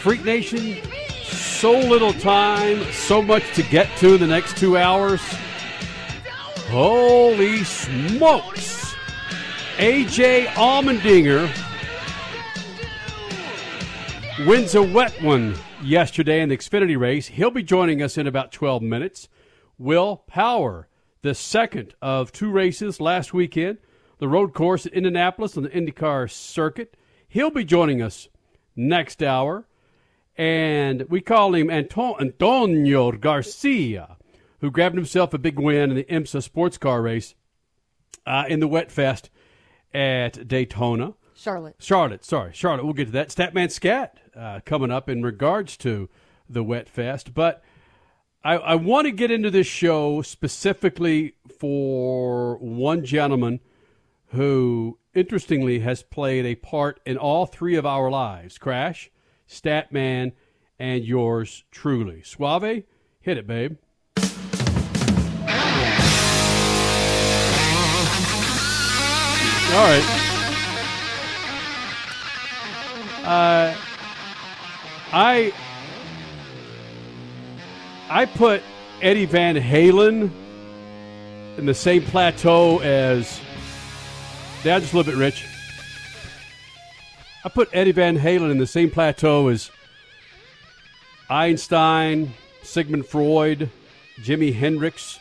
[0.00, 0.78] Freak Nation,
[1.22, 5.20] so little time, so much to get to in the next two hours.
[6.70, 8.94] Holy smokes!
[9.76, 11.50] AJ Allmendinger
[14.46, 17.26] wins a wet one yesterday in the Xfinity race.
[17.26, 19.28] He'll be joining us in about 12 minutes.
[19.76, 20.88] Will Power,
[21.20, 23.76] the second of two races last weekend,
[24.16, 26.96] the road course at Indianapolis on the IndyCar circuit.
[27.28, 28.28] He'll be joining us
[28.74, 29.66] next hour.
[30.36, 34.16] And we call him Anto- Antonio Garcia,
[34.60, 37.34] who grabbed himself a big win in the IMSA sports car race
[38.26, 39.30] uh, in the Wet Fest
[39.92, 41.14] at Daytona.
[41.34, 41.76] Charlotte.
[41.78, 42.84] Charlotte, sorry, Charlotte.
[42.84, 43.28] We'll get to that.
[43.28, 46.08] Statman Scat uh, coming up in regards to
[46.48, 47.62] the Wet Fest, but
[48.44, 53.60] I, I want to get into this show specifically for one gentleman
[54.28, 59.10] who, interestingly, has played a part in all three of our lives: Crash,
[59.50, 60.32] Statman,
[60.78, 62.22] and yours truly.
[62.22, 62.84] Suave,
[63.20, 63.76] hit it, babe.
[69.72, 70.26] All right.
[73.22, 73.76] Uh,
[75.12, 75.52] I
[78.08, 78.62] I put
[79.02, 80.30] Eddie Van Halen
[81.56, 83.40] in the same plateau as
[84.64, 84.80] Dad.
[84.80, 85.49] Just a little bit, Rich.
[87.42, 89.70] I put Eddie Van Halen in the same plateau as
[91.30, 93.70] Einstein, Sigmund Freud,
[94.20, 95.18] Jimi Hendrix.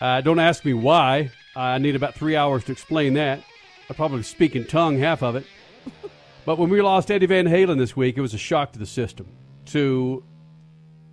[0.00, 1.30] Uh, don't ask me why.
[1.56, 3.42] I need about three hours to explain that.
[3.88, 5.46] I probably speak in tongue half of it.
[6.44, 8.86] But when we lost Eddie Van Halen this week, it was a shock to the
[8.86, 9.28] system,
[9.66, 10.24] to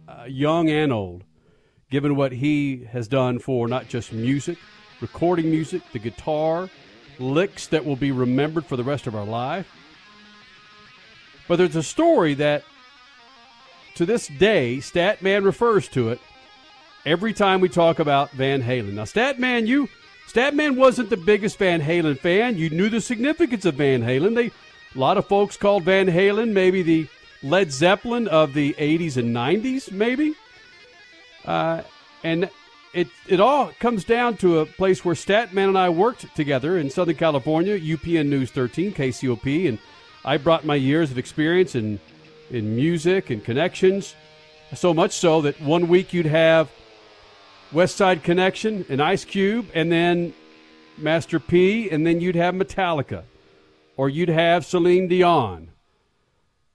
[0.07, 1.23] uh, young and old,
[1.91, 4.57] given what he has done for not just music,
[5.01, 6.67] recording music, the guitar,
[7.19, 9.71] licks that will be remembered for the rest of our life.
[11.47, 12.63] But there's a story that,
[13.95, 16.19] to this day, Statman refers to it
[17.05, 18.93] every time we talk about Van Halen.
[18.93, 19.89] Now, Statman, you
[20.27, 22.55] Statman wasn't the biggest Van Halen fan.
[22.55, 24.35] You knew the significance of Van Halen.
[24.35, 24.51] They
[24.95, 27.07] a lot of folks called Van Halen maybe the
[27.41, 30.33] Led Zeppelin of the 80s and 90s, maybe.
[31.45, 31.83] Uh,
[32.23, 32.49] and
[32.93, 36.89] it it all comes down to a place where Statman and I worked together in
[36.89, 39.79] Southern California, UPN News 13, KCOP, and
[40.25, 41.99] I brought my years of experience in
[42.49, 44.15] in music and connections.
[44.73, 46.69] So much so that one week you'd have
[47.71, 50.33] West Side Connection and Ice Cube, and then
[50.97, 53.23] Master P, and then you'd have Metallica,
[53.97, 55.69] or you'd have Celine Dion.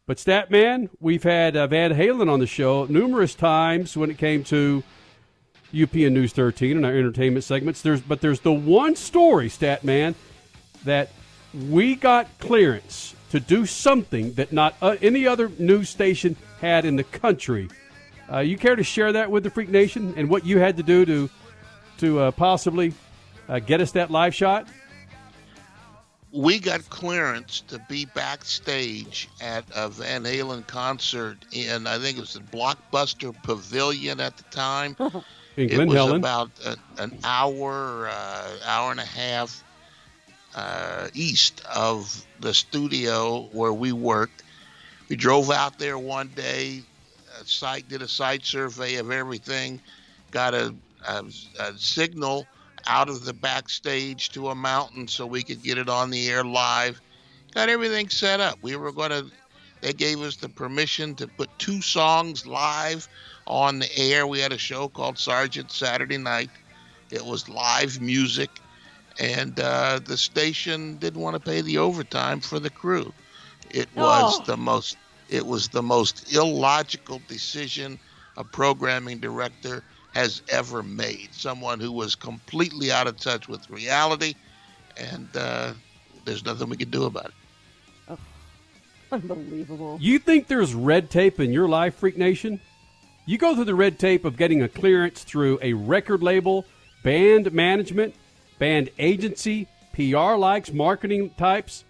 [0.06, 4.44] But Statman, we've had uh, Van Halen on the show numerous times when it came
[4.44, 4.82] to
[5.75, 7.83] UPN News 13 and our entertainment segments.
[7.83, 10.15] There's, but there's the one story, Statman,
[10.85, 11.11] that
[11.53, 16.97] we got clearance to do something that not uh, any other news station had in
[16.97, 17.69] the country.
[18.33, 20.83] Uh, you care to share that with the Freak Nation and what you had to
[20.83, 21.31] do to
[21.99, 22.93] to uh, possibly
[23.49, 24.67] uh, get us that live shot?
[26.35, 32.21] we got clearance to be backstage at a Van Halen concert in I think it
[32.21, 34.97] was the Blockbuster Pavilion at the time.
[35.56, 36.16] In it was Helen.
[36.19, 39.62] about a, an hour, uh, hour and a half
[40.54, 44.43] uh, east of the studio where we worked.
[45.09, 46.82] We drove out there one day,
[47.38, 49.81] uh, site did a site survey of everything,
[50.31, 50.75] got a,
[51.06, 51.25] a,
[51.60, 52.46] a signal
[52.87, 56.44] out of the backstage to a mountain so we could get it on the air
[56.44, 57.00] live.
[57.55, 58.58] Got everything set up.
[58.62, 59.26] We were going to,
[59.81, 63.08] they gave us the permission to put two songs live
[63.46, 64.26] on the air.
[64.26, 66.50] We had a show called Sargent Saturday Night.
[67.11, 68.50] It was live music,
[69.20, 73.12] and uh, the station didn't want to pay the overtime for the crew.
[73.70, 74.44] It was Oh.
[74.44, 74.96] the most,
[75.29, 77.99] it was the most illogical decision
[78.37, 79.82] a programming director
[80.14, 81.29] has ever made.
[81.32, 84.35] Someone who was completely out of touch with reality,
[84.96, 85.73] and uh,
[86.25, 88.19] there's nothing we could do about it.
[89.12, 89.99] Unbelievable.
[90.00, 92.61] You think there's red tape in your life, Freak Nation?
[93.26, 96.67] You go through the red tape of getting a clearance through a record label,
[97.03, 98.15] band management,
[98.59, 101.85] band agency, PR likes, marketing types.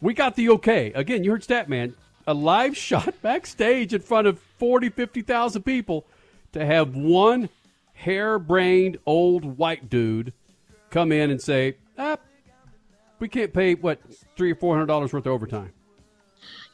[0.00, 0.92] We got the okay.
[0.94, 1.94] Again, you heard Statman.
[2.26, 6.06] A live shot backstage in front of 40, 50,000 people
[6.52, 7.50] to have one
[7.92, 10.32] hair-brained old white dude
[10.90, 12.16] come in and say, ah,
[13.18, 14.00] we can't pay, what,
[14.36, 15.72] three or four hundred dollars worth of overtime.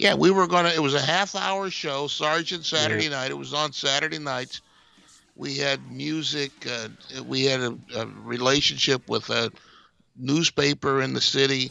[0.01, 0.71] Yeah, we were gonna.
[0.71, 3.11] It was a half-hour show, Sargent Saturday Yeah.
[3.11, 3.31] night.
[3.31, 4.63] It was on Saturday nights.
[5.37, 6.53] We had music.
[6.67, 6.89] Uh,
[7.25, 9.53] we had a, a relationship with a
[10.17, 11.71] newspaper in the city,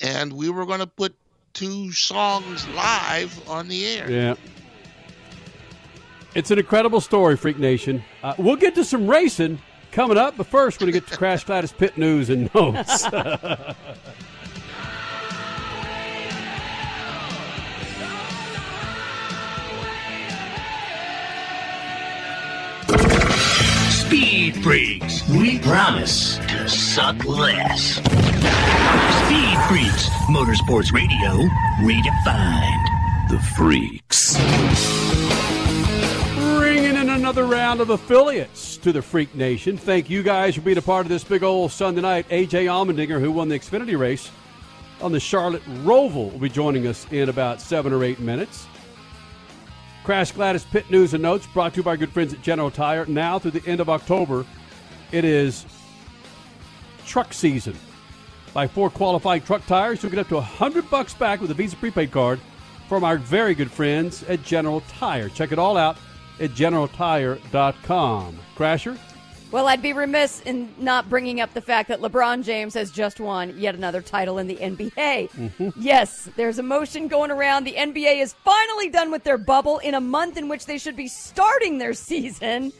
[0.00, 1.14] and we were going to put
[1.54, 4.08] two songs live on the air.
[4.10, 4.34] Yeah.
[6.36, 8.02] It's an incredible story, Freak Nation.
[8.22, 9.60] Uh, we'll get to some racing
[9.92, 13.04] coming up, but first, we're going to get to Crash Gladys Pit News and Notes.
[24.14, 25.28] Speed Freaks.
[25.28, 27.94] We promise to suck less.
[29.24, 30.08] Speed Freaks.
[30.30, 31.48] Motorsports Radio
[31.80, 33.28] redefined.
[33.28, 34.36] The Freaks.
[36.56, 39.76] Bringing in another round of affiliates to the Freak Nation.
[39.76, 42.28] Thank you guys for being a part of this big old Sunday night.
[42.28, 44.30] AJ Allmendinger, who won the Xfinity race
[45.00, 48.68] on the Charlotte Roval, will be joining us in about seven or eight minutes.
[50.04, 52.70] Crash Gladys Pit News and Notes brought to you by our good friends at General
[52.70, 53.06] Tire.
[53.06, 54.44] Now through the end of October,
[55.12, 55.64] it is
[57.06, 57.74] truck season.
[58.52, 61.76] Buy four qualified truck tires, you'll get up to 100 bucks back with a Visa
[61.76, 62.38] prepaid card
[62.86, 65.30] from our very good friends at General Tire.
[65.30, 65.96] Check it all out
[66.38, 68.38] at generaltire.com.
[68.56, 68.98] Crasher?
[69.54, 73.20] Well, I'd be remiss in not bringing up the fact that LeBron James has just
[73.20, 74.90] won yet another title in the NBA.
[75.30, 75.68] Mm-hmm.
[75.76, 77.62] Yes, there's a motion going around.
[77.62, 80.96] The NBA is finally done with their bubble in a month in which they should
[80.96, 82.72] be starting their season.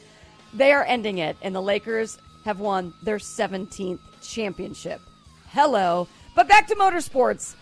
[0.53, 4.99] They are ending it, and the Lakers have won their 17th championship.
[5.51, 6.09] Hello.
[6.35, 7.55] But back to motorsports.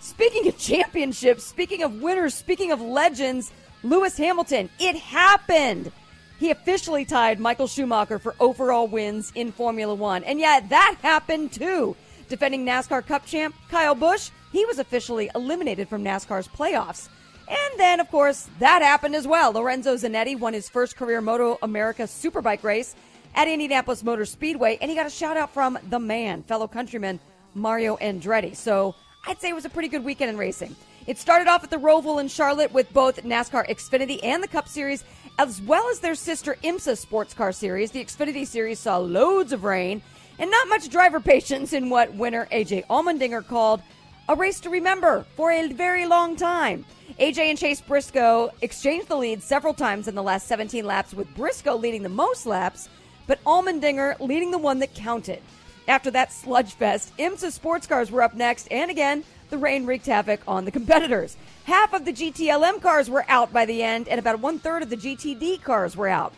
[0.00, 3.52] Speaking of championships, speaking of winners, speaking of legends,
[3.84, 5.92] Lewis Hamilton, it happened.
[6.38, 10.22] He officially tied Michael Schumacher for overall wins in Formula One.
[10.24, 11.96] And yeah, that happened too.
[12.28, 17.08] Defending NASCAR Cup champ Kyle Busch, he was officially eliminated from NASCAR's playoffs.
[17.48, 19.52] And then, of course, that happened as well.
[19.52, 22.96] Lorenzo Zanetti won his first career Moto America Superbike race
[23.34, 27.20] at Indianapolis Motor Speedway, and he got a shout out from the man, fellow countryman
[27.54, 28.56] Mario Andretti.
[28.56, 28.94] So
[29.26, 30.74] I'd say it was a pretty good weekend in racing.
[31.06, 34.66] It started off at the Roval in Charlotte with both NASCAR Xfinity and the Cup
[34.66, 35.04] Series,
[35.38, 37.90] as well as their sister IMSA Sports Car Series.
[37.90, 40.02] The Xfinity Series saw loads of rain
[40.38, 43.82] and not much driver patience in what winner AJ Allmendinger called
[44.28, 46.84] a race to remember for a very long time.
[47.20, 51.32] AJ and Chase Briscoe exchanged the lead several times in the last 17 laps, with
[51.34, 52.88] Briscoe leading the most laps,
[53.26, 55.40] but Allmendinger leading the one that counted.
[55.86, 60.06] After that sludge fest, IMSA sports cars were up next, and again, the rain wreaked
[60.06, 61.36] havoc on the competitors.
[61.66, 64.88] Half of the GTLM cars were out by the end, and about one third of
[64.88, 66.32] the GTD cars were out.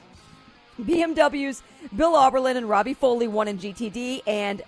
[0.80, 1.62] BMW's
[1.94, 4.62] Bill Auberlen and Robby Foley won in GTD, and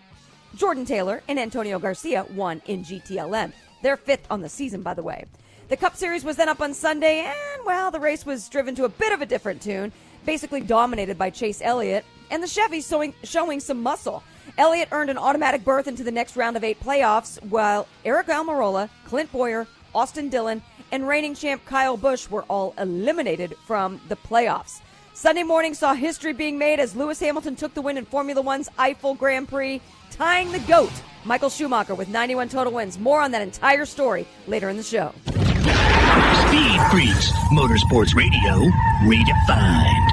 [0.55, 3.55] Jordan Taylor and Antonio Garcia won in GTLM.
[3.83, 5.25] They're fifth on the season, by the way.
[5.69, 8.85] The Cup Series was then up on Sunday, and well, the race was driven to
[8.85, 9.93] a bit of a different tune,
[10.27, 14.23] basically dominated by Chase Elliott, and the Chevy showing, showing some muscle.
[14.59, 18.91] Elliott earned an automatic berth into the next round of eight playoffs, while Eric Almirola,
[19.07, 24.81] Clint Bowyer, Austin Dillon, and reigning champ Kyle Busch were all eliminated from the playoffs.
[25.13, 28.69] Sunday morning saw history being made as Lewis Hamilton took the win in Formula One's
[28.79, 29.81] Eifel Grand Prix,
[30.11, 30.93] tying the GOAT,
[31.25, 32.99] Michael Schumacher, with 91 total wins.
[32.99, 35.13] More on that entire story later in the show.
[35.27, 37.31] Speed Freaks.
[37.53, 38.71] Motorsports Radio
[39.03, 40.11] redefined.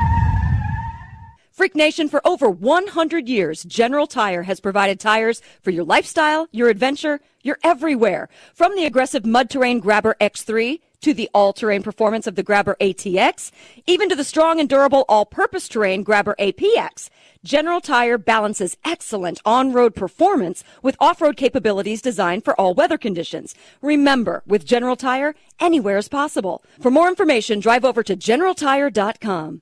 [1.52, 6.70] Freak Nation, for over 100 years, General Tire has provided tires for your lifestyle, your
[6.70, 8.30] adventure, your everywhere.
[8.54, 12.76] From the aggressive mud terrain Grabber X3 to the all terrain performance of the Grabber
[12.82, 13.52] ATX,
[13.86, 17.10] even to the strong and durable all purpose terrain Grabber APX.
[17.44, 22.98] General Tire balances excellent on road performance with off road capabilities designed for all weather
[22.98, 23.56] conditions.
[23.82, 26.64] Remember, with General Tire, anywhere is possible.
[26.82, 29.62] For more information, drive over to generaltire.com.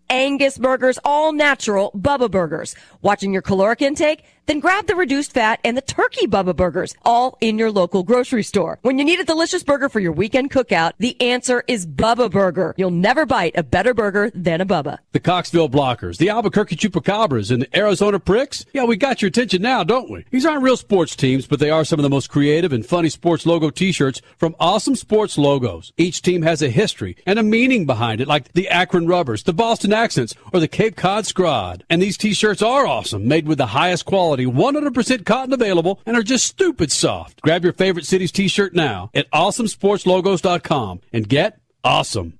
[0.11, 2.75] Angus burgers, all natural Bubba Burgers.
[3.01, 4.25] Watching your caloric intake?
[4.47, 8.43] Then grab the reduced fat and the turkey Bubba Burgers, all in your local grocery
[8.43, 8.79] store.
[8.81, 12.73] When you need a delicious burger for your weekend cookout, the answer is Bubba Burger.
[12.75, 14.97] You'll never bite a better burger than a Bubba.
[15.13, 18.65] The Coxville Blockers, the Albuquerque Chupacabras, and the Arizona Pricks.
[18.73, 20.25] Yeah, we got your attention now, don't we?
[20.31, 23.09] These aren't real sports teams, but they are some of the most creative and funny
[23.09, 25.93] sports logo t-shirts from awesome sports logos.
[25.97, 29.53] Each team has a history and a meaning behind it, like the Akron Rubbers, the
[29.53, 31.83] Boston Accents, or the Cape Cod Scrod.
[31.89, 36.23] And these t-shirts are awesome, made with the highest quality, 100% cotton available, and are
[36.23, 37.41] just stupid soft.
[37.41, 42.39] Grab your favorite city's t-shirt now at awesomesportslogos.com and get awesome.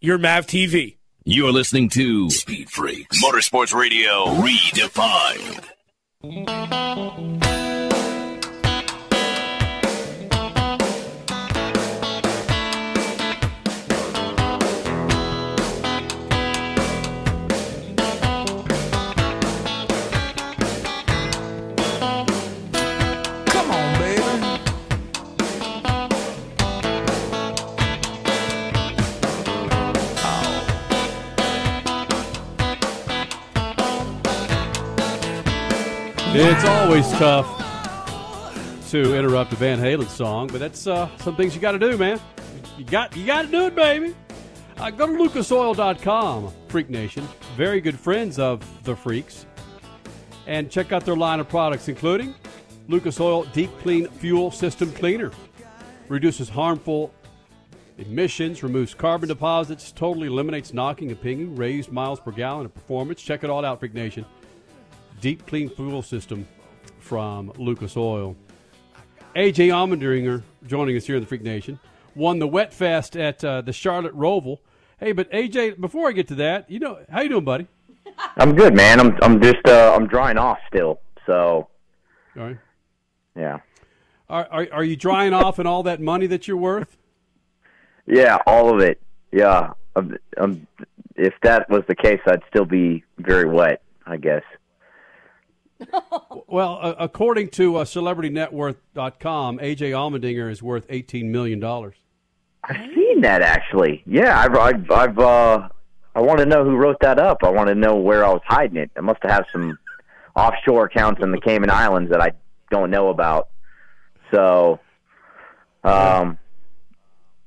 [0.00, 0.96] your MAV TV.
[1.24, 5.64] You're listening to Speed Freaks Motorsports Radio Redefined.
[36.40, 37.48] It's always tough
[38.90, 41.98] to interrupt a Van Halen song, but that's uh, some things you got to do,
[41.98, 42.20] man.
[42.78, 44.14] You got you got to do it, baby.
[44.76, 47.26] Uh, go to lucasoil.com, Freak Nation.
[47.56, 49.46] Very good friends of the Freaks,
[50.46, 52.36] and check out their line of products, including
[52.86, 55.32] Lucas Oil Deep Clean Fuel System Cleaner,
[56.06, 57.12] reduces harmful
[57.98, 63.20] emissions, removes carbon deposits, totally eliminates knocking and pinging, raised miles per gallon of performance.
[63.20, 64.24] Check it all out, Freak Nation.
[65.20, 66.46] Deep Clean Fuel System
[67.00, 68.36] from Lucas Oil.
[69.34, 71.78] AJ Allmendinger joining us here in the Freak Nation
[72.14, 74.58] won the Wet Fest at uh, the Charlotte Roval.
[74.98, 77.66] Hey, but AJ, before I get to that, you know how you doing, buddy?
[78.36, 78.98] I'm good, man.
[78.98, 81.00] I'm I'm just uh, I'm drying off still.
[81.26, 81.68] So
[82.36, 82.58] All right.
[83.36, 83.58] yeah,
[84.28, 86.96] Are, are are you drying off and all that money that you're worth?
[88.06, 89.00] yeah, all of it.
[89.30, 90.66] Yeah, um, um,
[91.14, 93.82] if that was the case, I'd still be very wet.
[94.06, 94.42] I guess.
[96.50, 101.94] Well, uh, according to uh, CelebrityNetWorth.com, AJ Allmendinger is worth eighteen million dollars.
[102.64, 104.02] I've seen that actually.
[104.06, 105.68] Yeah, I've I've, I've uh,
[106.14, 107.44] I want to know who wrote that up.
[107.44, 108.90] I want to know where I was hiding it.
[108.96, 109.78] I must have some
[110.34, 112.32] offshore accounts in the Cayman Islands that I
[112.70, 113.48] don't know about.
[114.32, 114.80] So,
[115.84, 116.38] um,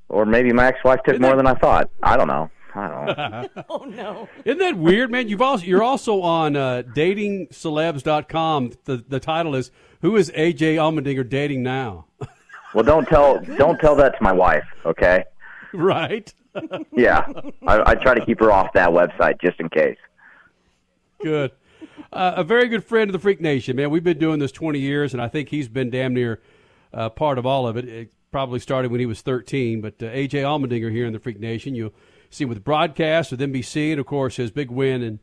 [0.09, 1.89] or maybe my ex-wife took more than I thought.
[2.03, 2.49] I don't know.
[2.75, 3.05] I don't
[3.55, 3.63] know.
[3.69, 4.29] oh no.
[4.45, 5.27] Isn't that weird, man?
[5.27, 8.71] You've also you're also on uh, datingcelebs.com.
[8.85, 12.05] The the title is Who is AJ Allmendinger dating now?
[12.73, 15.25] Well, don't tell don't tell that to my wife, okay?
[15.73, 16.33] right.
[16.93, 17.27] Yeah,
[17.67, 19.97] I, I try to keep her off that website just in case.
[21.21, 21.51] Good.
[22.13, 23.89] Uh, a very good friend of the Freak Nation, man.
[23.89, 26.41] We've been doing this 20 years, and I think he's been damn near
[26.93, 27.87] uh, part of all of it.
[27.87, 31.39] It probably started when he was 13, but uh, AJ Allmendinger here in the Freak
[31.39, 31.93] Nation, you'll
[32.31, 35.19] see with broadcast with NBC, and of course his big win in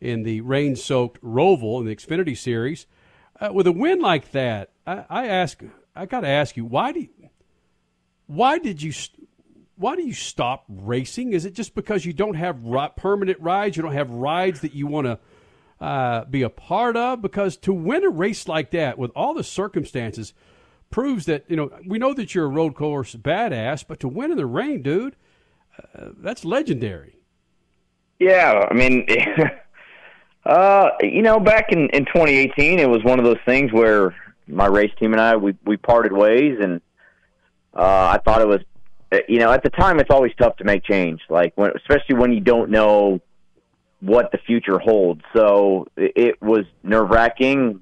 [0.00, 2.86] in the rain-soaked Roval in the Xfinity Series.
[3.40, 5.60] Uh, with a win like that, I, I ask,
[5.94, 7.08] I got to ask you, why do,
[8.26, 8.92] why did you,
[9.76, 11.32] why do you stop racing?
[11.32, 13.76] Is it just because you don't have ri- permanent rides?
[13.76, 17.22] You don't have rides that you want to uh, be a part of?
[17.22, 20.32] Because to win a race like that with all the circumstances
[20.90, 24.30] proves that you know we know that you're a road course badass, but to win
[24.30, 25.16] in the rain, dude,
[25.78, 27.16] uh, that's legendary.
[28.18, 29.06] Yeah, I mean,
[30.48, 34.14] Uh, you know, back in, in 2018, it was one of those things where
[34.46, 36.80] my race team and I we we parted ways, and
[37.74, 38.60] uh, I thought it was,
[39.28, 42.32] you know, at the time it's always tough to make change, like when especially when
[42.32, 43.20] you don't know
[44.00, 45.20] what the future holds.
[45.36, 47.80] So it was nerve wracking,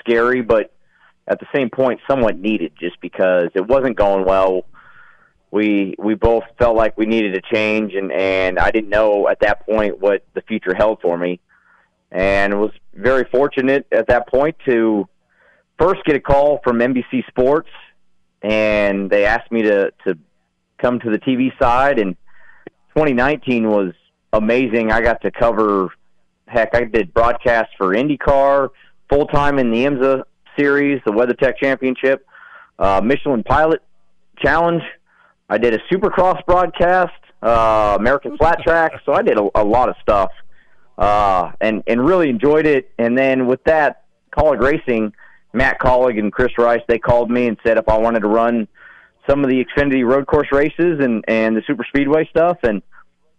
[0.00, 0.72] scary, but
[1.28, 4.64] at the same point somewhat needed, just because it wasn't going well.
[5.56, 9.40] We we both felt like we needed a change, and and I didn't know at
[9.40, 11.40] that point what the future held for me
[12.12, 15.08] and was very fortunate at that point to
[15.78, 17.70] first get a call from NBC Sports,
[18.42, 20.18] and they asked me to to
[20.78, 21.98] come to the TV side.
[21.98, 22.16] And
[22.94, 23.92] 2019 was
[24.32, 24.92] amazing.
[24.92, 25.88] I got to cover.
[26.48, 28.68] Heck, I did broadcasts for IndyCar
[29.08, 30.22] full time in the IMSA
[30.56, 32.26] series, the WeatherTech Championship,
[32.78, 33.82] uh, Michelin Pilot
[34.38, 34.82] Challenge.
[35.48, 37.12] I did a Supercross broadcast,
[37.42, 38.92] uh, American Flat Track.
[39.04, 40.30] So I did a, a lot of stuff
[40.98, 42.90] uh, and and really enjoyed it.
[42.98, 44.04] And then with that,
[44.36, 45.12] Kaulig Racing,
[45.52, 48.68] Matt Kaulig and Chris Rice, they called me and said if I wanted to run
[49.28, 52.58] some of the Xfinity road course races and and the super speedway stuff.
[52.62, 52.82] And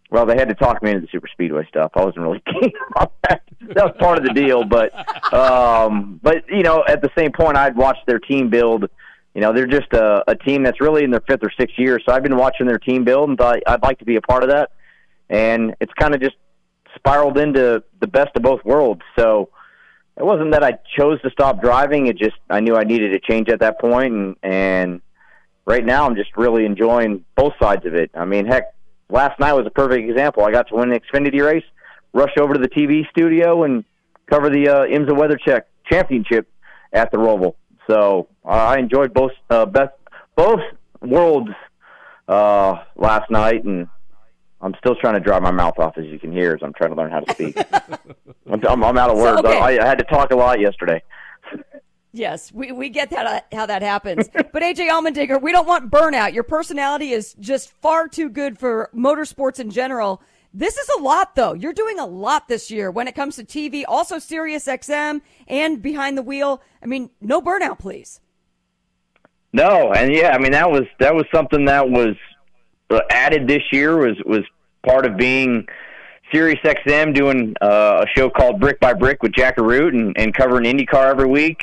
[0.10, 1.92] well, they had to talk me into the super speedway stuff.
[1.96, 3.42] I wasn't really keen on that.
[3.74, 4.94] That was part of the deal, but
[5.34, 8.90] um, but you know, at the same point, I'd watched their team build.
[9.38, 12.00] You know, they're just a, a team that's really in their fifth or sixth year.
[12.04, 14.42] So I've been watching their team build, and thought I'd like to be a part
[14.42, 14.72] of that.
[15.30, 16.36] And it's kind of just
[16.96, 19.04] spiraled into the best of both worlds.
[19.16, 19.50] So
[20.16, 22.08] it wasn't that I chose to stop driving.
[22.08, 24.12] It just I knew I needed a change at that point.
[24.12, 25.02] and and
[25.68, 28.10] right now I'm just really enjoying both sides of it.
[28.16, 28.74] I mean, heck,
[29.08, 30.46] last night was a perfect example.
[30.46, 31.66] I got to win an Xfinity race,
[32.12, 33.86] rush over to the TV studio, and
[34.32, 36.50] cover the uh, IMSA WeatherTech Championship
[36.92, 37.54] at the Roval.
[37.88, 39.94] So uh, I enjoyed both uh, best
[40.36, 40.60] both
[41.02, 41.50] worlds
[42.28, 43.88] uh, last night, and
[44.62, 46.92] I'm still trying to dry my mouth off, as you can hear, as I'm trying
[46.92, 47.58] to learn how to speak.
[48.52, 49.42] I'm, I'm, I'm, out of words.
[49.42, 49.60] So, okay.
[49.60, 51.02] I, I, had to talk a lot yesterday.
[52.14, 54.30] Yes, we, we get that uh, how that happens.
[54.34, 56.34] but AJ Allmendinger, we don't want burnout.
[56.34, 60.22] Your personality is just far too good for motorsports in general.
[60.54, 61.54] This is a lot, though.
[61.54, 65.82] You're doing a lot this year when it comes to TV, also Sirius XM and
[65.82, 66.62] behind the wheel.
[66.82, 68.22] I mean, no burnout, please.
[69.54, 72.16] No, and yeah, I mean that was that was something that was
[72.90, 74.44] uh, added this year was was
[74.86, 75.66] part of being
[76.32, 80.34] Sirius XM doing uh, a show called Brick by Brick with Jack Arute and, and
[80.34, 81.62] covering IndyCar every week.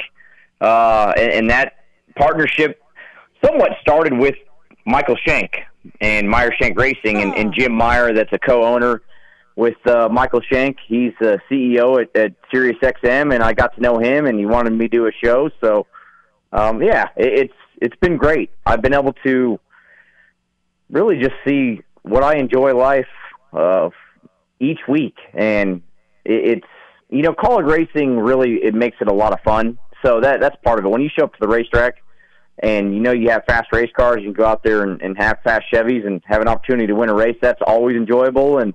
[0.61, 1.75] Uh, and, and that
[2.16, 2.83] partnership
[3.44, 4.35] somewhat started with
[4.87, 5.51] Michael Shank
[6.01, 9.03] and Meyer Shank Racing and, and Jim Meyer, that's a co-owner
[9.57, 10.79] with uh, Michael Shank.
[10.87, 14.47] He's the CEO at, at Sirius XM, and I got to know him, and he
[14.47, 15.51] wanted me to do a show.
[15.61, 15.87] So,
[16.53, 18.51] um, yeah, it, it's it's been great.
[18.64, 19.59] I've been able to
[20.90, 23.07] really just see what I enjoy life
[23.53, 23.90] uh,
[24.61, 25.83] each week, and
[26.25, 26.66] it, it's
[27.11, 29.79] you know, Kaulig racing really it makes it a lot of fun.
[30.05, 30.88] So that that's part of it.
[30.88, 32.03] When you show up to the racetrack,
[32.59, 35.17] and you know you have fast race cars, you can go out there and, and
[35.19, 37.37] have fast Chevys and have an opportunity to win a race.
[37.40, 38.59] That's always enjoyable.
[38.59, 38.75] And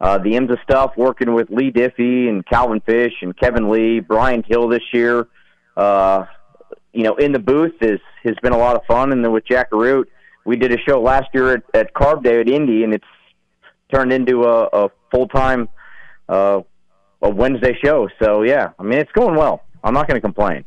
[0.00, 4.42] uh, the IMSA stuff, working with Leigh Diffey and Calvin Fish and Kevin Lee, Brian
[4.42, 5.28] Hill this year,
[5.76, 6.26] uh,
[6.92, 9.12] you know, in the booth is has been a lot of fun.
[9.12, 10.06] And then with Jack Arute,
[10.44, 13.04] we did a show last year at, at Carb Day at Indy, and it's
[13.92, 15.68] turned into a, a full time
[16.28, 16.60] uh,
[17.22, 18.08] a Wednesday show.
[18.20, 19.62] So yeah, I mean it's going well.
[19.84, 20.64] I'm not going to complain.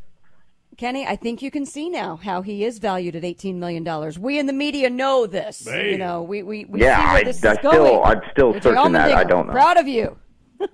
[0.78, 4.20] Kenny, I think you can see now how he is valued at eighteen million dollars.
[4.20, 5.66] We in the media know this.
[5.66, 5.92] Hey.
[5.92, 8.04] You know, we we, we yeah, see where I, this I is still going.
[8.04, 9.12] I'm still Which searching that.
[9.14, 9.54] I don't know.
[9.54, 10.18] Proud of you.
[10.60, 10.68] Do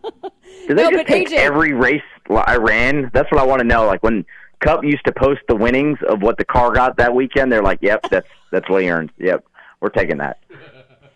[0.76, 3.12] they no, just take AJ, every race I ran?
[3.14, 3.86] That's what I want to know.
[3.86, 4.26] Like when
[4.60, 7.80] Cup used to post the winnings of what the car got that weekend, they're like,
[7.82, 9.12] "Yep, that's that's what he earned.
[9.18, 9.46] Yep,
[9.82, 10.40] we're taking that."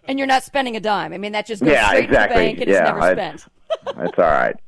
[0.08, 1.14] And you're not spending a dime.
[1.14, 2.36] I mean, that just goes yeah, straight exactly.
[2.36, 3.46] to the bank and yeah, it's never I, spent.
[3.98, 4.56] that's all right.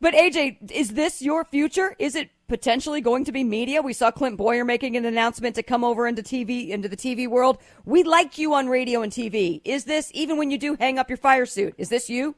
[0.00, 1.94] But AJ, is this your future?
[1.98, 3.80] Is it potentially going to be media?
[3.80, 7.28] We saw Clint Bowyer making an announcement to come over into TV, into the TV
[7.28, 7.58] world.
[7.84, 9.60] We like you on radio and TV.
[9.64, 11.74] Is this even when you do hang up your fire suit?
[11.78, 12.34] Is this you?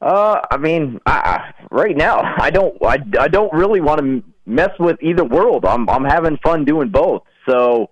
[0.00, 4.70] Uh, I mean, I, right now, I don't, I, I don't really want to mess
[4.80, 5.64] with either world.
[5.64, 7.22] I'm, I'm having fun doing both.
[7.48, 7.90] So,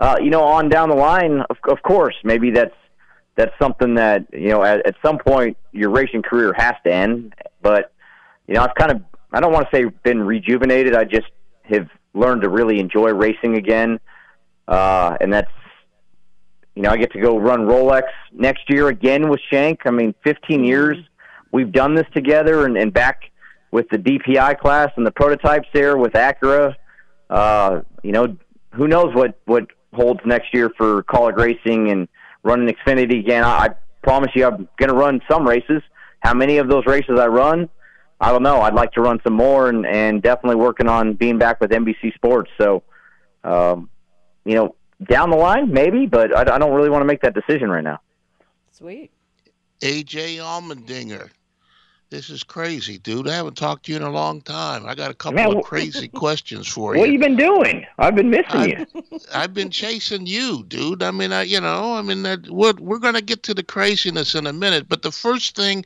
[0.00, 2.74] uh, you know, on down the line, of, of course, maybe that's
[3.36, 7.34] that's something that you know at, at some point your racing career has to end.
[7.62, 7.92] But
[8.48, 9.02] you know, I've kind of
[9.32, 10.94] I don't want to say been rejuvenated.
[10.94, 11.28] I just
[11.64, 14.00] have learned to really enjoy racing again,
[14.66, 15.50] uh, and that's
[16.74, 19.80] you know I get to go run Rolex next year again with Shank.
[19.84, 20.96] I mean, 15 years
[21.52, 23.30] we've done this together, and, and back
[23.70, 26.74] with the DPI class and the prototypes there with Acura.
[27.28, 28.36] Uh, you know,
[28.72, 32.08] who knows what what holds next year for Kaulig Racing and
[32.42, 33.44] running Xfinity again.
[33.44, 33.68] I, I
[34.02, 35.82] promise you, I'm going to run some races.
[36.20, 37.68] how many of those races I run,
[38.20, 38.60] I don't know.
[38.60, 42.14] I'd like to run some more, and and definitely working on being back with NBC
[42.14, 42.50] Sports.
[42.58, 42.82] So,
[43.44, 43.88] um,
[44.44, 44.74] you know,
[45.08, 47.84] down the line maybe, but I, I don't really want to make that decision right
[47.84, 48.00] now.
[48.72, 49.10] Sweet.
[49.80, 51.30] AJ Allmendinger.
[52.10, 53.28] This is crazy, dude.
[53.28, 54.86] I haven't talked to you in a long time.
[54.86, 57.00] I got a couple Man, of crazy questions for you.
[57.00, 57.14] What you.
[57.14, 57.84] you been doing?
[57.98, 58.86] I've been missing I- you.
[59.34, 61.02] I've been chasing you, dude.
[61.02, 63.62] I mean, I, you know, I mean, that we're, we're going to get to the
[63.62, 64.88] craziness in a minute.
[64.88, 65.84] But the first thing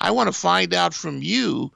[0.00, 1.72] I want to find out from you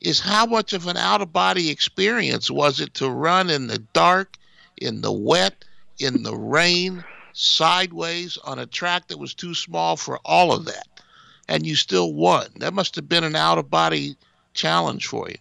[0.00, 3.78] is how much of an out of body experience was it to run in the
[3.78, 4.36] dark,
[4.76, 5.64] in the wet,
[5.98, 10.86] in the rain, sideways on a track that was too small for all of that?
[11.48, 12.48] And you still won.
[12.56, 14.16] That must have been an out of body
[14.52, 15.36] challenge for you.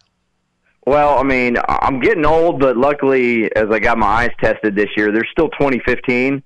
[0.86, 4.90] Well, I mean, I'm getting old, but luckily, as I got my eyes tested this
[4.98, 6.44] year, there's still 2015,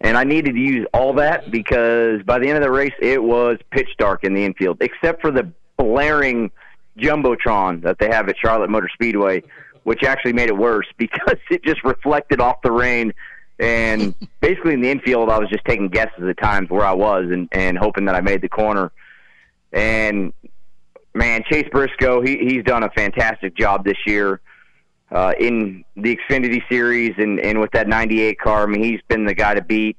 [0.00, 3.22] and I needed to use all that because by the end of the race, it
[3.22, 6.50] was pitch dark in the infield, except for the blaring
[6.98, 9.42] jumbotron that they have at Charlotte Motor Speedway,
[9.84, 13.12] which actually made it worse because it just reflected off the rain.
[13.58, 17.24] And basically, in the infield, I was just taking guesses at times where I was
[17.30, 18.92] and, and hoping that I made the corner.
[19.72, 20.32] And
[21.14, 24.40] man, Chase Briscoe, he he's done a fantastic job this year
[25.12, 28.64] uh, in the Xfinity Series and and with that '98 car.
[28.64, 29.96] I mean, he's been the guy to beat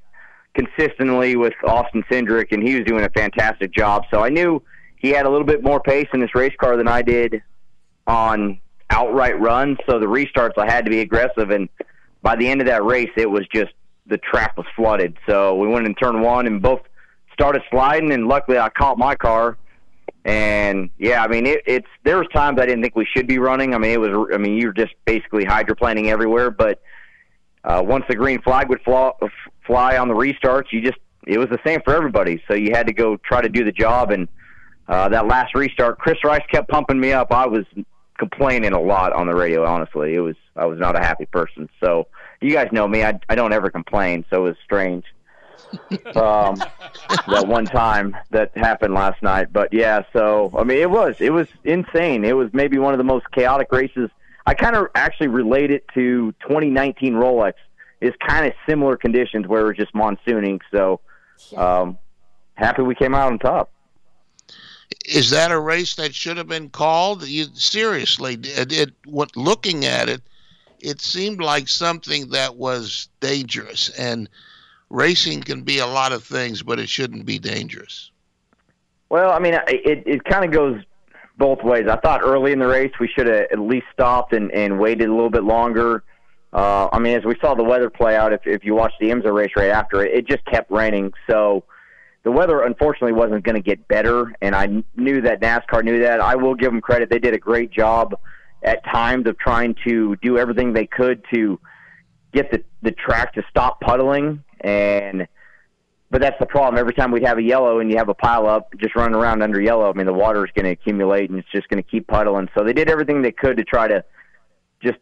[0.54, 4.04] consistently with Austin Cindric, and he was doing a fantastic job.
[4.12, 4.62] So I knew
[4.98, 7.42] he had a little bit more pace in this race car than I did
[8.08, 9.78] on outright runs.
[9.88, 11.70] So the restarts, I had to be aggressive, and
[12.22, 13.72] by the end of that race, it was just
[14.08, 15.18] the track was flooded.
[15.28, 16.82] So we went in turn one and both
[17.34, 19.58] started sliding, and luckily I caught my car.
[20.26, 23.40] And yeah, I mean, it, it's there was times I didn't think we should be
[23.40, 23.74] running.
[23.74, 24.30] I mean, it was.
[24.34, 26.52] I mean, you're just basically hydroplaning everywhere.
[26.52, 26.82] But
[27.64, 29.12] uh, once the green flag would fly,
[29.66, 32.44] fly on the restarts, you just it was the same for everybody.
[32.48, 34.12] So you had to go try to do the job.
[34.12, 34.28] And
[34.88, 37.32] uh, that last restart, Chris Rice kept pumping me up.
[37.32, 37.66] I was
[38.18, 39.66] complaining a lot on the radio.
[39.66, 41.70] Honestly, it was I was not a happy person.
[41.82, 42.08] So
[42.42, 43.04] you guys know me.
[43.04, 44.26] I I don't ever complain.
[44.30, 45.06] So it was strange.
[46.16, 46.56] um,
[47.28, 49.52] that one time that happened last night.
[49.52, 52.24] But yeah, so I mean, it was it was insane.
[52.24, 54.10] It was maybe one of the most chaotic races.
[54.46, 57.54] I kind of actually relate it to 2019 Rolex.
[58.00, 60.62] It's kind of similar conditions where it was just monsooning.
[60.72, 61.02] So
[61.56, 61.98] um,
[62.56, 63.72] happy we came out on top.
[65.06, 67.28] is that a race that should have been called?
[67.28, 70.22] You seriously, it, it what looking at it,
[70.80, 73.90] it seemed like something that was dangerous.
[73.90, 74.30] And
[74.90, 78.12] racing can be a lot of things, but it shouldn't be dangerous.
[79.10, 80.82] Well, I mean, it it kind of goes
[81.38, 81.88] both ways.
[81.88, 85.08] I thought early in the race we should have at least stopped and, and waited
[85.08, 86.04] a little bit longer.
[86.52, 89.10] Uh, I mean, as we saw the weather play out, if if you watched the
[89.10, 91.14] IMSA race right after it, it just kept raining.
[91.30, 91.64] So
[92.24, 96.20] the weather unfortunately wasn't going to get better, and I knew that NASCAR knew that.
[96.20, 98.18] I will give them credit; they did a great job
[98.64, 101.60] at times of trying to do everything they could to
[102.34, 105.28] get the the track to stop puddling and
[106.10, 106.80] but that's the problem.
[106.80, 109.44] Every time we'd have a yellow and you have a pile up, just running around
[109.44, 111.90] under yellow, I mean, the water is going to accumulate and it's just going to
[111.90, 112.48] keep puddling.
[112.58, 114.06] So they did everything they could to try to
[114.82, 115.00] just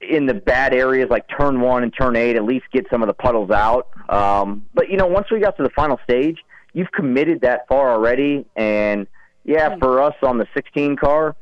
[0.00, 3.06] in the bad areas like turn one and turn eight, at least get some of
[3.06, 3.88] the puddles out.
[4.08, 6.38] Um, but you know, once we got to the final stage,
[6.72, 8.44] you've committed that far already.
[8.56, 9.06] And
[9.44, 11.36] yeah, for us on the 16 car,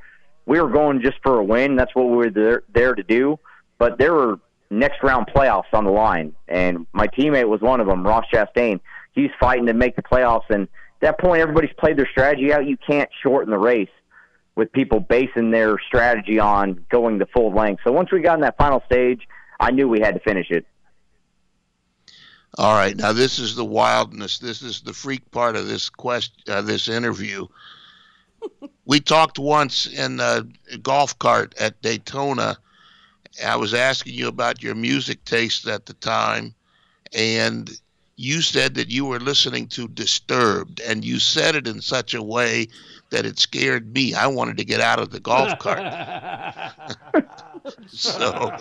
[0.45, 1.77] we were going just for a win.
[1.77, 3.39] That's what we were there, there to do.
[3.79, 4.39] But there were
[4.71, 8.81] next round playoffs on the line, and my teammate was one of them, Ross Chastain.
[9.13, 12.67] He's fighting to make the playoffs, and at that point, everybody's played their strategy out.
[12.67, 13.89] You can't shorten the race
[14.55, 17.83] with people basing their strategy on going the full length.
[17.85, 19.27] So once we got in that final stage,
[19.61, 20.67] I knew we had to finish it.
[22.57, 24.41] All right, now this is the wildness.
[24.41, 27.47] This is the freak part of this quest, uh, this interview.
[28.85, 30.45] we talked once in a
[30.83, 32.59] golf cart at Daytona.
[33.45, 36.55] I was asking you about your music taste at the time,
[37.13, 37.71] and
[38.17, 42.23] you said that you were listening to Disturbed, and you said it in such a
[42.23, 42.67] way
[43.11, 44.13] that it scared me.
[44.13, 45.79] I wanted to get out of the golf cart.
[47.87, 48.53] so,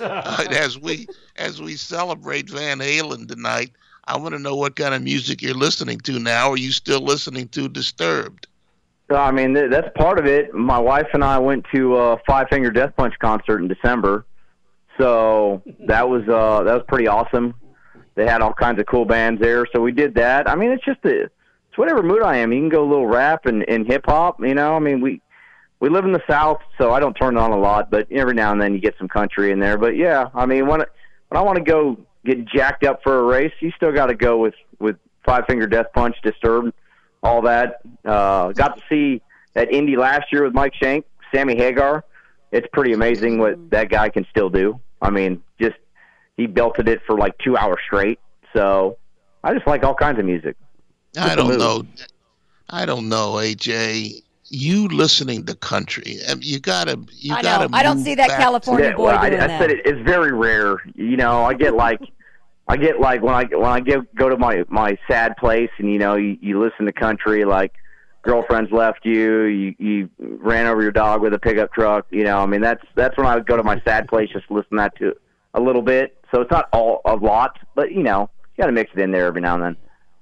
[0.00, 3.70] uh, as we as we celebrate Van Halen tonight,
[4.04, 6.50] I want to know what kind of music you're listening to now.
[6.50, 8.47] Are you still listening to Disturbed?
[9.10, 10.52] So, I mean, th- that's part of it.
[10.52, 14.26] My wife and I went to a Five Finger Death Punch concert in December,
[14.98, 17.54] so that was uh, that was pretty awesome.
[18.14, 20.48] They had all kinds of cool bands there, so we did that.
[20.50, 22.52] I mean, it's just a, it's whatever mood I am.
[22.52, 24.40] You can go a little rap and, and hip hop.
[24.40, 25.22] You know, I mean, we
[25.80, 28.34] we live in the South, so I don't turn it on a lot, but every
[28.34, 29.78] now and then you get some country in there.
[29.78, 33.22] But yeah, I mean, when when I want to go get jacked up for a
[33.22, 36.74] race, you still got to go with with Five Finger Death Punch, Disturbed.
[37.22, 37.80] All that.
[38.04, 39.22] Uh, got to see
[39.54, 41.04] that Indy last year with Mike Shank,
[41.34, 42.04] Sammy Hagar.
[42.52, 44.80] It's pretty amazing what that guy can still do.
[45.02, 45.76] I mean, just
[46.36, 48.18] he belted it for like two hours straight.
[48.54, 48.96] So
[49.44, 50.56] I just like all kinds of music.
[51.16, 51.86] I Just a don't know.
[52.70, 54.22] I don't know, AJ.
[54.50, 56.18] You listening to country?
[56.26, 56.98] I you gotta.
[57.12, 57.68] You I gotta.
[57.68, 57.76] know.
[57.76, 59.60] I don't see that back California Yeah, boy well, I, I that.
[59.60, 60.76] said it, it's very rare.
[60.94, 62.00] You know, I get like,
[62.68, 65.90] I get like when I when I get go to my my sad place, and
[65.90, 67.72] you know, you, you listen to country like
[68.22, 72.06] girlfriend's left you, you you ran over your dog with a pickup truck.
[72.10, 74.50] You know, I mean that's that's when I would go to my sad place just
[74.50, 75.16] listen to that to
[75.54, 76.16] a little bit.
[76.34, 79.12] So it's not all a lot, but you know, you got to mix it in
[79.12, 79.76] there every now and then.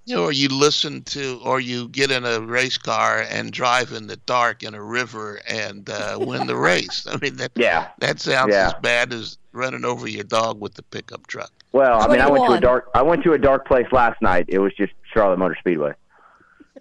[0.05, 3.91] You know, or you listen to, or you get in a race car and drive
[3.91, 7.09] in the dark in a river and uh, win the race.
[7.11, 7.89] I mean, that Yeah.
[7.99, 8.69] that sounds Yeah.
[8.69, 11.51] as bad as running over your dog with the pickup truck.
[11.73, 14.21] Well, I mean, I went to a dark I went to a dark place last
[14.23, 14.47] night.
[14.49, 15.93] It was just Charlotte Motor Speedway.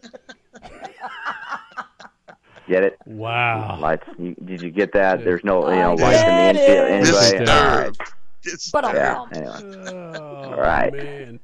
[2.68, 2.98] Get it?
[3.06, 3.78] Wow.
[3.80, 4.08] Lights.
[4.18, 5.24] You, did you get that?
[5.24, 6.88] There's no, you know, lights in the get infield.
[6.88, 6.92] it.
[6.92, 7.94] Anyway, all right.
[7.94, 8.02] Disturbed.
[8.44, 9.14] It's But I'm Yeah.
[9.14, 9.30] wrong.
[9.34, 9.76] Anyway,
[10.18, 10.94] Oh, right.
[10.94, 11.40] man.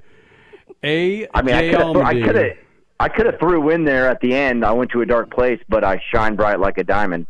[0.83, 1.27] A.
[1.35, 1.75] I mean, I J.
[1.75, 2.51] could I could have,
[2.99, 4.65] I could have threw in there at the end.
[4.65, 7.27] I went to a dark place, but I shine bright like a diamond.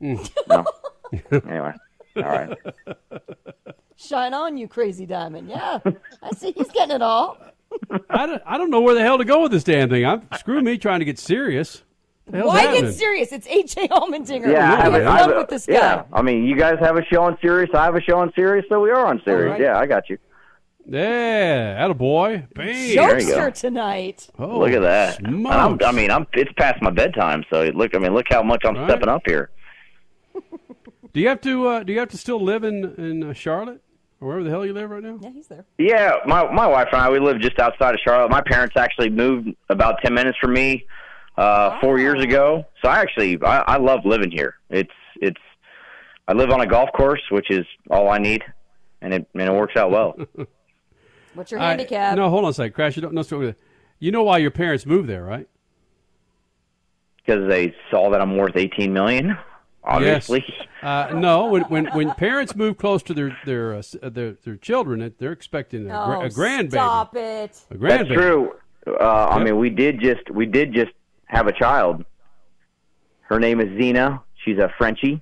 [0.00, 0.30] Mm.
[0.48, 0.64] No.
[1.50, 1.72] anyway,
[2.16, 2.58] all right.
[3.96, 5.48] Shine on, you crazy diamond.
[5.50, 5.78] Yeah,
[6.22, 7.36] I see he's getting it all.
[8.10, 10.04] I don't, I don't know where the hell to go with this damn thing.
[10.06, 11.84] I'm screw me trying to get serious.
[12.26, 12.82] The Why happening?
[12.84, 13.32] get serious?
[13.32, 14.50] It's AJ Allmendinger.
[14.52, 15.72] Yeah, I we have, have a, I fun have a- with this guy.
[15.74, 16.02] yeah.
[16.12, 17.70] I mean, you guys have a show on Sirius.
[17.74, 19.50] I have a show on Sirius, so we are on Sirius.
[19.52, 19.60] right.
[19.60, 20.16] Yeah, I got you.
[20.86, 22.52] Yeah, attaboy.
[22.54, 22.68] Bam.
[22.68, 23.02] you go.
[23.14, 24.28] Jokester tonight.
[24.38, 25.20] Oh, Look at that.
[25.24, 26.26] I'm, I mean, I'm.
[26.32, 27.94] It's past my bedtime, so look.
[27.94, 28.88] I mean, look how much I'm Right.
[28.88, 29.50] stepping up here.
[31.12, 31.66] do you have to?
[31.68, 33.82] Uh, do you have to still live in in uh, Charlotte
[34.20, 35.18] or wherever the hell you live right now?
[35.20, 35.64] Yeah, he's there.
[35.78, 38.30] Yeah, my my wife and I we live just outside of Charlotte.
[38.30, 40.84] My parents actually moved about ten minutes from me
[41.36, 42.64] uh, four years ago.
[42.82, 44.54] So I actually I, I love living here.
[44.70, 45.40] It's it's
[46.28, 48.42] I live on a golf course, which is all I need,
[49.02, 50.16] and it and it works out well.
[51.34, 52.16] What's your I- handicap?
[52.16, 52.72] no, hold on a second.
[52.74, 52.96] Crash.
[52.96, 53.22] You don't know.
[53.22, 53.54] so-
[53.98, 55.46] You know why your parents moved there, right?
[57.16, 59.36] because they saw that I'm worth eighteen million.
[59.82, 60.66] Obviously, Yes.
[60.82, 64.56] Uh, no, when, when when parents move close to their their uh, uh, their, their
[64.56, 66.70] children, they're expecting a, gra- oh, a grandbaby.
[66.72, 67.60] Stop it.
[67.70, 67.88] A grandbaby.
[67.88, 68.52] that's true.
[68.86, 70.92] Uh, I mean, we did just we did just
[71.26, 72.04] have a child.
[73.22, 74.22] Her name is Zena.
[74.44, 75.20] She's a Frenchie.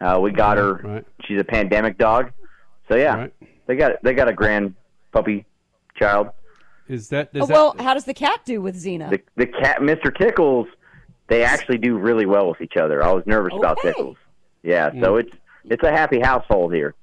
[0.00, 0.74] Uh, we got her.
[0.82, 1.04] Right.
[1.24, 2.32] She's a pandemic dog.
[2.88, 3.32] So yeah, Right.
[3.66, 4.74] they got they got a grand
[5.12, 5.44] puppy
[5.96, 6.28] child.
[6.88, 7.30] Is that?
[7.34, 9.10] Is Oh, that well, how does the cat do with Xena?
[9.10, 10.16] The the cat, Mr.
[10.16, 10.66] Tickles,
[11.30, 13.02] they actually do really well with each other.
[13.02, 14.16] I was nervous about Tickles.
[14.62, 15.32] Yeah, so it's
[15.64, 16.94] it's a happy household here.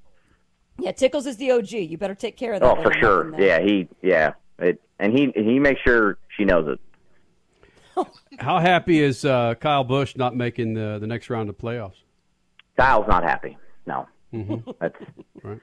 [0.77, 1.71] yeah, Tickles is the OG.
[1.71, 2.77] You better take care of that.
[2.77, 3.39] Oh, for sure.
[3.41, 6.79] Yeah, he yeah, it, and he he makes sure she knows it.
[8.39, 11.95] how happy is uh, Kyle Busch not making the the next round of playoffs?
[12.77, 13.57] Kyle's not happy.
[13.87, 14.69] No, Mm-hmm.
[14.79, 14.95] that's
[15.43, 15.59] Right.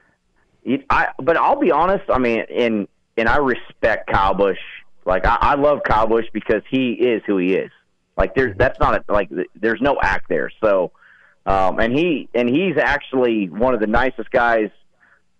[0.63, 2.03] He- I, but I'll be honest.
[2.09, 4.57] I mean, and and I respect Kyle Busch.
[5.05, 7.71] Like I, I love Kyle Busch because he is who he is.
[8.17, 10.49] Like there's that's not a, like there's no act there.
[10.63, 10.91] So,
[11.45, 14.69] um, and he and he's actually one of the nicest guys.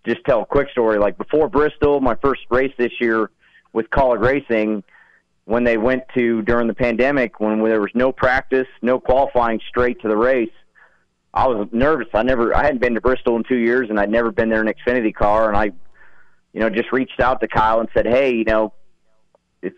[0.06, 0.98] Just tell a quick story.
[0.98, 3.30] Like before Bristol, my first race this year
[3.72, 4.84] with Kaulig Racing,
[5.46, 10.00] when they went to during the pandemic, when there was no practice, no qualifying, straight
[10.02, 10.50] to the race.
[11.32, 12.08] I was nervous.
[12.14, 14.62] I never, I hadn't been to Bristol in two years, and I'd never been there
[14.62, 15.48] in Xfinity car.
[15.48, 15.64] And I,
[16.52, 18.72] you know, just reached out to Kyle and said, "Hey, you know,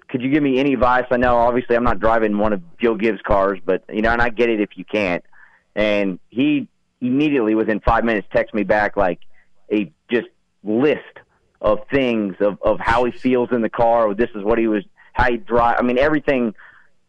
[0.08, 1.04] could you give me any advice?
[1.10, 4.20] I know, obviously, I'm not driving one of Joe Gibbs' cars, but you know, and
[4.20, 5.24] I get it if you can't."
[5.74, 6.68] And he
[7.00, 9.20] immediately, within five minutes, texted me back like
[9.72, 10.28] a just
[10.64, 11.02] list
[11.60, 14.12] of things of of how he feels in the car.
[14.14, 15.76] This is what he was, how he drive.
[15.78, 16.54] I mean, everything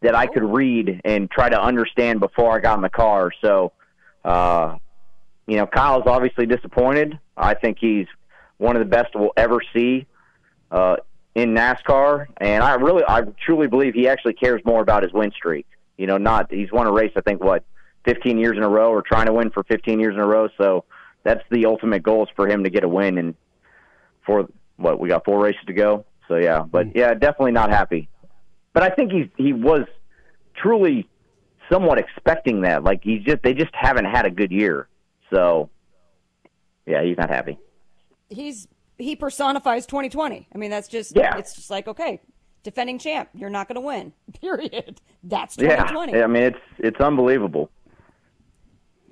[0.02, 3.30] that I could read and try to understand before I got in the car.
[3.42, 3.72] So
[4.24, 4.76] uh,
[5.46, 7.18] you know, Kyle's obviously disappointed.
[7.36, 8.06] I think he's
[8.58, 10.06] one of the best we'll ever see
[10.70, 10.96] uh,
[11.34, 15.30] in NASCAR, and I really, I truly believe he actually cares more about his win
[15.30, 15.66] streak.
[15.96, 17.12] You know, not he's won a race.
[17.16, 17.64] I think what
[18.04, 20.48] 15 years in a row, or trying to win for 15 years in a row.
[20.58, 20.84] So
[21.22, 23.18] that's the ultimate goal is for him to get a win.
[23.18, 23.34] And
[24.24, 26.04] for what we got four races to go.
[26.28, 26.92] So yeah, but mm.
[26.94, 28.08] yeah, definitely not happy.
[28.72, 29.86] But I think he's he was
[30.54, 31.08] truly
[31.70, 32.84] somewhat expecting that.
[32.84, 34.88] Like he's just they just haven't had a good year.
[35.32, 35.70] So
[36.86, 37.58] yeah, he's not happy.
[38.28, 38.68] He's
[39.00, 40.48] he personifies 2020.
[40.54, 41.36] I mean, that's just Yeah.
[41.36, 42.20] it's just like okay,
[42.62, 44.12] defending champ, you're not going to win.
[44.40, 45.00] Period.
[45.24, 46.12] That's 2020.
[46.12, 46.22] Yeah, 2020.
[46.22, 47.70] I mean it's it's unbelievable.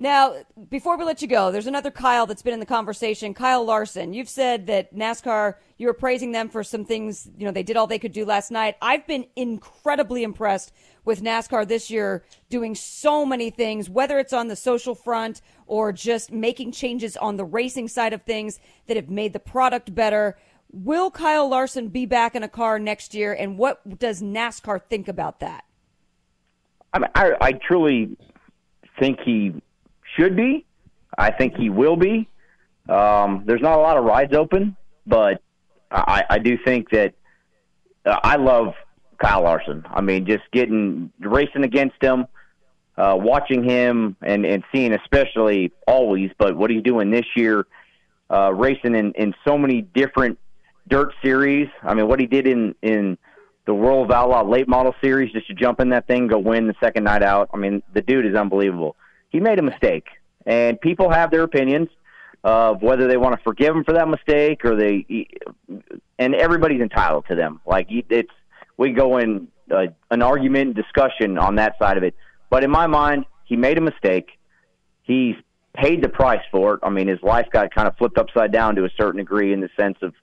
[0.01, 0.35] Now,
[0.69, 3.33] before we let you go, there's another Kyle that's been in the conversation.
[3.33, 7.51] Kyle Larson, you've said that NASCAR, you were praising them for some things, you know,
[7.51, 8.77] they did all they could do last night.
[8.81, 10.71] I've been incredibly impressed
[11.03, 15.93] with NASCAR this year doing so many things, whether it's on the social front or
[15.93, 20.37] just making changes on the racing side of things that have made the product better.
[20.71, 25.07] Will Kyle Larson be back in a car next year, and what does NASCAR think
[25.07, 25.63] about that?
[26.91, 28.17] I, mean, I, I truly
[28.99, 29.53] think he
[30.17, 30.65] should be.
[31.17, 32.27] I think he will be.
[32.87, 35.41] Um, there's not a lot of rides open, but
[35.91, 37.13] I, I do think that
[38.05, 38.73] uh, I love
[39.21, 39.85] Kyle Larson.
[39.89, 42.25] I mean, just getting racing against him,
[42.99, 47.65] uh, watching him, and and seeing especially always, but what he's doing this year,
[48.29, 50.37] uh, racing in in so many different
[50.87, 51.69] dirt series.
[51.81, 53.17] I mean, what he did in in
[53.65, 56.67] the World of Outlaw late model series, just to jump in that thing, go win
[56.67, 57.49] the second night out.
[57.53, 58.97] I mean, the dude is unbelievable.
[59.29, 60.07] He made a mistake,
[60.45, 61.87] and people have their opinions
[62.43, 65.27] of whether they want to forgive him for that mistake or they,
[66.17, 67.61] and everybody's entitled to them.
[67.65, 68.31] Like it's,
[68.77, 72.15] we go in uh, an argument, and discussion on that side of it.
[72.49, 74.29] But in my mind, he made a mistake.
[75.03, 75.35] He's
[75.73, 76.79] paid the price for it.
[76.83, 79.61] I mean, his life got kind of flipped upside down to a certain degree in
[79.61, 80.13] the sense of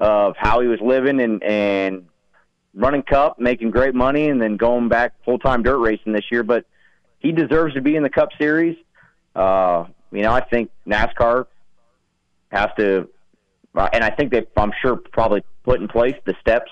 [0.00, 2.06] of how he was living and and
[2.74, 6.42] running cup, making great money, and then going back full time dirt racing this year.
[6.42, 6.64] But
[7.20, 8.76] he deserves to be in the Cup Series.
[9.34, 11.46] Uh, you know, I think NASCAR
[12.50, 13.08] has to,
[13.74, 16.70] uh, and I think they, I'm sure, probably put in place the steps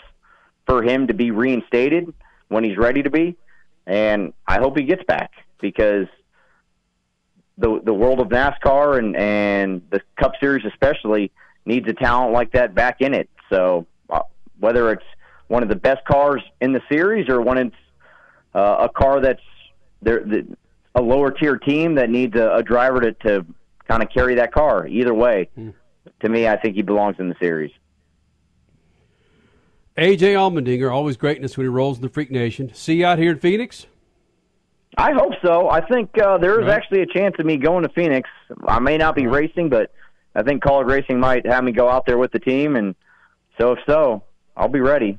[0.67, 2.13] for him to be reinstated
[2.49, 3.37] when he's ready to be.
[3.87, 6.07] And I hope he gets back because
[7.59, 11.31] the the world of NASCAR and and the Cup Series especially
[11.65, 13.29] needs a talent like that back in it.
[13.51, 14.23] So uh,
[14.59, 15.05] whether it's
[15.49, 17.77] one of the best cars in the series or when it's
[18.55, 19.43] uh, a car that's
[20.01, 20.47] there, the,
[20.95, 23.47] a lower tier team that needs a, a driver to, to
[23.89, 24.87] kind of carry that car.
[24.87, 25.73] Either way, mm.
[26.21, 27.71] to me, I think he belongs in the series.
[29.97, 32.73] AJ Allmendinger, always greatness when he rolls in the Freak Nation.
[32.75, 33.87] See you out here in Phoenix.
[34.97, 35.69] I hope so.
[35.69, 36.75] I think uh, there is right.
[36.75, 38.29] actually a chance of me going to Phoenix.
[38.67, 39.93] I may not be racing, but
[40.35, 42.95] I think Kaulig Racing might have me go out there with the team, and
[43.59, 44.25] so if so,
[44.57, 45.19] I'll be ready.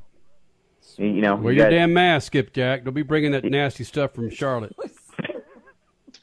[0.96, 2.84] You know, wear you your damn mask, Skipjack.
[2.84, 4.76] Don't be bringing that nasty stuff from Charlotte.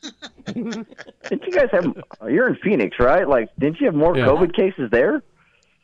[0.46, 0.88] didn't
[1.30, 1.94] you guys have?
[2.30, 3.28] You're in Phoenix, right?
[3.28, 4.26] Like, didn't you have more yeah.
[4.26, 5.24] COVID cases there?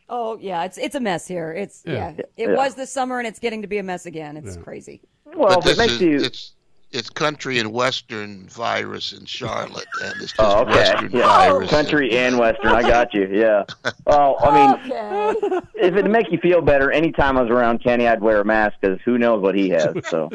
[0.09, 1.51] Oh yeah, it's it's a mess here.
[1.51, 2.09] It's yeah, yeah.
[2.37, 2.55] it yeah.
[2.55, 4.37] was this summer and it's getting to be a mess again.
[4.37, 5.01] It's crazy.
[5.25, 6.21] Well, but it makes is, you.
[6.21, 6.53] It's
[6.91, 10.71] it's country and western virus in Charlotte, and it's just oh, okay.
[10.71, 11.27] western yeah.
[11.27, 11.67] virus.
[11.67, 13.27] Oh, country and western, I got you.
[13.31, 13.65] Yeah.
[14.05, 15.59] Well, I mean, okay.
[15.75, 18.77] if it make you feel better, anytime I was around Kenny, I'd wear a mask
[18.79, 19.93] because who knows what he has.
[20.07, 20.29] So.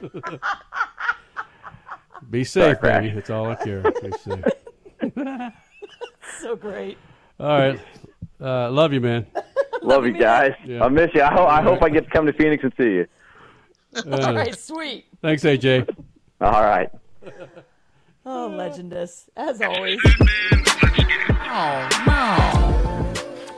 [2.30, 3.14] Be safe, Sorry, baby.
[3.14, 3.82] That's all I care.
[3.82, 4.44] Be safe.
[6.40, 6.96] so great.
[7.40, 7.80] All right.
[8.42, 9.26] Uh, love you, man.
[9.82, 10.52] Love you guys.
[10.64, 10.84] Yeah.
[10.84, 11.22] I miss you.
[11.22, 13.06] I, ho- I hope I get to come to Phoenix and see you.
[13.96, 15.06] Uh, all right, sweet.
[15.20, 15.88] Thanks, AJ.
[16.40, 16.88] All right.
[18.24, 19.98] Oh, legendous, as always.
[21.54, 22.71] Oh, no.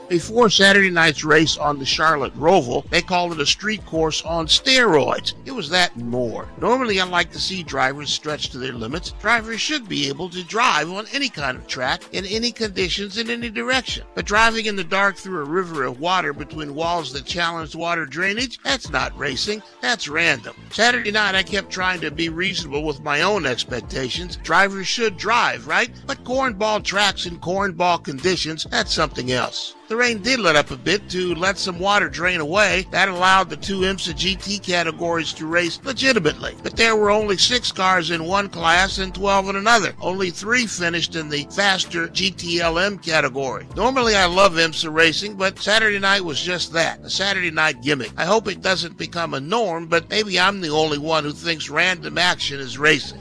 [0.07, 4.45] Before Saturday night's race on the Charlotte Roval, they called it a street course on
[4.45, 5.33] steroids.
[5.45, 6.47] It was that and more.
[6.61, 9.13] Normally, I like to see drivers stretch to their limits.
[9.19, 13.31] Drivers should be able to drive on any kind of track, in any conditions, in
[13.31, 14.05] any direction.
[14.13, 18.05] But driving in the dark through a river of water between walls that challenged water
[18.05, 20.55] drainage, that's not racing, that's random.
[20.69, 24.37] Saturday night, I kept trying to be reasonable with my own expectations.
[24.43, 25.89] Drivers should drive, right?
[26.05, 29.73] But cornball tracks in cornball conditions, that's something else.
[29.87, 32.87] The rain did let up a bit to let some water drain away.
[32.89, 36.55] That allowed the two IMSA GT categories to race legitimately.
[36.63, 39.93] But there were only six cars in one class and 12 in another.
[40.01, 43.67] Only three finished in the faster GTLM category.
[43.75, 48.11] Normally I love IMSA racing, but Saturday night was just that, a Saturday night gimmick.
[48.17, 51.69] I hope it doesn't become a norm, but maybe I'm the only one who thinks
[51.69, 53.19] random action is racing.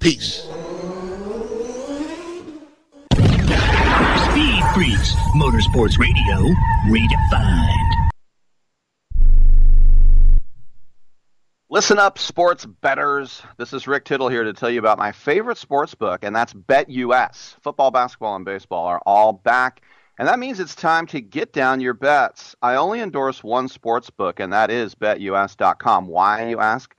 [0.00, 0.46] Peace.
[4.78, 6.54] Motorsports Radio,
[6.86, 8.08] redefined.
[11.68, 13.42] Listen up, sports betters.
[13.56, 16.54] This is Rick Tittle here to tell you about my favorite sports book, and that's
[16.54, 17.56] BetUS.
[17.60, 19.82] Football, basketball, and baseball are all back,
[20.16, 22.54] and that means it's time to get down your bets.
[22.62, 26.06] I only endorse one sports book, and that is BetUS.com.
[26.06, 26.94] Why, you ask?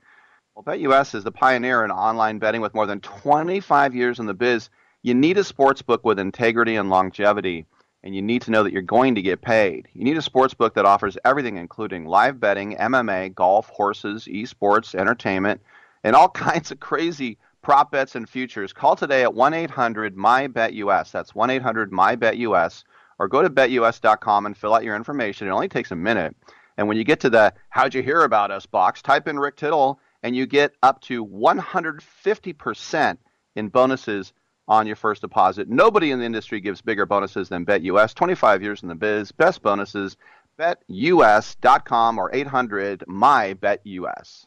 [0.54, 4.34] Well, BetUS is the pioneer in online betting with more than 25 years in the
[4.34, 4.68] biz.
[5.02, 7.66] You need a sports book with integrity and longevity,
[8.02, 9.88] and you need to know that you're going to get paid.
[9.94, 14.94] You need a sports book that offers everything, including live betting, MMA, golf, horses, esports,
[14.94, 15.60] entertainment,
[16.04, 21.10] and all kinds of crazy prop bets, and futures, call today at 1 800 MyBetUS.
[21.10, 22.84] That's 1 800 MyBetUS.
[23.18, 25.46] Or go to betus.com and fill out your information.
[25.46, 26.34] It only takes a minute.
[26.78, 29.56] And when you get to the How'd You Hear About Us box, type in Rick
[29.56, 33.18] Tittle and you get up to 150%
[33.56, 34.32] in bonuses
[34.70, 35.68] on your first deposit.
[35.68, 38.14] Nobody in the industry gives bigger bonuses than BetUS.
[38.14, 40.16] 25 years in the biz, best bonuses.
[40.58, 44.46] BetUS.com or 800 MyBetUS.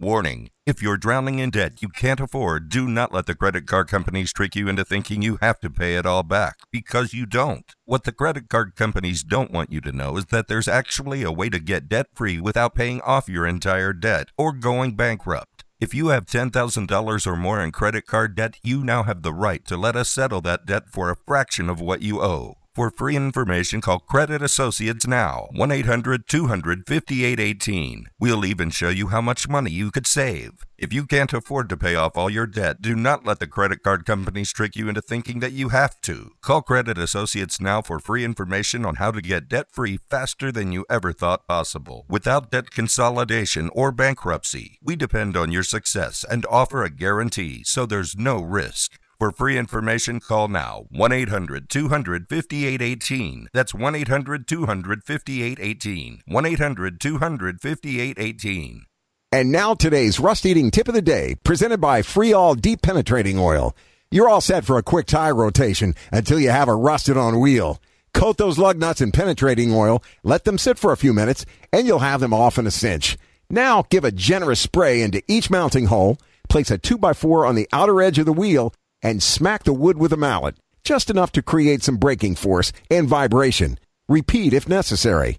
[0.00, 3.88] Warning if you're drowning in debt you can't afford, do not let the credit card
[3.88, 7.72] companies trick you into thinking you have to pay it all back, because you don't.
[7.84, 11.32] What the credit card companies don't want you to know is that there's actually a
[11.32, 15.51] way to get debt free without paying off your entire debt or going bankrupt.
[15.82, 19.66] If you have $10,000 or more in credit card debt, you now have the right
[19.66, 22.61] to let us settle that debt for a fraction of what you owe.
[22.74, 28.06] For free information, call Credit Associates now, 1 800 200 5818.
[28.18, 30.64] We'll even show you how much money you could save.
[30.78, 33.82] If you can't afford to pay off all your debt, do not let the credit
[33.82, 36.30] card companies trick you into thinking that you have to.
[36.40, 40.72] Call Credit Associates now for free information on how to get debt free faster than
[40.72, 42.06] you ever thought possible.
[42.08, 47.84] Without debt consolidation or bankruptcy, we depend on your success and offer a guarantee, so
[47.84, 48.98] there's no risk.
[49.22, 53.50] For free information, call now 1 800 200 5818.
[53.52, 56.22] That's 1 800 200 5818.
[56.26, 58.86] 1 800 200 5818.
[59.30, 63.38] And now today's rust eating tip of the day, presented by Free All Deep Penetrating
[63.38, 63.76] Oil.
[64.10, 67.80] You're all set for a quick tire rotation until you have a rusted on wheel.
[68.12, 71.86] Coat those lug nuts in penetrating oil, let them sit for a few minutes, and
[71.86, 73.16] you'll have them off in a cinch.
[73.48, 76.18] Now give a generous spray into each mounting hole,
[76.48, 80.12] place a 2x4 on the outer edge of the wheel, and smack the wood with
[80.12, 83.78] a mallet, just enough to create some braking force and vibration.
[84.08, 85.38] Repeat if necessary.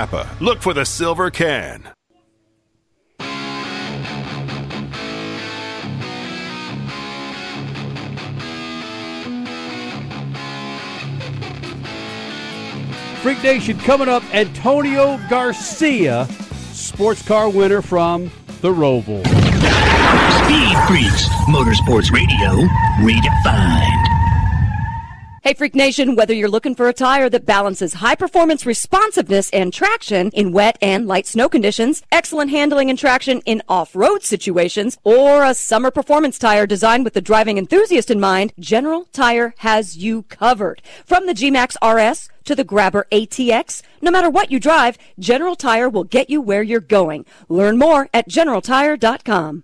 [0.01, 0.27] Napa.
[0.39, 1.87] Look for the silver can.
[13.21, 14.23] Freak Nation coming up.
[14.33, 16.25] Antonio Garcia,
[16.71, 18.31] sports car winner from
[18.61, 19.23] the Roval.
[19.23, 22.67] Speed Freaks, Motorsports Radio,
[23.05, 24.00] redefined.
[25.43, 29.73] Hey, Freak Nation, whether you're looking for a tire that balances high performance responsiveness and
[29.73, 35.43] traction in wet and light snow conditions, excellent handling and traction in off-road situations, or
[35.43, 40.21] a summer performance tire designed with the driving enthusiast in mind, General Tire has you
[40.29, 40.79] covered.
[41.07, 45.89] From the G-Max RS to the Grabber ATX, no matter what you drive, General Tire
[45.89, 47.25] will get you where you're going.
[47.49, 49.63] Learn more at generaltire.com.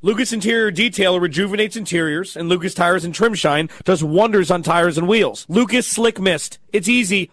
[0.00, 4.96] Lucas Interior Detailer rejuvenates interiors, and Lucas Tires and Trim Shine does wonders on tires
[4.96, 5.44] and wheels.
[5.48, 6.60] Lucas Slick Mist.
[6.72, 7.32] It's easy.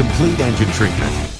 [0.00, 1.39] Complete Engine Treatment.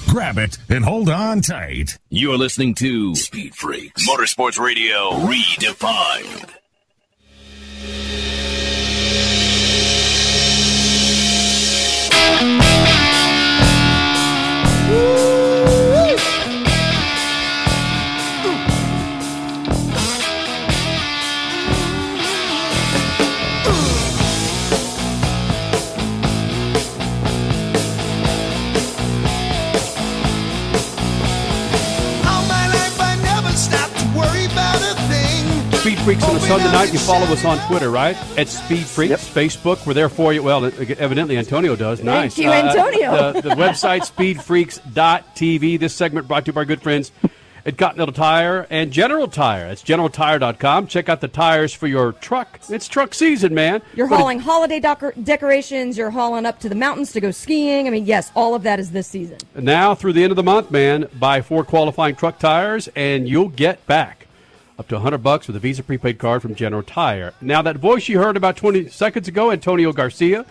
[0.11, 1.97] Grab it and hold on tight.
[2.09, 6.49] You're listening to Speed Freaks Motorsports Radio Redefined.
[36.03, 36.91] Freaks on a Sunday night.
[36.91, 38.17] You follow us on Twitter, right?
[38.35, 39.85] At Speed Freaks, Facebook.
[39.85, 40.41] We're there for you.
[40.41, 42.01] Well, evidently Antonio does.
[42.03, 42.35] Nice.
[42.35, 43.11] Thank you, Antonio.
[43.11, 45.79] Uh, the, the website, speedfreaks.tv.
[45.79, 47.11] This segment brought to you by our good friends
[47.67, 49.67] at Continental Tire and General Tire.
[49.67, 50.87] It's generaltire.com.
[50.87, 52.59] Check out the tires for your truck.
[52.67, 53.83] It's truck season, man.
[53.93, 55.99] You're hauling holiday decor- decorations.
[55.99, 57.85] You're hauling up to the mountains to go skiing.
[57.85, 59.37] I mean, yes, all of that is this season.
[59.53, 63.49] Now through the end of the month, man, buy four qualifying truck tires and you'll
[63.49, 64.25] get back
[64.81, 67.35] up to 100 bucks with a Visa prepaid card from General Tire.
[67.39, 70.43] Now that voice you heard about 20 seconds ago, Antonio Garcia,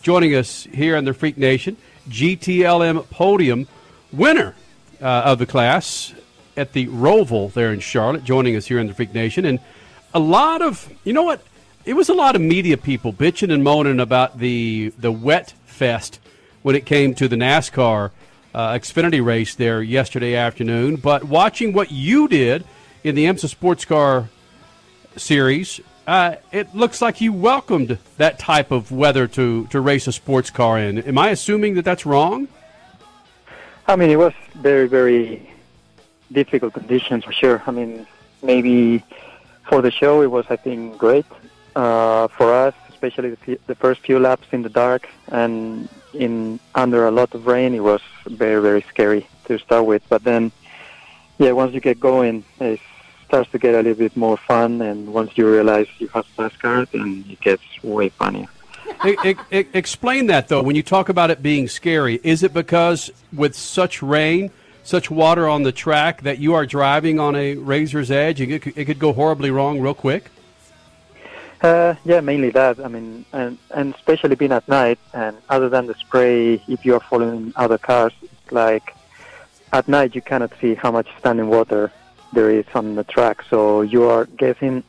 [0.00, 1.76] joining us here in the Freak Nation,
[2.08, 3.68] GTLM podium
[4.10, 4.54] winner
[5.02, 6.14] uh, of the class
[6.56, 9.60] at the Roval there in Charlotte, joining us here in the Freak Nation, and
[10.14, 11.42] a lot of you know what?
[11.84, 16.20] It was a lot of media people bitching and moaning about the the wet fest
[16.62, 18.12] when it came to the NASCAR
[18.54, 20.96] uh, Xfinity race there yesterday afternoon.
[20.96, 22.64] But watching what you did
[23.04, 24.30] in the IMSA Sports Car
[25.16, 30.12] Series, uh, it looks like you welcomed that type of weather to to race a
[30.12, 30.98] sports car in.
[30.98, 32.48] Am I assuming that that's wrong?
[33.86, 35.50] I mean, it was very, very
[36.32, 37.62] difficult conditions for sure.
[37.66, 38.06] I mean,
[38.42, 39.04] maybe
[39.68, 41.26] for the show it was, I think, great.
[41.76, 47.06] Uh, for us, especially the, the first few laps in the dark and in under
[47.06, 50.02] a lot of rain, it was very, very scary to start with.
[50.08, 50.50] But then,
[51.38, 52.80] yeah, once you get going, it
[53.34, 54.80] starts to get a little bit more fun.
[54.80, 58.46] And once you realize you have fast cars, then it gets way funnier.
[59.04, 60.62] E- e- explain that though.
[60.62, 64.52] When you talk about it being scary, is it because with such rain,
[64.84, 68.40] such water on the track that you are driving on a razor's edge?
[68.40, 70.30] and It could, it could go horribly wrong real quick.
[71.60, 72.78] Uh, yeah, mainly that.
[72.78, 76.94] I mean, and and especially being at night, and other than the spray, if you
[76.94, 78.94] are following other cars, it's like
[79.72, 81.90] at night you cannot see how much standing water
[82.34, 83.42] there is on the track.
[83.48, 84.82] So you are guessing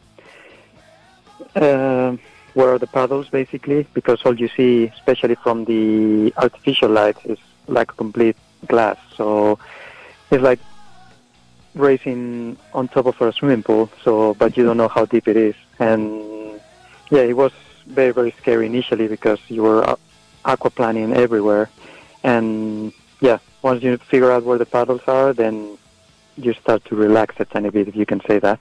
[1.56, 2.18] uh,
[2.54, 7.40] where are the paddles basically, because all you see, especially from the artificial lights, is
[7.68, 8.38] like a complete
[8.68, 8.98] glass.
[9.16, 9.60] So
[10.32, 10.60] it's like
[11.76, 13.90] racing on top of a swimming pool.
[14.04, 16.60] So, but you don't know how deep it is, and
[17.12, 17.52] yeah, it was
[17.86, 19.96] very very scary initially because you were uh,
[20.46, 21.70] aquaplaning everywhere,
[22.24, 22.92] and
[23.22, 25.78] yeah, once you figure out where the paddles are, then
[26.38, 28.60] you start to relax a tiny bit, if you can say that.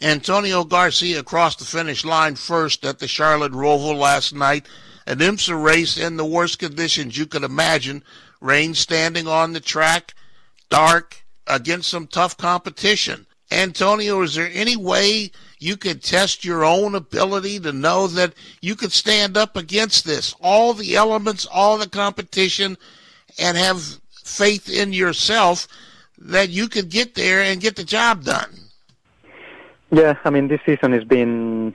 [0.00, 4.66] Antonio Garcia crossed the finish line first at the Charlotte Roval last night.
[5.06, 8.04] An IMSA race in the worst conditions you could imagine.
[8.40, 10.14] Rain standing on the track,
[10.70, 13.26] dark, against some tough competition.
[13.50, 18.76] Antonio, is there any way you could test your own ability to know that you
[18.76, 20.34] could stand up against this?
[20.40, 22.76] All the elements, all the competition,
[23.38, 23.82] and have
[24.22, 25.66] faith in yourself
[26.20, 28.54] that you could get there and get the job done.
[29.90, 31.74] Yeah, I mean, this season has been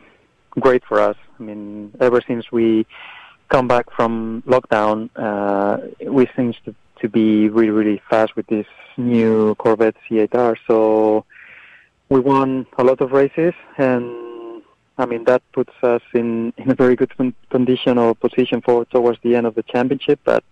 [0.52, 1.18] great for us.
[1.40, 2.86] I mean, ever since we
[3.50, 5.78] come back from lockdown, uh,
[6.10, 8.68] we seem to, to be really, really fast with this
[8.98, 10.58] new Corvette C8R.
[10.68, 11.26] So
[12.10, 14.62] we won a lot of races, and
[14.98, 18.86] I mean that puts us in in a very good con- condition or position for
[18.86, 20.20] towards the end of the championship.
[20.24, 20.44] But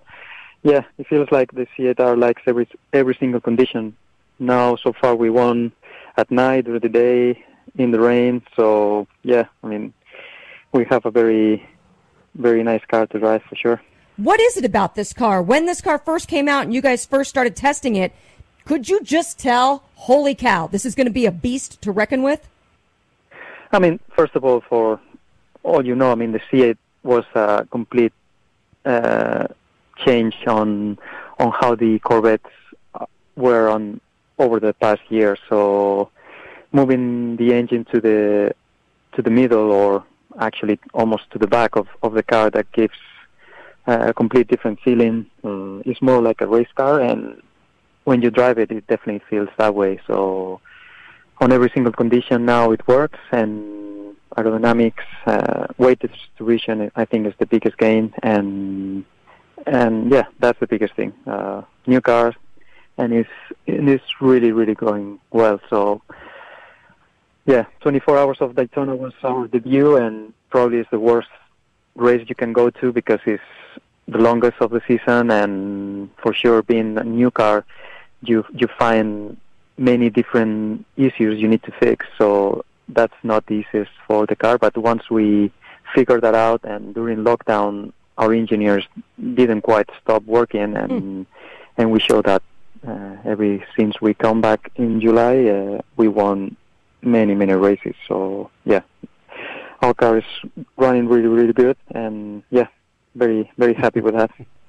[0.64, 3.96] yeah, it feels like the C8R likes every every single condition
[4.40, 5.72] now so far we won
[6.18, 7.44] at night or the day
[7.78, 8.42] in the rain.
[8.56, 9.94] So yeah, I mean,
[10.72, 11.68] we have a very,
[12.36, 13.82] very nice car to drive for sure.
[14.18, 15.42] What is it about this car?
[15.42, 18.14] When this car first came out and you guys first started testing it,
[18.66, 22.22] could you just tell, holy cow, this is going to be a beast to reckon
[22.22, 22.48] with?
[23.72, 25.00] I mean, first of all, for
[25.64, 28.14] all you know, I mean, the C8 was a complete
[28.86, 29.48] uh,
[30.06, 30.98] change on
[31.40, 32.54] on how the Corvettes
[32.96, 34.00] uh, were on
[34.38, 35.38] over the past year.
[35.50, 36.10] So
[36.72, 38.56] moving the engine to the
[39.14, 40.04] to the middle, or
[40.40, 42.98] actually almost to the back of, of the car, that gives
[43.88, 45.26] uh, a complete different feeling.
[45.44, 47.42] Uh, it's more like a race car, and
[48.06, 50.00] when you drive it, it definitely feels that way.
[50.08, 50.62] So
[51.40, 57.34] on every single condition now it works, and aerodynamics, uh, weight distribution, I think is
[57.38, 59.04] the biggest gain, and
[59.68, 61.14] and yeah, that's the biggest thing.
[61.26, 62.36] Uh, new cars,
[62.98, 63.30] and it's
[63.68, 65.60] and it's really really going well.
[65.70, 66.02] So
[67.46, 71.30] yeah, 24 hours of Daytona was our debut, and probably is the worst
[71.96, 73.44] race you can go to because it's
[74.08, 77.66] the longest of the season, and for sure, being a new car,
[78.22, 79.38] you you find
[79.78, 82.06] many different issues you need to fix.
[82.18, 84.58] So that's not the easiest for the car.
[84.58, 85.52] But once we
[85.96, 88.88] figured that out, and during lockdown, our engineers
[89.34, 91.26] didn't quite stop working, and mm.
[91.78, 92.44] and we showed that
[92.88, 96.56] uh, every since we come back in July, uh, we won
[97.02, 97.96] many many races.
[98.08, 98.84] So yeah,
[99.82, 100.30] our car is
[100.78, 102.68] running really really good, and yeah,
[103.16, 104.32] very very happy with that.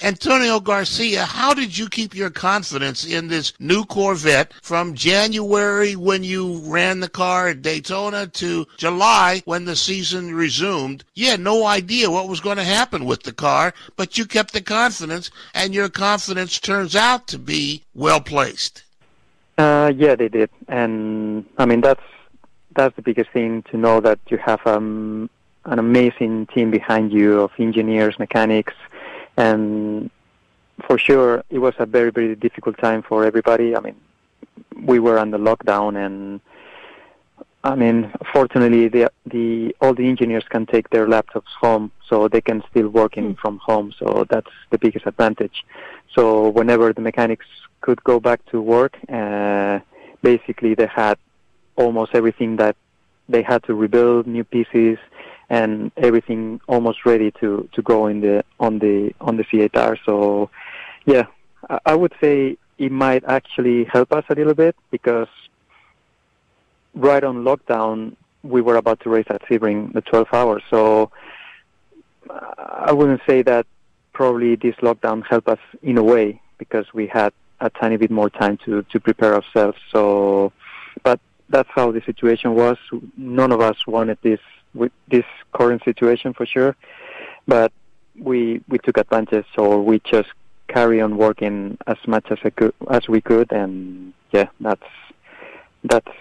[0.00, 6.24] Antonio Garcia, how did you keep your confidence in this new Corvette from January when
[6.24, 11.04] you ran the car at Daytona to July when the season resumed?
[11.14, 14.54] You had no idea what was going to happen with the car, but you kept
[14.54, 18.82] the confidence, and your confidence turns out to be well placed.
[19.58, 22.02] Uh, yeah, they did, and I mean that's
[22.74, 25.28] that's the biggest thing to know that you have um,
[25.66, 28.74] an amazing team behind you of engineers, mechanics,
[29.36, 30.10] and
[30.86, 33.76] for sure it was a very very difficult time for everybody.
[33.76, 33.96] I mean,
[34.84, 36.40] we were under lockdown, and
[37.64, 42.40] I mean, fortunately, the the all the engineers can take their laptops home, so they
[42.40, 43.38] can still work in mm.
[43.38, 43.92] from home.
[43.98, 45.64] So that's the biggest advantage.
[46.14, 47.46] So whenever the mechanics
[47.80, 49.80] could go back to work, uh,
[50.22, 51.18] basically they had
[51.76, 52.76] almost everything that
[53.28, 54.98] they had to rebuild, new pieces,
[55.52, 59.98] and everything almost ready to, to go in the on the on the C8R.
[60.06, 60.48] So,
[61.04, 61.26] yeah,
[61.68, 65.28] I, I would say it might actually help us a little bit because
[66.94, 70.62] right on lockdown we were about to race at Sebring the 12 hours.
[70.70, 71.10] So
[72.30, 73.66] I wouldn't say that
[74.14, 78.30] probably this lockdown helped us in a way because we had a tiny bit more
[78.30, 79.78] time to, to prepare ourselves.
[79.90, 80.52] So,
[81.04, 82.78] but that's how the situation was.
[83.18, 84.40] None of us wanted this
[84.74, 86.76] with this current situation for sure,
[87.46, 87.72] but
[88.18, 89.46] we we took advantage.
[89.56, 90.28] So we just
[90.68, 94.90] carry on working as much as I could, as we could, and yeah, that's
[95.84, 96.16] that's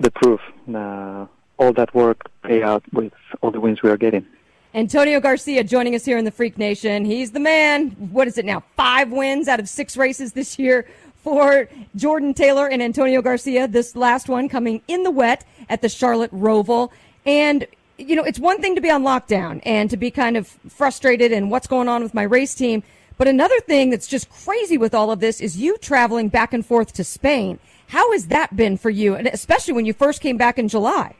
[0.00, 0.40] the proof.
[0.72, 1.26] Uh,
[1.58, 4.26] all that work pay out with all the wins we are getting.
[4.74, 7.06] Antonio Garcia joining us here in the Freak Nation.
[7.06, 7.90] He's the man.
[8.12, 8.62] What is it now?
[8.76, 10.86] Five wins out of six races this year
[11.24, 13.66] for Jordan Taylor and Antonio Garcia.
[13.66, 16.90] This last one coming in the wet at the Charlotte Roval.
[17.24, 17.66] And,
[17.98, 21.32] you know, it's one thing to be on lockdown and to be kind of frustrated
[21.32, 22.82] and what's going on with my race team.
[23.18, 26.64] But another thing that's just crazy with all of this is you traveling back and
[26.64, 27.58] forth to Spain.
[27.88, 31.14] How has that been for you, and especially when you first came back in July?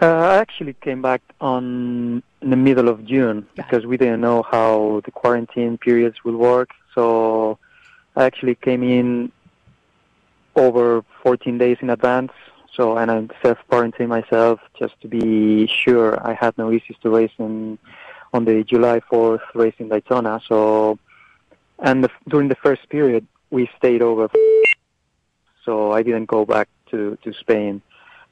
[0.00, 4.42] Uh, I actually came back on in the middle of June because we didn't know
[4.42, 6.70] how the quarantine periods will work.
[6.94, 7.58] So
[8.16, 9.30] I actually came in
[10.56, 12.32] over 14 days in advance.
[12.76, 17.32] So and I'm self-quarantined myself just to be sure I had no issues to race
[17.38, 17.78] in
[18.32, 20.40] on the July 4th race in Daytona.
[20.46, 20.98] So
[21.80, 24.28] and the, during the first period we stayed over.
[25.64, 27.82] So I didn't go back to to Spain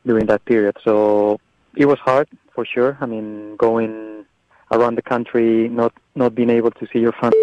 [0.06, 0.76] during that period.
[0.84, 1.40] So
[1.76, 2.96] it was hard for sure.
[3.00, 4.24] I mean, going
[4.70, 7.38] around the country, not not being able to see your family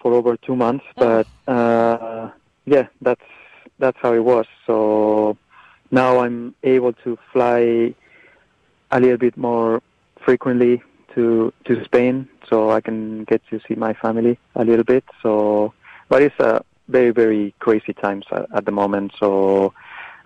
[0.00, 0.84] for over two months.
[0.96, 1.02] Oh.
[1.02, 2.30] But uh,
[2.64, 3.28] yeah, that's
[3.78, 4.46] that's how it was.
[4.66, 5.36] So
[5.90, 7.94] now I'm able to fly
[8.90, 9.82] a little bit more
[10.24, 10.82] frequently
[11.14, 15.04] to to Spain, so I can get to see my family a little bit.
[15.22, 15.72] So,
[16.08, 19.12] but it's a very very crazy times at, at the moment.
[19.18, 19.72] So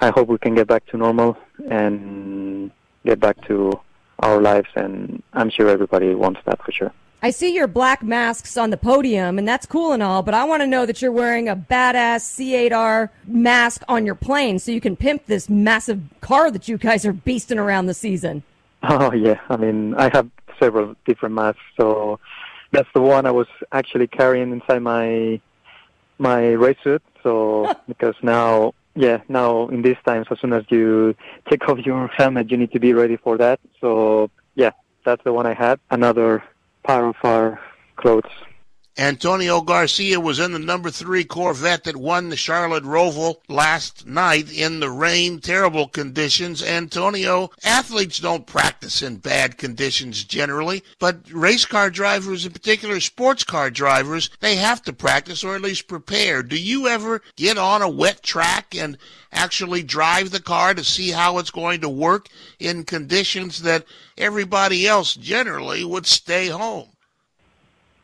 [0.00, 1.36] I hope we can get back to normal
[1.68, 2.70] and
[3.04, 3.78] get back to
[4.20, 6.92] our lives, and I'm sure everybody wants that for sure.
[7.22, 10.44] I see your black masks on the podium, and that's cool and all, but I
[10.44, 14.80] want to know that you're wearing a badass C8R mask on your plane so you
[14.80, 18.42] can pimp this massive car that you guys are beasting around the season.
[18.82, 22.18] Oh yeah, I mean I have several different masks, so
[22.72, 25.40] that's the one I was actually carrying inside my
[26.18, 27.02] my race suit.
[27.22, 31.14] So because now, yeah, now in these times, as soon as you
[31.50, 33.60] take off your helmet, you need to be ready for that.
[33.78, 34.70] So yeah,
[35.04, 35.78] that's the one I had.
[35.90, 36.42] Another
[36.86, 37.60] pair of our
[37.96, 38.24] clothes.
[38.98, 44.50] Antonio Garcia was in the number three Corvette that won the Charlotte Roval last night
[44.52, 46.60] in the rain, terrible conditions.
[46.60, 53.44] Antonio, athletes don't practice in bad conditions generally, but race car drivers, in particular sports
[53.44, 56.42] car drivers, they have to practice or at least prepare.
[56.42, 58.98] Do you ever get on a wet track and
[59.30, 62.28] actually drive the car to see how it's going to work
[62.58, 63.84] in conditions that
[64.18, 66.90] everybody else generally would stay home?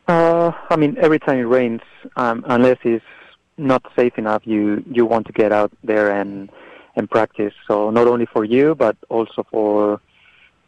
[0.07, 1.81] Uh, I mean, every time it rains,
[2.15, 3.03] um, unless it's
[3.57, 6.49] not safe enough, you you want to get out there and
[6.95, 7.53] and practice.
[7.67, 9.99] So not only for you, but also for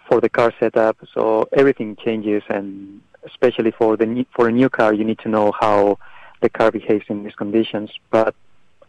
[0.07, 0.97] for the car setup.
[1.13, 5.29] So everything changes, and especially for the new- for a new car, you need to
[5.29, 5.97] know how
[6.41, 7.91] the car behaves in these conditions.
[8.11, 8.35] But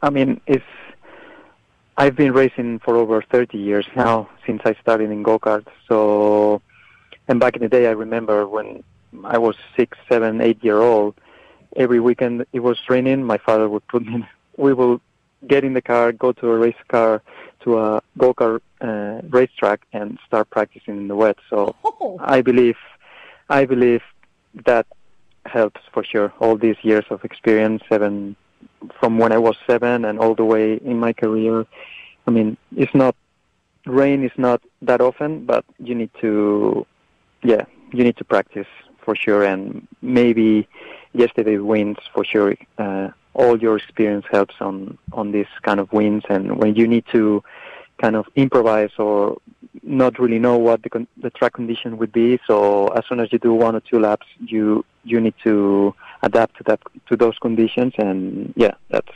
[0.02, 0.72] I mean, it's
[1.96, 5.68] I've been racing for over 30 years now since I started in go karts.
[5.88, 6.60] So,
[7.28, 8.82] and back in the day, I remember when
[9.24, 11.14] I was six, seven, eight year old.
[11.76, 13.24] Every weekend it was raining.
[13.24, 14.14] My father would put me.
[14.14, 14.26] In.
[14.56, 15.00] We will
[15.46, 17.22] get in the car, go to a race car,
[17.60, 21.38] to a go kart uh, racetrack, and start practicing in the wet.
[21.48, 21.74] So
[22.20, 22.76] I believe,
[23.48, 24.02] I believe
[24.66, 24.86] that
[25.46, 26.32] helps for sure.
[26.40, 28.36] All these years of experience, seven,
[28.98, 31.66] from when I was seven and all the way in my career.
[32.26, 33.14] I mean, it's not
[33.86, 36.86] rain is not that often, but you need to,
[37.42, 38.66] yeah, you need to practice
[39.04, 39.44] for sure.
[39.44, 40.68] And maybe
[41.12, 42.54] yesterday wins for sure.
[42.78, 47.04] Uh, all your experience helps on on this kind of wins, and when you need
[47.12, 47.42] to
[48.00, 49.36] kind of improvise or
[49.82, 52.38] not really know what the con- the track condition would be.
[52.46, 56.56] So as soon as you do one or two laps, you you need to adapt
[56.58, 59.12] to that to those conditions, and yeah, that's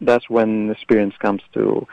[0.00, 1.86] that's when experience comes to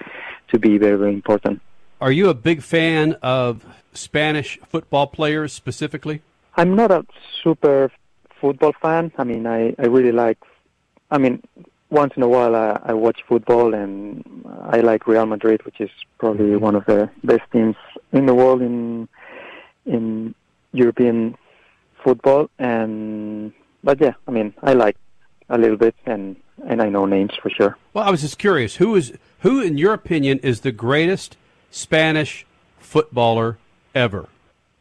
[0.50, 1.62] to be very very important.
[2.00, 6.22] Are you a big fan of Spanish football players specifically?
[6.58, 7.05] I'm not a
[7.43, 7.91] super
[8.41, 9.12] football fan.
[9.18, 10.39] I mean, I, I really like.
[11.12, 11.43] I mean,
[11.89, 14.24] once in a while I, I watch football, and
[14.64, 16.64] I like Real Madrid, which is probably mm-hmm.
[16.64, 17.76] one of the best teams
[18.12, 19.08] in the world in
[19.86, 20.34] in
[20.74, 21.38] European
[22.03, 22.49] football.
[22.60, 23.53] And
[23.84, 24.97] but yeah, I mean, I like
[25.49, 26.36] a little bit, and
[26.66, 27.78] and I know names for sure.
[27.93, 31.38] Well, I was just curious who is who, in your opinion, is the greatest
[31.70, 32.45] Spanish
[32.80, 33.60] footballer
[33.93, 34.28] ever?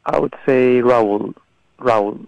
[0.07, 1.35] I would say Raúl.
[1.79, 2.27] Raúl.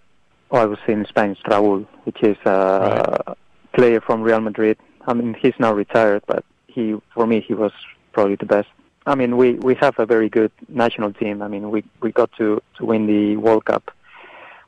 [0.50, 3.36] Oh, I was say in Spanish, Raúl, which is uh, a
[3.74, 4.78] player from Real Madrid.
[5.06, 7.72] I mean, he's now retired, but he, for me, he was
[8.12, 8.68] probably the best.
[9.06, 11.42] I mean, we, we have a very good national team.
[11.42, 13.90] I mean, we, we got to, to win the World Cup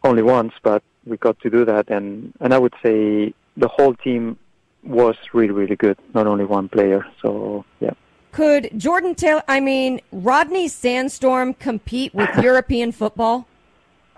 [0.02, 1.90] only once, but we got to do that.
[1.90, 4.38] And, and I would say the whole team
[4.82, 7.06] was really, really good, not only one player.
[7.20, 7.92] So, yeah.
[8.32, 13.46] Could Jordan Taylor, I mean, Rodney Sandstorm compete with European football?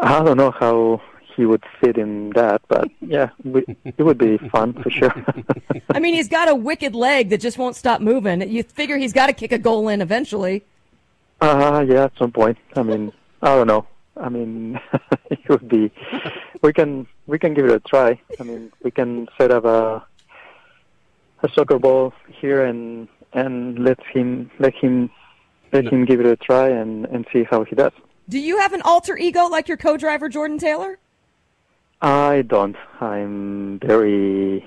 [0.03, 1.01] I don't know how
[1.37, 5.15] he would fit in that, but yeah, we, it would be fun for sure.
[5.91, 8.49] I mean, he's got a wicked leg that just won't stop moving.
[8.51, 10.65] You figure he's got to kick a goal in eventually.
[11.41, 12.59] Uh, yeah, at some point.
[12.75, 13.87] I mean, I don't know.
[14.17, 14.79] I mean,
[15.31, 15.91] it would be.
[16.63, 18.21] We can we can give it a try.
[18.39, 20.05] I mean, we can set up a
[21.43, 25.11] a soccer ball here and and let him let him
[25.73, 27.93] let him give it a try and and see how he does.
[28.29, 30.99] Do you have an alter ego like your co-driver Jordan Taylor?
[32.01, 32.77] I don't.
[33.01, 34.67] I'm very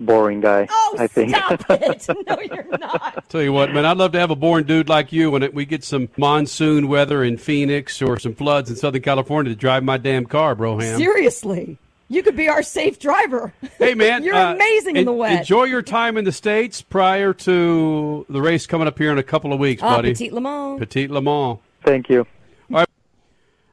[0.00, 0.66] boring guy.
[0.70, 1.30] Oh, I think.
[1.34, 2.06] stop it!
[2.26, 3.28] No, you're not.
[3.28, 5.54] Tell you what, man, I'd love to have a boring dude like you when it,
[5.54, 9.84] we get some monsoon weather in Phoenix or some floods in Southern California to drive
[9.84, 10.96] my damn car, Broham.
[10.96, 11.78] Seriously,
[12.08, 13.52] you could be our safe driver.
[13.78, 15.40] Hey, man, you're uh, amazing in en- the wet.
[15.40, 19.22] Enjoy your time in the states prior to the race coming up here in a
[19.22, 20.12] couple of weeks, Ah, buddy.
[20.14, 20.78] Petit Le Mans.
[20.78, 21.58] Petit Le Mans.
[21.84, 22.26] Thank you.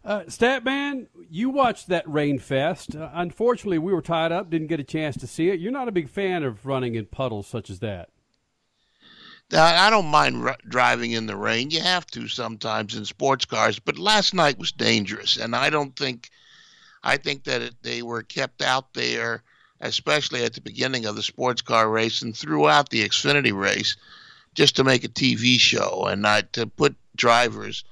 [0.10, 2.96] Uh, Statman, you watched that rain fest.
[2.96, 5.60] Uh, unfortunately, we were tied up, didn't get a chance to see it.
[5.60, 8.10] You're not a big fan of running in puddles such as that.
[9.54, 11.70] I I don't mind r- driving in the rain.
[11.70, 15.96] You have to sometimes in sports cars, but last night was dangerous, and I don't
[15.96, 16.32] think.
[17.04, 19.44] I think that it, they were kept out there,
[19.80, 23.96] especially at the beginning of the sports car race and throughout the Xfinity race,
[24.56, 27.84] just to make a TV show and not to put drivers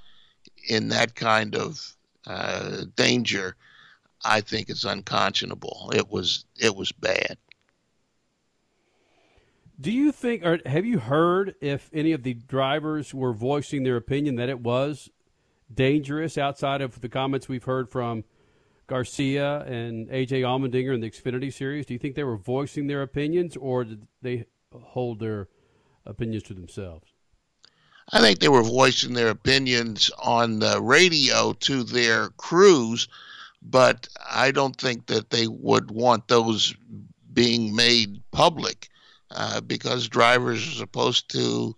[0.68, 1.93] in that kind of
[2.28, 3.55] uh, danger.
[4.25, 5.91] I think is unconscionable.
[5.95, 7.38] It was it was bad.
[9.80, 13.95] Do you think, or have you heard if any of the drivers were voicing their
[13.95, 15.09] opinion that it was
[15.71, 18.23] dangerous outside of the comments we've heard from
[18.88, 21.86] Garcia and AJ Allmendinger in the Xfinity series?
[21.86, 25.47] Do you think they were voicing their opinions or did they hold their
[26.07, 27.13] opinions to themselves?
[28.14, 33.08] I think they were voicing their opinions on the radio to their crews,
[33.62, 36.74] but I don't think that they would want those
[37.34, 38.88] being made public
[39.32, 41.76] uh, because drivers are supposed to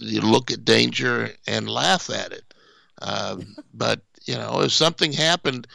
[0.00, 2.54] look at danger and laugh at it.
[3.00, 5.68] Um, but you know, if something happened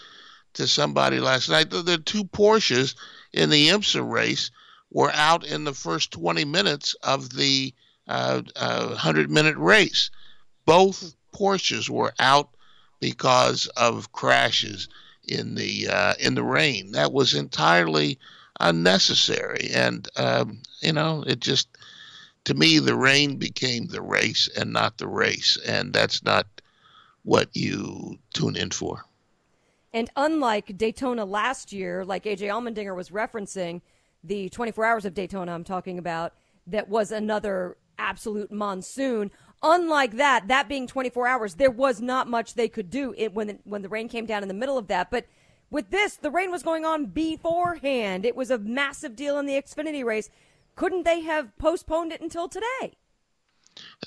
[0.55, 2.95] to somebody last night, the, the two Porsches
[3.31, 4.51] in the IMSA race
[4.91, 10.09] were out in the first 20 minutes of the uh, uh, 100 minute race.
[10.65, 12.49] Both Porsches were out
[12.99, 14.87] because of crashes
[15.27, 16.91] in the uh, in the rain.
[16.91, 18.19] That was entirely
[18.59, 21.67] unnecessary, and um, you know, it just
[22.45, 26.47] to me the rain became the race and not the race, and that's not
[27.23, 29.05] what you tune in for.
[29.93, 33.81] And unlike Daytona last year, like AJ Allmendinger was referencing,
[34.23, 36.33] the 24 hours of Daytona I'm talking about,
[36.67, 39.31] that was another absolute monsoon.
[39.61, 43.47] Unlike that, that being 24 hours, there was not much they could do it when
[43.47, 45.09] the, when the rain came down in the middle of that.
[45.09, 45.25] But
[45.71, 48.25] with this, the rain was going on beforehand.
[48.25, 50.29] It was a massive deal in the Xfinity race.
[50.75, 52.97] Couldn't they have postponed it until today?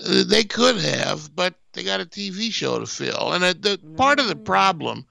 [0.01, 3.33] Uh, they could have, but they got a TV show to fill.
[3.33, 5.07] And uh, the part of the problem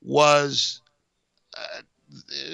[0.00, 0.80] was
[1.56, 1.82] uh,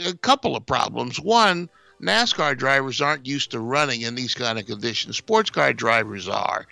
[0.07, 1.21] a couple of problems.
[1.21, 5.17] One, NASCAR drivers aren't used to running in these kind of conditions.
[5.17, 6.67] Sports car drivers are.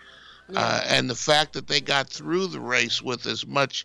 [0.55, 3.85] Uh, and the fact that they got through the race with as much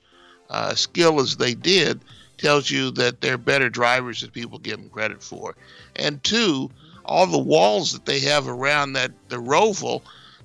[0.52, 2.00] uh, skill as they did
[2.38, 5.56] tells you that they're better drivers than people give them credit for.
[5.96, 6.70] And two,
[7.06, 10.02] all the walls that they have around that the roval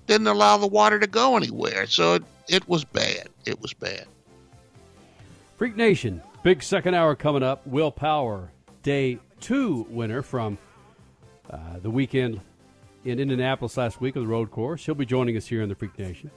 [0.06, 1.86] didn't allow the water to go anywhere.
[1.86, 3.28] So it, it was bad.
[3.44, 4.06] It was bad.
[5.56, 7.66] Freak Nation, big second hour coming up.
[7.66, 8.50] Will Power,
[8.82, 10.58] day two winner from
[11.50, 12.40] uh, the weekend
[13.04, 14.84] in Indianapolis last week of the road course.
[14.84, 16.30] He'll be joining us here in the Freak Nation.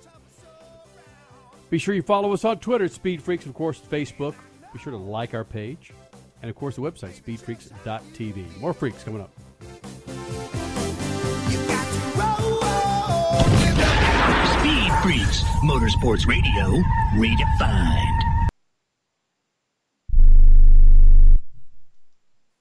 [1.70, 4.36] Be sure you follow us on Twitter Speed Freaks, of course, Facebook.
[4.74, 5.92] Be sure to like our page.
[6.42, 8.60] And, of course, the website, speedfreaks.tv.
[8.60, 9.32] More freaks coming up.
[14.60, 16.82] Speed Freaks, Motorsports Radio,
[17.16, 18.29] redefined.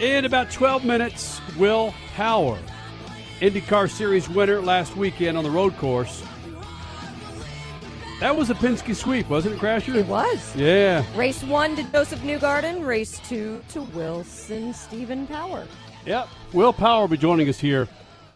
[0.00, 2.58] In about 12 minutes, Will Power,
[3.40, 6.24] IndyCar Series winner last weekend on the road course.
[8.18, 9.94] That was a Penske sweep, wasn't it, Crasher?
[9.96, 10.56] It was.
[10.56, 11.04] Yeah.
[11.14, 12.86] Race one to Joseph Newgarden.
[12.86, 15.66] Race two to Wilson Stephen Power.
[16.06, 16.28] Yep.
[16.54, 17.86] Will Power will be joining us here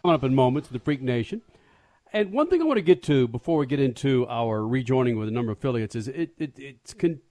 [0.03, 1.41] coming up in moments, the Freak Nation.
[2.13, 5.29] And one thing I want to get to before we get into our rejoining with
[5.29, 7.21] a number of affiliates is it, it it's con-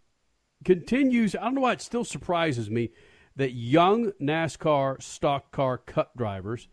[0.65, 1.37] continues.
[1.37, 2.91] I don't know why it still surprises me
[3.37, 6.69] that young NASCAR stock car cup drivers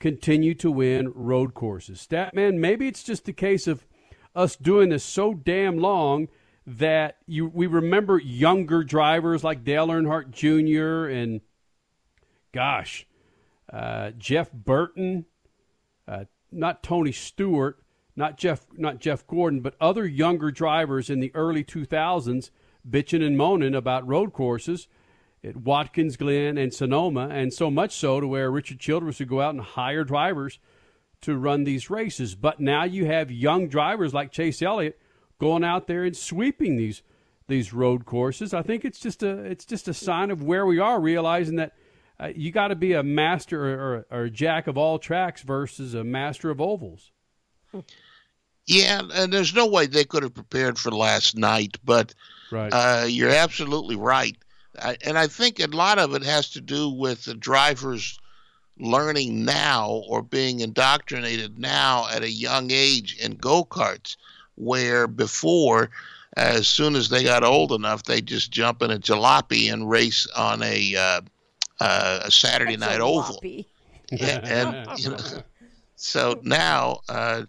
[0.00, 2.04] continue to win road courses.
[2.06, 3.86] Statman, maybe it's just a case of
[4.34, 6.28] us doing this so damn long
[6.66, 11.10] that you we remember younger drivers like Dale Earnhardt Jr.
[11.10, 11.40] and
[12.52, 13.06] gosh,
[13.72, 15.26] uh, Jeff Burton,
[16.06, 17.82] uh, not Tony Stewart,
[18.14, 22.50] not Jeff, not Jeff Gordon, but other younger drivers in the early 2000s
[22.88, 24.88] bitching and moaning about road courses
[25.44, 29.40] at Watkins Glen and Sonoma, and so much so to where Richard Childress would go
[29.40, 30.58] out and hire drivers
[31.22, 32.34] to run these races.
[32.34, 35.00] But now you have young drivers like Chase Elliott
[35.38, 37.02] going out there and sweeping these
[37.48, 38.54] these road courses.
[38.54, 41.72] I think it's just a it's just a sign of where we are, realizing that
[42.20, 45.42] uh, you got to be a master or, or, or a jack of all tracks
[45.42, 47.10] versus a master of ovals.
[48.66, 52.14] Yeah, and there's no way they could have prepared for last night, but
[52.52, 52.70] right.
[52.72, 54.36] uh, you're absolutely right.
[54.80, 58.18] I, and I think a lot of it has to do with the drivers
[58.78, 64.16] learning now or being indoctrinated now at a young age in go karts,
[64.56, 65.90] where before,
[66.36, 70.26] as soon as they got old enough, they just jump in a jalopy and race
[70.36, 71.20] on a uh,
[71.80, 73.38] uh, a Saturday night oval.
[74.10, 75.18] and, and you know,
[75.96, 77.42] so now uh,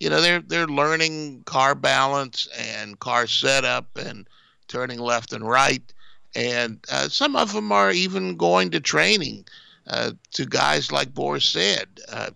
[0.00, 4.28] you know they're they're learning car balance and car setup and
[4.68, 5.92] turning left and right
[6.34, 9.44] and uh, some of them are even going to training
[9.86, 12.30] uh, to guys like Boris Said, uh,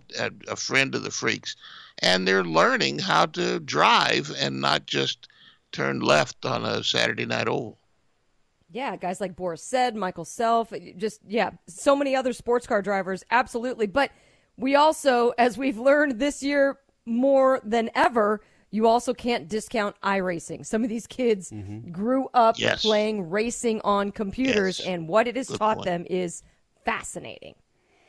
[0.48, 1.56] a friend of the freaks,
[1.98, 5.28] and they're learning how to drive and not just
[5.70, 7.78] turn left on a Saturday night oval.
[8.70, 13.22] Yeah, guys like Boris Said, Michael Self, just yeah, so many other sports car drivers,
[13.30, 13.86] absolutely.
[13.86, 14.12] But
[14.56, 18.40] we also, as we've learned this year more than ever,
[18.72, 20.66] you also can't discount iRacing.
[20.66, 21.92] Some of these kids Mm-hmm.
[21.92, 22.82] grew up Yes.
[22.82, 24.88] playing racing on computers, Yes.
[24.88, 25.84] and what it has Good taught point.
[25.86, 26.42] them is
[26.84, 27.54] fascinating.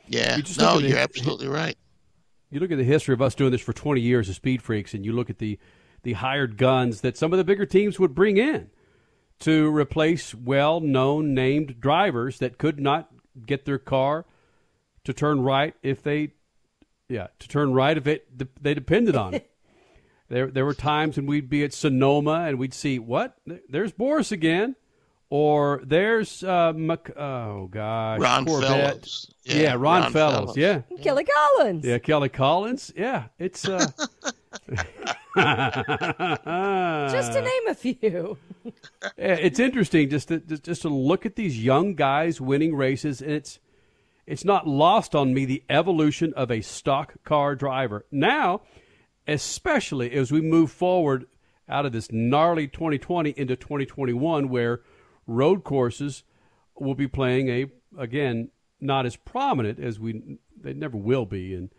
[0.08, 1.76] Yeah, You just no, look at the- you're absolutely right.
[2.50, 4.94] You look at the history of us doing this for 20 years as Speed Freaks,
[4.94, 5.58] and you look at the
[6.02, 8.68] the hired guns that some of the bigger teams would bring in
[9.38, 13.10] to replace well-known named drivers that could not
[13.46, 14.26] get their car
[15.04, 16.32] to turn right if they
[17.08, 18.26] yeah, to turn right if it
[18.62, 19.50] they depended on it.
[20.28, 23.36] there there were times when we'd be at Sonoma and we'd see what?
[23.68, 24.76] There's Boris again.
[25.30, 28.68] Or there's uh, Mc, oh gosh, Ron Corvette.
[28.70, 29.34] Fellows.
[29.42, 30.54] Yeah, Yeah, Ron, Ron Fellows.
[30.54, 30.56] Fellows.
[30.56, 31.84] Yeah, Kelly Collins.
[31.84, 32.92] yeah, Kelly Collins.
[32.96, 33.84] Yeah, it's uh,
[35.36, 38.38] Just to name a few.
[39.18, 43.20] Yeah, it's interesting just to, just just to look at these young guys winning races,
[43.20, 43.58] and it's
[44.26, 48.06] it's not lost on me the evolution of a stock car driver.
[48.10, 48.62] Now,
[49.26, 51.26] especially as we move forward
[51.68, 54.82] out of this gnarly 2020 into 2021, where
[55.26, 56.24] road courses
[56.76, 57.66] will be playing a
[57.98, 58.50] again
[58.80, 61.70] not as prominent as we they never will be, and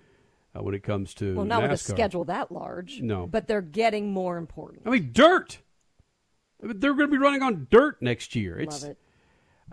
[0.56, 1.72] uh, when it comes to Well, not NASCAR.
[1.72, 3.02] with a schedule that large.
[3.02, 3.28] No.
[3.28, 4.84] But they're getting more important.
[4.86, 5.60] I mean, dirt.
[6.62, 8.58] They're going to be running on dirt next year.
[8.58, 8.92] It's, Love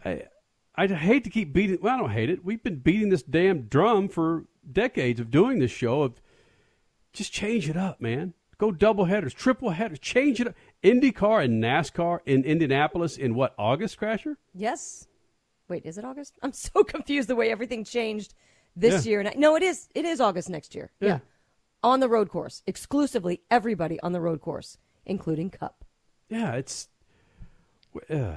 [0.05, 0.31] it.
[0.77, 1.79] I, I hate to keep beating.
[1.81, 2.45] Well, I don't hate it.
[2.45, 6.03] We've been beating this damn drum for decades of doing this show.
[6.03, 6.21] Of
[7.13, 8.35] just change it up, man.
[8.59, 10.55] Go double headers, triple headers, change it up.
[10.85, 14.37] IndyCar and NASCAR in Indianapolis in what August, Crasher?
[14.55, 15.09] Yes.
[15.69, 16.39] Wait, is it August?
[16.43, 18.35] I'm so confused the way everything changed
[18.77, 19.11] this Yeah.
[19.11, 19.21] year.
[19.23, 19.89] And no, it is.
[19.95, 20.93] It is August next year.
[21.01, 21.19] Yeah.
[21.83, 25.85] On the road course, exclusively everybody on the road course, including Cup.
[26.29, 26.89] Yeah, it's.
[28.09, 28.35] Uh,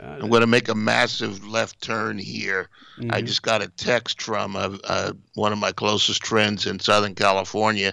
[0.00, 2.68] I'm going to make a massive left turn here.
[3.10, 3.26] I Mhm.
[3.26, 7.92] just got a text from uh uh one of my closest friends in Southern California.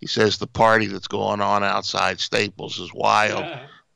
[0.00, 3.44] He says the party that's going on outside Staples is wild.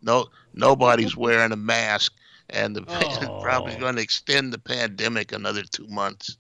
[0.02, 2.12] No, nobody's wearing a mask,
[2.50, 3.40] and the Oh.
[3.42, 6.36] probably going to extend the pandemic another two months.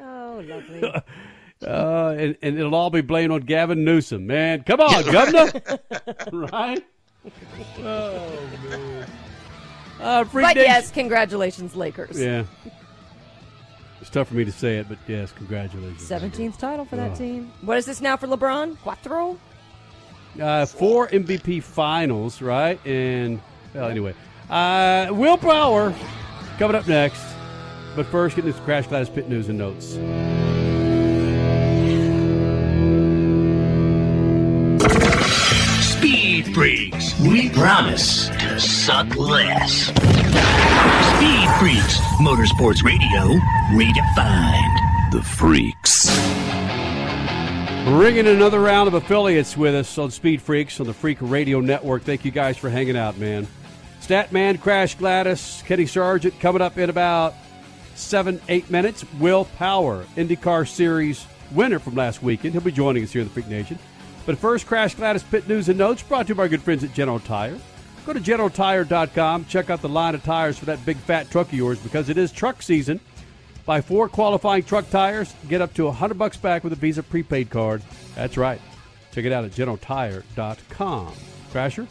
[0.00, 0.82] Oh, lovely.
[1.66, 4.62] uh, and, and it'll all be blamed on Gavin Newsom, man.
[4.64, 5.52] Come on, Governor.
[6.32, 6.84] right?
[7.78, 9.06] Oh, man.
[10.02, 12.18] Uh, but yes, congratulations, Lakers.
[12.20, 12.44] Yeah.
[14.00, 16.02] It's tough for me to say it, but yes, congratulations.
[16.08, 17.16] 17th title for that Oh.
[17.16, 17.52] team.
[17.60, 18.76] What is this now for LeBron?
[18.84, 19.38] Cuatro?
[20.40, 22.84] Uh, four MVP finals, right?
[22.86, 23.40] And,
[23.74, 24.14] well, anyway.
[24.50, 25.94] Uh, Will Power
[26.58, 27.22] coming up next.
[27.94, 29.98] But first, getting this Crash Gladys Pit News and Notes.
[36.52, 39.86] Speed Freaks, we promise to suck less.
[39.86, 43.40] Speed Freaks, Motorsports Radio,
[43.70, 45.12] redefined.
[45.12, 46.14] The Freaks.
[47.86, 52.02] Bringing another round of affiliates with us on Speed Freaks on the Freak Radio Network.
[52.02, 53.48] Thank you guys for hanging out, man.
[54.02, 57.32] Statman, Crash Gladys, Kenny Sargent coming up in about
[57.94, 59.06] seven, eight minutes.
[59.18, 62.52] Will Power, IndyCar Series winner from last weekend.
[62.52, 63.78] He'll be joining us here in the Freak Nation.
[64.24, 66.84] But first, Crash Gladys Pit News and Notes brought to you by our good friends
[66.84, 67.58] at General Tire.
[68.06, 69.44] Go to generaltire.com.
[69.46, 72.18] Check out the line of tires for that big fat truck of yours because it
[72.18, 73.00] is truck season.
[73.64, 77.48] Buy four qualifying truck tires, get up to 100 bucks back with a Visa prepaid
[77.48, 77.82] card.
[78.16, 78.60] That's right.
[79.12, 81.12] Check it out at generaltire.com.
[81.52, 81.86] Crasher?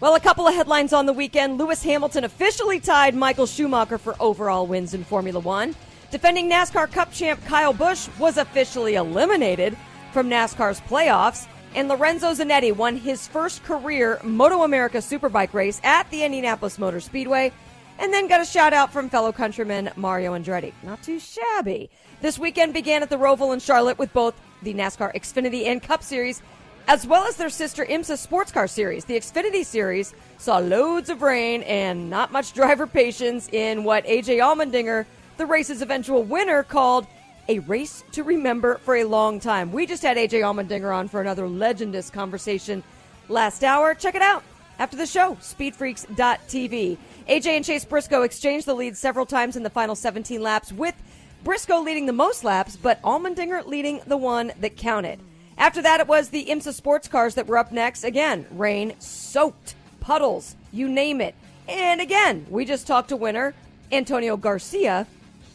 [0.00, 1.58] Well, a couple of headlines on the weekend.
[1.58, 5.74] Lewis Hamilton officially tied Michael Schumacher for overall wins in Formula One.
[6.10, 9.76] Defending NASCAR Cup champ Kyle Busch was officially eliminated
[10.12, 11.46] from NASCAR's playoffs.
[11.74, 17.00] And Lorenzo Zanetti won his first career Moto America Superbike race at the Indianapolis Motor
[17.00, 17.52] Speedway.
[17.98, 20.72] And then got a shout out from fellow countryman Mario Andretti.
[20.82, 21.90] Not too shabby.
[22.20, 26.02] This weekend began at the Roval in Charlotte with both the NASCAR Xfinity and Cup
[26.02, 26.42] Series
[26.88, 29.04] as well as their sister IMSA Sports Car Series.
[29.04, 34.38] The Xfinity Series saw loads of rain and not much driver patience in what AJ
[34.38, 35.04] Allmendinger,
[35.36, 37.06] the race's eventual winner, called
[37.48, 39.72] a race to remember for a long time.
[39.72, 42.82] We just had AJ Allmendinger on for another legendous conversation
[43.28, 43.94] last hour.
[43.94, 44.42] Check it out
[44.78, 46.98] after the show, speedfreaks.tv.
[47.28, 50.94] AJ and Chase Briscoe exchanged the lead several times in the final 17 laps, with
[51.42, 55.20] Briscoe leading the most laps, but Allmendinger leading the one that counted.
[55.56, 58.04] After that, it was the IMSA sports cars that were up next.
[58.04, 61.34] Again, rain soaked, puddles, you name it.
[61.68, 63.54] And again, we just talked to winner
[63.90, 65.06] Antonio Garcia,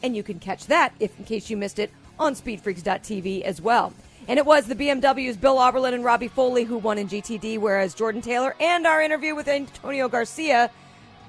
[0.04, 3.94] and you can catch that if, in case you missed it, on speedfreaks.tv as well.
[4.28, 7.94] And it was the BMW's Bill Auberlen and Robby Foley who won in GTD, whereas
[7.94, 10.70] Jordan Taylor and our interview with Antonio Garcia,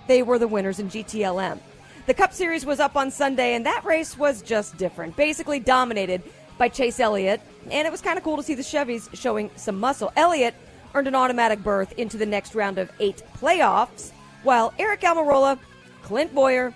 [0.07, 1.59] they were the winners in GTLM.
[2.07, 5.17] The Cup Series was up on Sunday, and that race was just different.
[5.17, 6.23] Basically dominated
[6.59, 7.41] by Chase Elliott,
[7.71, 10.13] and it was kind of cool to see the Chevys showing some muscle.
[10.15, 10.55] Elliott
[10.95, 14.13] earned an automatic berth into the next round of eight playoffs,
[14.43, 15.59] while Eric Almirola,
[16.03, 16.75] Clint Bowyer,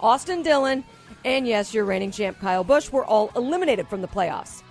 [0.00, 0.84] Austin Dillon,
[1.24, 4.62] and yes, your reigning champ Kyle Busch were all eliminated from the playoffs.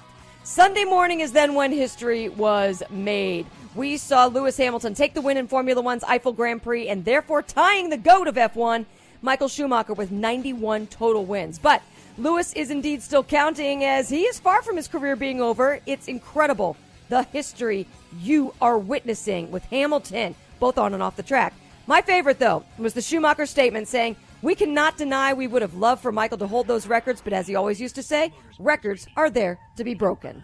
[0.43, 3.45] Sunday morning is then when history was made.
[3.75, 7.41] We saw Lewis Hamilton take the win in Formula One's Eifel Grand Prix and therefore
[7.41, 8.85] tying the GOAT of F1,
[9.21, 11.59] Michael Schumacher, with 91 total wins.
[11.59, 11.81] But
[12.17, 15.79] Lewis is indeed still counting as he is far from his career being over.
[15.85, 16.75] It's incredible
[17.09, 17.87] the history
[18.19, 21.53] you are witnessing with Hamilton, both on and off the track.
[21.87, 26.01] My favorite, though, was the Schumacher statement saying, We cannot deny we would have loved
[26.01, 29.29] for Michael to hold those records, but as he always used to say, records are
[29.29, 30.41] there to be broken.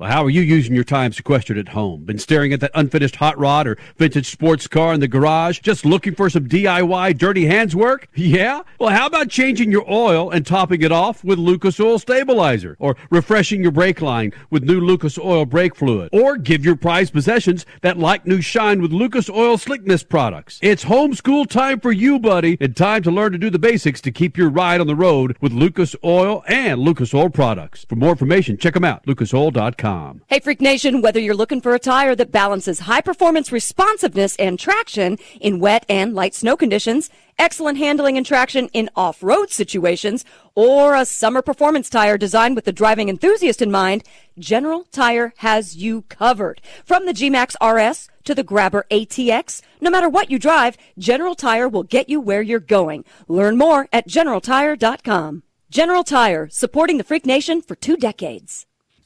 [0.00, 2.04] Well, how are you using your time sequestered at home?
[2.04, 5.84] Been staring at that unfinished hot rod or vintage sports car in the garage, just
[5.84, 8.08] looking for some DIY dirty hands work?
[8.14, 8.62] Yeah?
[8.78, 12.76] Well, how about changing your oil and topping it off with Lucas Oil Stabilizer?
[12.78, 16.08] Or refreshing your brake line with new Lucas Oil brake fluid?
[16.14, 20.58] Or give your prized possessions that like new shine with Lucas Oil Slickness products?
[20.62, 24.10] It's homeschool time for you, buddy, and time to learn to do the basics to
[24.10, 27.84] keep your ride on the road with Lucas Oil and Lucas Oil products.
[27.86, 29.89] For more information, check them out, lucasoil.com.
[30.28, 34.58] Hey, Freak Nation, whether you're looking for a tire that balances high performance responsiveness and
[34.58, 40.24] traction in wet and light snow conditions, excellent handling and traction in off road situations,
[40.54, 44.04] or a summer performance tire designed with the driving enthusiast in mind,
[44.38, 46.60] General Tire has you covered.
[46.84, 51.68] From the G-Max RS to the Grabber ATX, no matter what you drive, General Tire
[51.68, 53.04] will get you where you're going.
[53.26, 55.42] Learn more at generaltire.com.
[55.70, 58.66] General Tire, supporting the Freak Nation for two decades.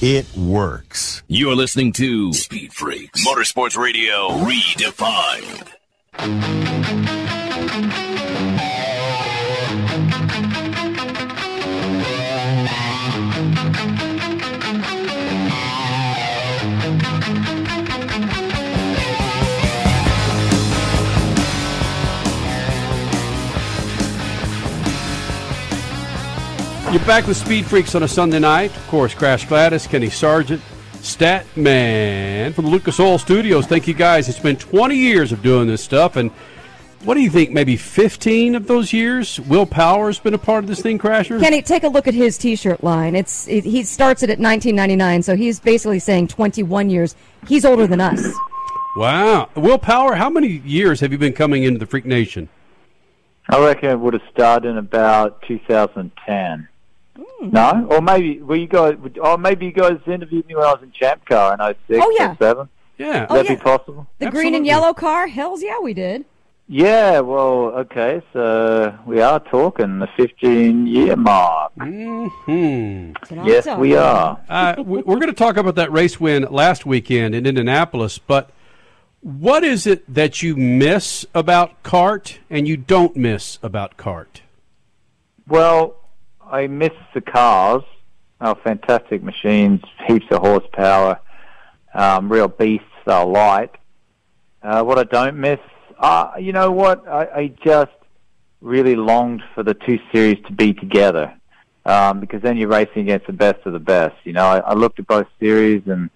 [0.00, 1.22] It works.
[1.28, 5.70] You're listening to Speed Freaks Motorsports Radio Redefined.
[26.94, 28.70] You're back with Speed Freaks on a Sunday night.
[28.76, 30.62] Of course, Crash Gladys, Kenny Sargent,
[30.98, 33.66] Statman from the Lucas Oil Studios.
[33.66, 34.28] Thank you guys.
[34.28, 36.30] It's been 20 years of doing this stuff, and
[37.02, 37.50] what do you think?
[37.50, 39.40] Maybe 15 of those years?
[39.40, 41.40] Will Power's been a part of this thing, Crasher?
[41.40, 43.16] Kenny, take a look at his T-shirt line.
[43.16, 47.16] It's it, he starts it at 1999, so he's basically saying 21 years.
[47.48, 48.24] He's older than us.
[48.96, 50.14] Wow, Will Power.
[50.14, 52.48] How many years have you been coming into the Freak Nation?
[53.48, 56.68] I reckon it would have started in about 2010.
[57.52, 58.96] No, or maybe were you guys?
[59.20, 62.10] Or maybe you guys interviewed me when I was in Champ Car in 06 Oh,
[62.18, 62.32] yeah.
[62.32, 62.68] or 07.
[62.96, 63.54] Yeah, Would Oh, that yeah.
[63.56, 64.06] be possible?
[64.18, 65.26] The green and yellow car?
[65.26, 66.24] Hells yeah, we did.
[66.66, 71.72] Yeah, well, okay, so we are talking the 15 year mark.
[71.76, 73.12] Hmm.
[73.44, 74.38] Yes, we are.
[74.48, 78.48] Uh, we- we're going to talk about that race win last weekend in Indianapolis, but
[79.20, 84.40] what is it that you miss about CART and you don't miss about CART?
[85.46, 85.96] Well,
[86.50, 87.82] I miss the cars.
[88.40, 91.20] Oh, fantastic machines, heaps of horsepower,
[91.94, 92.86] um, real beasts.
[93.06, 93.70] They're light.
[94.62, 95.60] Uh, what I don't miss,
[95.98, 97.06] uh, you know what?
[97.06, 97.92] I, I just
[98.60, 101.34] really longed for the two series to be together
[101.84, 104.14] um, because then you're racing against the best of the best.
[104.24, 106.10] You know, I, I looked at both series and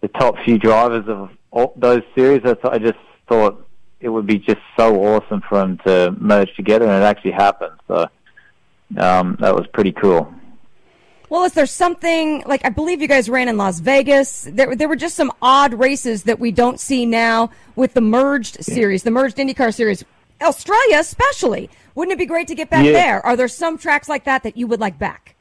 [0.00, 2.40] the top few drivers of all those series.
[2.44, 3.66] I, th- I just thought
[4.00, 7.78] it would be just so awesome for them to merge together, and it actually happened.
[7.86, 8.06] So
[8.98, 10.32] um, that was pretty cool.
[11.30, 14.46] Well, is there something like I believe you guys ran in Las Vegas?
[14.50, 18.62] There, there were just some odd races that we don't see now with the merged
[18.62, 20.04] series, the merged IndyCar series.
[20.42, 22.92] Australia, especially, wouldn't it be great to get back Yeah.
[22.92, 23.26] there?
[23.26, 25.34] Are there some tracks like that that you would like back?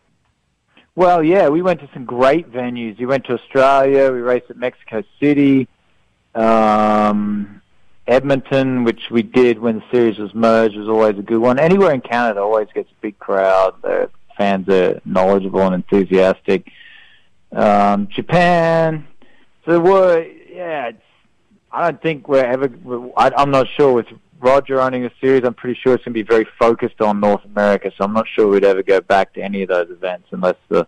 [0.96, 2.98] Well, yeah, we went to some great venues.
[3.00, 4.12] We went to Australia.
[4.12, 5.68] We raced at Mexico City,
[6.36, 7.62] um,
[8.08, 11.60] Edmonton, which we did when the series was merged, was always a good one.
[11.60, 13.76] Anywhere in Canada always gets a big crowd.
[13.82, 16.70] The fans are knowledgeable and enthusiastic.
[17.52, 19.08] Um, Japan.
[19.66, 20.92] So were, yeah.
[21.72, 22.70] I don't think we're ever.
[23.18, 24.06] I, I'm not sure with
[24.40, 25.44] Roger owning a series.
[25.44, 27.92] I'm pretty sure it's going to be very focused on North America.
[27.98, 30.86] So I'm not sure we'd ever go back to any of those events unless the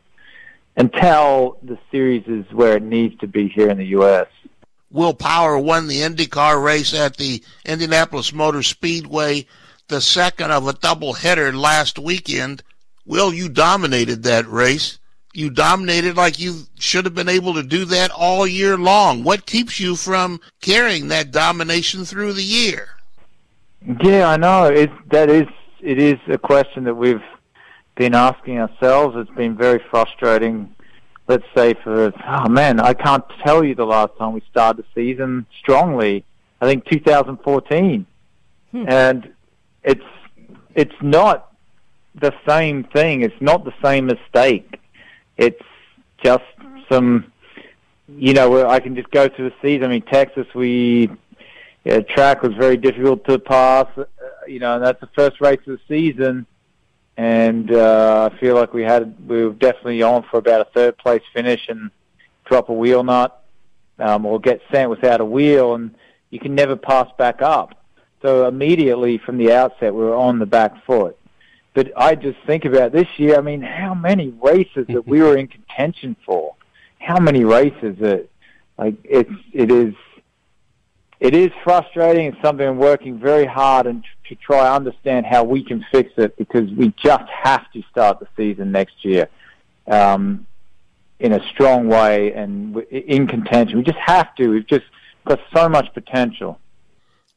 [0.78, 4.28] until the series is where it needs to be here in the U.S.
[4.91, 9.45] Will Power won the IndyCar race at the Indianapolis Motor Speedway,
[9.88, 12.64] the second of a doubleheader last weekend.
[13.06, 14.99] Will, you dominated that race.
[15.34, 19.24] You dominated like you should have been able to do that all year long.
[19.24, 22.88] What keeps you from carrying that domination through the year?
[24.02, 24.66] Yeah, I know.
[24.66, 25.48] It that is
[25.82, 27.22] it is a question that we've
[27.95, 29.16] been asking ourselves.
[29.18, 30.75] It's been very frustrating.
[31.28, 35.02] Let's say for oh man, I can't tell you the last time we started the
[35.02, 36.24] season strongly.
[36.62, 38.06] I think 2014,
[38.88, 39.34] and
[39.84, 40.04] it's
[40.76, 41.52] it's not
[42.14, 43.22] the same thing.
[43.22, 44.80] It's not the same mistake.
[45.38, 45.62] It's
[46.24, 46.44] just
[46.90, 47.32] some,
[48.08, 49.86] you know, where I can just go through the season.
[49.86, 51.10] I mean, Texas, we
[51.84, 53.88] yeah, track was very difficult to pass.
[53.98, 54.06] Uh,
[54.48, 56.46] you know, and that's the first race of the season,
[57.18, 60.98] and uh, I feel like we had we were definitely on for about a third
[60.98, 61.92] place finish and
[62.46, 63.44] drop a wheel nut
[64.00, 65.96] um, or get sent without a wheel, and
[66.30, 67.86] you can never pass back up.
[68.22, 71.18] So immediately from the outset, we were on the back foot.
[71.74, 73.38] But I just think about this year.
[73.38, 76.56] I mean, how many races that we were in contention for?
[77.00, 78.28] How many races that
[78.78, 79.94] like it's it is
[81.20, 82.28] it is frustrating.
[82.28, 86.12] It's something I'm working very hard and to try to understand how we can fix
[86.18, 89.30] it because we just have to start the season next year
[89.88, 90.46] um,
[91.20, 93.78] in a strong way and in contention.
[93.78, 94.50] We just have to.
[94.50, 94.86] We've just
[95.26, 96.60] got so much potential.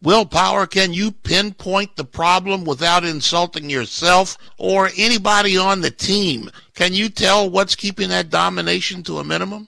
[0.01, 6.51] Will Power, can you pinpoint the problem without insulting yourself or anybody on the team?
[6.75, 9.67] Can you tell what's keeping that domination to a minimum?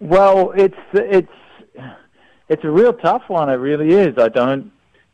[0.00, 1.30] Well, it's it's
[2.52, 3.48] it's a real tough one.
[3.48, 4.18] It really is.
[4.18, 4.70] I don't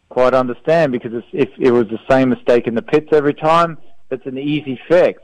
[0.08, 3.78] quite understand because if it was the same mistake in the pits every time,
[4.10, 5.22] it's an easy fix.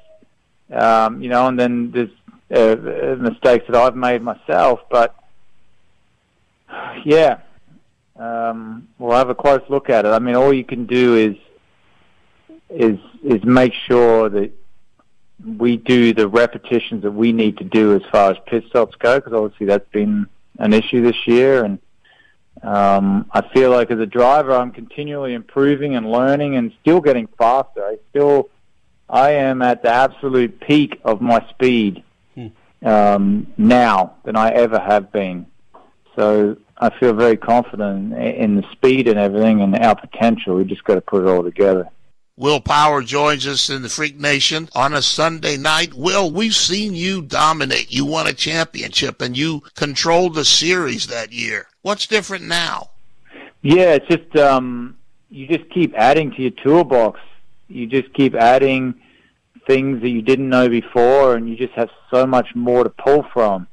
[0.73, 2.11] Um, you know, and then there's
[2.55, 4.81] uh, uh, mistakes that I've made myself.
[4.91, 5.15] But
[7.05, 7.39] yeah,
[8.16, 10.11] um, we'll have a close look at it.
[10.11, 11.36] I mean, all you can do is
[12.70, 14.53] is is make sure that
[15.59, 19.16] we do the repetitions that we need to do as far as pit stops go,
[19.16, 20.27] because obviously that's been
[20.59, 21.78] an issue this year, and
[22.65, 27.28] um, I feel like as a driver, I'm continually improving and learning and still getting
[27.39, 27.85] faster.
[27.85, 28.49] I still,
[29.09, 32.03] I am at the absolute peak of my speed
[32.85, 35.47] um, now than I ever have been.
[36.16, 40.57] So I feel very confident in, in the speed and everything and our potential.
[40.57, 41.89] We just got to put it all together.
[42.36, 45.95] Will Power joins us in the Freak Nation on a Sunday night.
[45.95, 47.93] Will, we've seen you dominate.
[47.93, 51.69] You won a championship and you controlled the series that year.
[51.85, 52.93] What's different now?
[53.61, 54.97] Yeah, it's just um,
[55.28, 57.20] you just keep adding to your toolbox.
[57.69, 58.94] You just keep adding
[59.66, 63.27] things that you didn't know before, and you just have so much more to pull
[63.35, 63.66] from.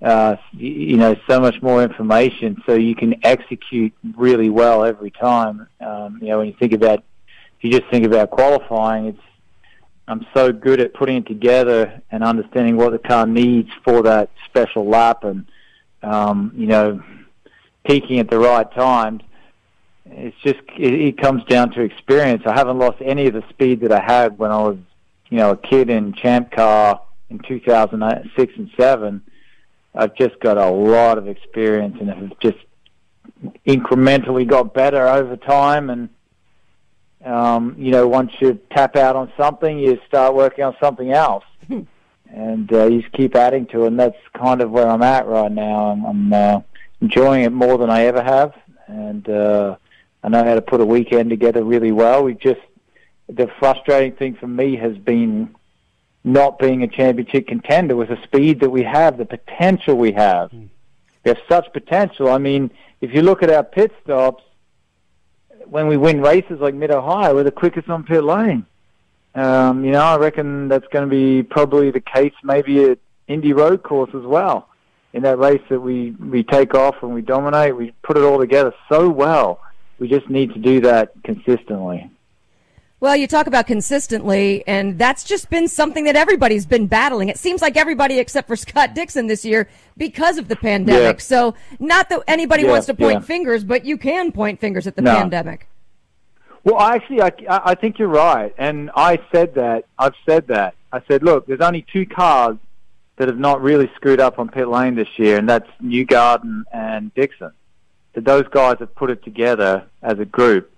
[0.00, 5.66] Uh, you, know, so much more information, so you can execute really well every time.
[5.82, 7.00] Um, you know, when you think about,
[7.58, 9.20] if you just think about qualifying, it's
[10.08, 14.30] I'm so good at putting it together and understanding what the car needs for that
[14.46, 15.44] special lap, and
[16.02, 17.02] um, you know,
[17.84, 19.22] peaking at the right times.
[20.06, 22.42] It's just it, it comes down to experience.
[22.46, 24.78] I haven't lost any of the speed that I had when I was,
[25.28, 29.22] you know, a kid in Champ Car in 2006 and seven.
[29.94, 32.58] I've just got a lot of experience and have just
[33.66, 35.90] incrementally got better over time.
[35.90, 36.08] And
[37.24, 41.44] um, you know, once you tap out on something, you start working on something else,
[41.68, 43.88] and uh, you just keep adding to it.
[43.88, 45.90] And that's kind of where I'm at right now.
[45.90, 46.60] I'm, I'm uh,
[47.00, 48.54] enjoying it more than I ever have,
[48.86, 49.76] and uh,
[50.22, 52.24] I know how to put a weekend together really well.
[52.24, 52.60] We just
[53.28, 55.54] the frustrating thing for me has been
[56.24, 60.52] not being a championship contender with the speed that we have, the potential we have.
[60.52, 62.28] We have such potential.
[62.28, 62.70] I mean,
[63.00, 64.42] if you look at our pit stops,
[65.66, 68.66] when we win races like Mid Ohio, we're the quickest on pit lane.
[69.34, 72.98] Um, you know, I reckon that's going to be probably the case maybe at
[73.28, 74.68] Indy Road Course as well.
[75.12, 78.38] In that race that we, we take off and we dominate, we put it all
[78.38, 79.60] together so well.
[79.98, 82.10] We just need to do that consistently.
[83.00, 87.30] Well, you talk about consistently, and that's just been something that everybody's been battling.
[87.30, 91.16] It seems like everybody except for Scott Dixon this year because of the pandemic.
[91.16, 91.22] Yeah.
[91.22, 93.20] So, not that anybody Yeah, wants to point yeah.
[93.20, 95.14] fingers, but you can point fingers at the No.
[95.16, 95.66] pandemic.
[96.62, 99.86] Well, actually, I, I I think you're right, and I said that.
[99.98, 100.74] I've said that.
[100.92, 102.58] I said, look, there's only two cars
[103.20, 107.14] that have not really screwed up on pit lane this year, and that's Newgarden and
[107.14, 107.52] Dixon.
[108.14, 110.72] That those guys have put it together as a group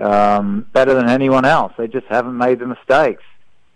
[0.00, 1.72] um, better than anyone else.
[1.78, 3.22] They just haven't made the mistakes,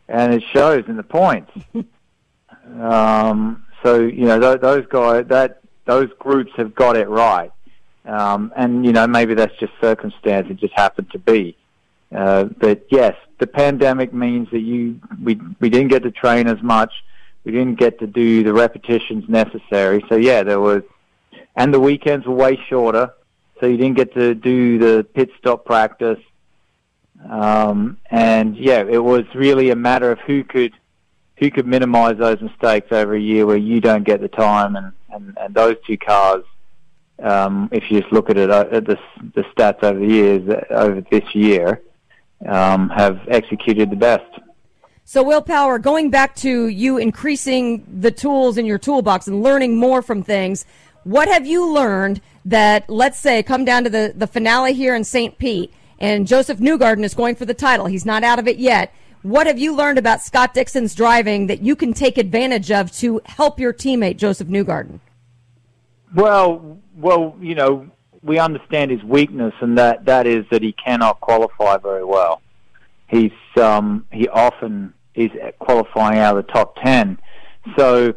[0.08, 1.52] and it shows in the points.
[2.80, 7.52] um, so you know th- those guys, that those groups have got it right.
[8.04, 11.56] Um, and you know maybe that's just circumstance; it just happened to be.
[12.12, 16.60] Uh, but yes, the pandemic means that you we we didn't get to train as
[16.60, 16.92] much,
[17.44, 20.04] we didn't get to do the repetitions necessary.
[20.08, 20.82] So yeah, there was,
[21.56, 23.12] and the weekends were way shorter,
[23.60, 26.18] so you didn't get to do the pit stop practice.
[27.28, 30.72] Um, and yeah, it was really a matter of who could
[31.36, 34.92] who could minimize those mistakes over a year where you don't get the time, and
[35.10, 36.44] and, and those two cars
[37.22, 38.98] um, if you just look at it uh, at the,
[39.34, 41.82] the stats over the years uh, over this year,
[42.46, 44.24] um, have executed the best.
[45.06, 49.76] So, Will Power, going back to you increasing the tools in your toolbox and learning
[49.76, 50.64] more from things,
[51.04, 55.04] what have you learned that, let's say, come down to the, the finale here in
[55.04, 55.36] St.
[55.36, 57.84] Pete, and Joseph Newgarden is going for the title?
[57.84, 58.94] He's not out of it yet.
[59.20, 63.20] What have you learned about Scott Dixon's driving that you can take advantage of to
[63.26, 65.00] help your teammate, Joseph Newgarden?
[66.14, 67.90] Well, well, you know,
[68.22, 72.40] we understand his weakness, and that that is that he cannot qualify very well.
[73.08, 77.18] He's um, he often is qualifying out of the top ten,
[77.76, 78.14] so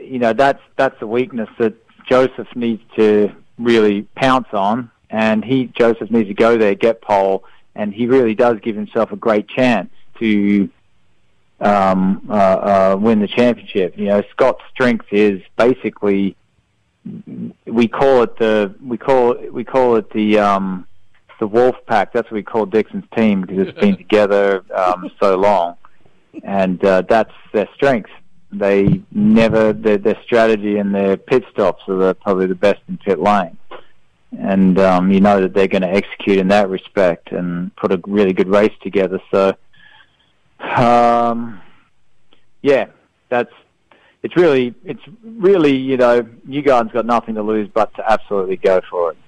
[0.00, 1.74] you know that's that's the weakness that
[2.06, 7.44] Joseph needs to really pounce on, and he Joseph needs to go there, get pole,
[7.74, 10.70] and he really does give himself a great chance to
[11.60, 13.96] um, uh, uh, win the championship.
[13.96, 16.36] You know, Scott's strength is basically
[17.66, 20.86] we call it the we call we call it the um,
[21.38, 22.12] the Wolf Pack.
[22.12, 25.76] That's what we call Dixon's team because it's been together um, so long,
[26.42, 28.10] and uh, that's their strength.
[28.52, 32.98] They never their, their strategy and their pit stops are the, probably the best in
[32.98, 33.56] pit lane,
[34.38, 38.00] and um, you know that they're going to execute in that respect and put a
[38.06, 39.20] really good race together.
[39.30, 39.54] So,
[40.60, 41.60] um,
[42.62, 42.86] yeah,
[43.28, 43.52] that's
[44.22, 48.80] it's really it's really you know Newgarden's got nothing to lose but to absolutely go
[48.90, 49.18] for it.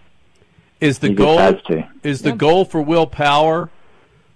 [0.80, 1.88] Is the He goal has to.
[2.02, 3.68] is the goal for Will Power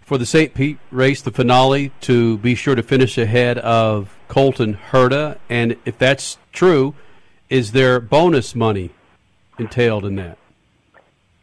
[0.00, 0.52] for the St.
[0.54, 5.38] Pete race, the finale, to be sure to finish ahead of Colton Herta?
[5.48, 6.94] And if that's true,
[7.48, 8.90] is there bonus money
[9.58, 10.36] entailed in that?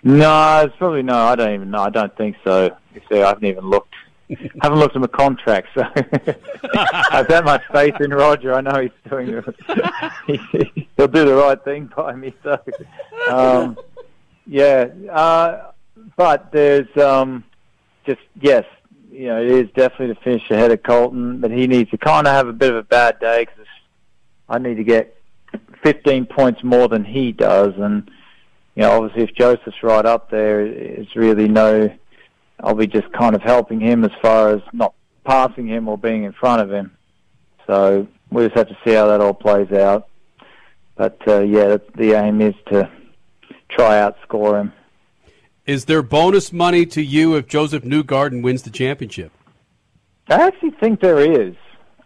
[0.03, 1.15] No, it's probably no.
[1.15, 1.79] I don't even know.
[1.79, 2.75] I don't think so.
[2.93, 3.93] You see, I haven't even looked.
[4.61, 8.53] haven't looked at my contract, so I have that much faith in Roger.
[8.53, 10.85] I know he's doing it.
[10.97, 12.33] He'll do the right thing by me.
[12.43, 12.59] So,
[13.29, 13.77] um,
[14.49, 14.87] yeah.
[15.11, 15.71] Uh,
[16.17, 17.43] but there's um,
[18.05, 18.65] just yes,
[19.11, 22.27] you know, it is definitely to finish ahead of Colton, but he needs to kind
[22.27, 23.67] of have a bit of a bad day because
[24.49, 25.15] I need to get
[25.83, 28.09] 15 points more than he does, and
[28.75, 31.95] you know, obviously if Joseph's right up there, it's really no.
[32.61, 34.93] I'll be just kind of helping him as far as not
[35.23, 36.91] passing him or being in front of him.
[37.67, 40.09] So we just have to see how that all plays out.
[40.95, 42.91] But uh, yeah, the aim is to
[43.69, 44.73] try outscore him.
[45.65, 49.31] Is there bonus money to you if Joseph Newgarden wins the championship?
[50.27, 51.55] I actually think there is.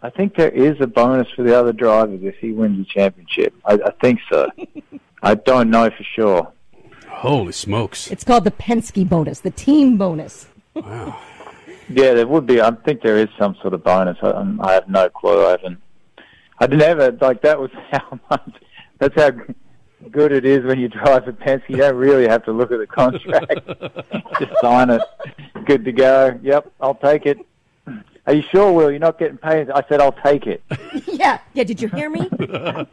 [0.02, 3.54] I think there is a bonus for the other drivers if he wins the championship.
[3.66, 4.50] I, I think so.
[5.24, 6.52] I don't know for sure.
[7.08, 8.12] Holy smokes!
[8.12, 10.48] It's called the Penske bonus, the team bonus.
[10.74, 11.20] Wow.
[11.90, 12.62] Yeah, there would be.
[12.62, 14.18] I think there is some sort of bonus.
[14.24, 15.46] I, I'm- have no clue.
[15.46, 15.82] I haven't.
[16.60, 17.60] I never like that.
[17.60, 18.54] Was how much.
[19.00, 19.32] That's how
[20.12, 21.70] good it is when you drive a Penske.
[21.70, 23.54] You don't really have to look at the contract.
[24.40, 25.02] Just sign it.
[25.66, 26.40] Good to go.
[26.42, 27.38] Yep, I'll take it.
[28.26, 28.90] Are you sure, Will?
[28.90, 29.70] You're not getting paid?
[29.70, 30.64] I said I'll take it.
[31.08, 31.64] yeah, yeah.
[31.64, 32.30] Did you hear me?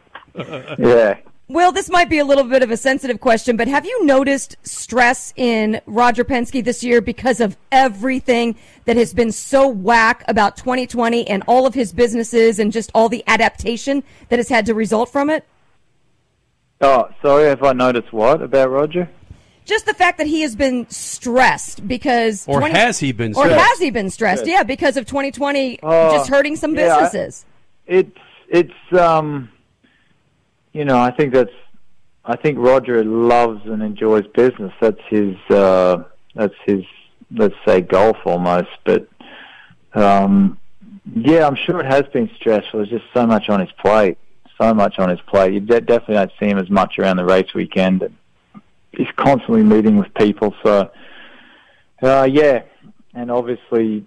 [0.78, 1.18] Yeah.
[1.48, 4.56] Will, this might be a little bit of a sensitive question, but have you noticed
[4.62, 8.54] stress in Roger Penske this year because of everything
[8.84, 13.08] that has been so whack about 2020 and all of his businesses and just all
[13.08, 15.44] the adaptation that has had to result from it?
[16.80, 17.44] Oh, sorry.
[17.48, 19.08] Have I noticed what about Roger?
[19.66, 23.60] just the fact that he has been stressed because Or has he been or stressed?
[23.68, 24.44] has he been stressed?
[24.46, 24.56] Yes.
[24.56, 27.44] Yeah, because of 2020 Uh, just hurting some yeah, I- businesses.
[27.86, 29.48] it's it's um
[30.72, 31.52] you know i think that's
[32.24, 36.02] i think roger loves and enjoys business that's his uh
[36.34, 36.82] that's his
[37.32, 39.06] let's say golf almost but
[39.94, 40.58] um
[41.14, 44.18] yeah i'm sure it has been stressful there's just so much on his plate
[44.60, 47.24] so much on his plate you de- definitely don't see him as much around the
[47.24, 48.02] race weekend
[48.92, 50.90] he's constantly meeting with people so
[52.02, 52.62] uh yeah
[53.14, 54.04] and obviously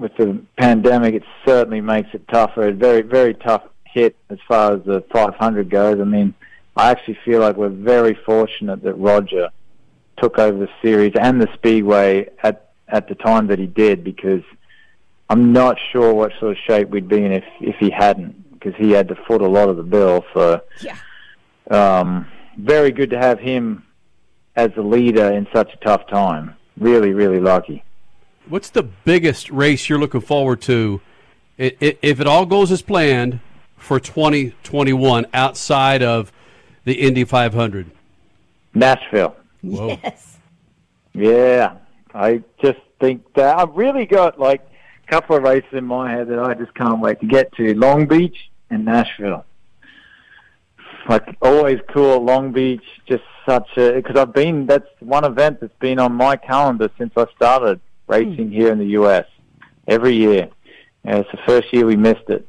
[0.00, 2.68] with the pandemic, it certainly makes it tougher.
[2.68, 6.00] A very, very tough hit as far as the 500 goes.
[6.00, 6.34] I mean,
[6.76, 9.50] I actually feel like we're very fortunate that Roger
[10.16, 14.42] took over the series and the Speedway at at the time that he did, because
[15.28, 18.74] I'm not sure what sort of shape we'd be in if if he hadn't, because
[18.78, 20.24] he had to foot a lot of the bill.
[20.34, 20.96] So, yeah.
[21.70, 22.26] um,
[22.58, 23.84] very good to have him
[24.56, 26.54] as a leader in such a tough time.
[26.78, 27.82] Really, really lucky.
[28.48, 31.00] What's the biggest race you're looking forward to,
[31.58, 33.40] i- i- if it all goes as planned,
[33.76, 36.32] for 2021 outside of
[36.84, 37.90] the Indy 500?
[38.74, 39.36] Nashville.
[39.62, 39.98] Whoa.
[40.02, 40.38] Yes.
[41.12, 41.72] Yeah,
[42.14, 44.60] I just think that I've really got like
[45.06, 47.74] a couple of races in my head that I just can't wait to get to:
[47.74, 49.44] Long Beach and Nashville.
[51.08, 55.74] Like always cool Long Beach, just such a because I've been that's one event that's
[55.80, 58.52] been on my calendar since I started racing hmm.
[58.52, 59.26] here in the U.S.
[59.86, 60.48] every year.
[61.04, 62.46] And it's the first year we missed it.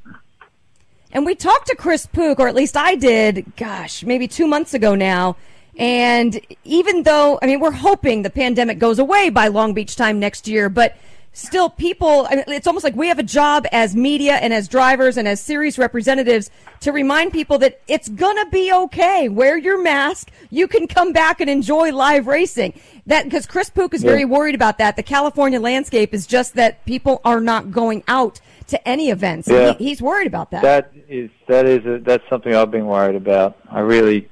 [1.13, 4.73] And we talked to Chris Pook, or at least I did, gosh, maybe two months
[4.73, 5.35] ago now.
[5.77, 10.19] And even though, I mean, we're hoping the pandemic goes away by Long Beach time
[10.19, 10.97] next year, but
[11.33, 14.67] still people, I mean, it's almost like we have a job as media and as
[14.67, 16.51] drivers and as series representatives
[16.81, 19.29] to remind people that it's gonna be okay.
[19.29, 20.29] Wear your mask.
[20.49, 22.73] You can come back and enjoy live racing.
[23.05, 24.11] That, because Chris Pook is Yeah.
[24.11, 24.95] very worried about that.
[24.95, 29.47] The California landscape is just that people are not going out to any events.
[29.47, 29.73] Yeah.
[29.73, 30.61] He, he's worried about that.
[30.63, 33.57] That is that is a, that's something I've been worried about.
[33.69, 34.29] I really,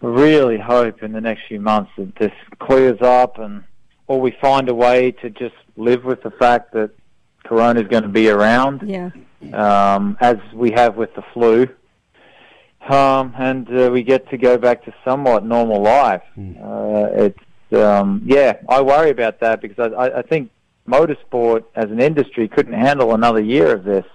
[0.00, 3.64] really hope in the next few months that this clears up and
[4.08, 6.90] or we find a way to just live with the fact that
[7.44, 9.10] Corona is going to be around, Yeah.
[9.52, 11.68] um, as we have with the flu,
[12.88, 16.22] um, and uh, we get to go back to somewhat normal life.
[16.38, 17.38] Uh, it's
[17.72, 20.50] um, yeah, I worry about that because I, I, I think
[20.88, 24.06] motorsport as an industry couldn't handle another year of this.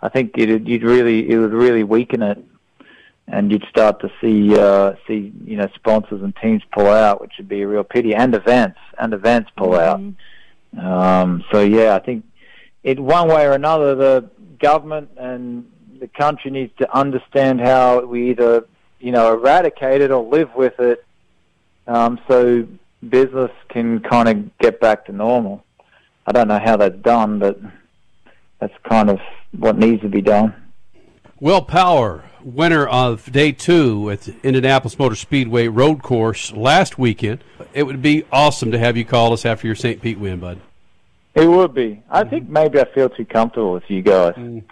[0.00, 2.44] I think it you'd really it would really weaken it,
[3.28, 7.32] and you'd start to see uh, see you know sponsors and teams pull out, which
[7.38, 10.00] would be a real pity, and events and events pull out.
[10.78, 12.24] Um, so yeah, I think
[12.82, 15.70] it one way or another the government and
[16.00, 18.66] the country needs to understand how we either
[19.00, 21.04] you know eradicate it or live with it,
[21.86, 22.66] um, so
[23.08, 25.64] business can kind of get back to normal.
[26.26, 27.60] I don't know how that's done, but
[28.60, 29.18] that's kind of
[29.58, 30.54] what needs to be done.
[31.40, 37.42] Will Power, winner of day two at the Indianapolis Motor Speedway road course last weekend.
[37.74, 40.00] It would be awesome to have you call us after your St.
[40.00, 40.60] Pete win, bud.
[41.34, 42.02] It would be.
[42.10, 44.34] I think maybe I feel too comfortable with you guys.
[44.34, 44.64] Mm.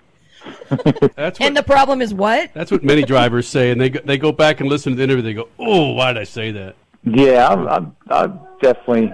[1.17, 2.53] That's and the problem is what?
[2.55, 5.03] That's what many drivers say, and they go, they go back and listen to the
[5.03, 5.23] interview.
[5.23, 9.13] They go, "Oh, why did I say that?" Yeah, I'm, I'm, I'm definitely.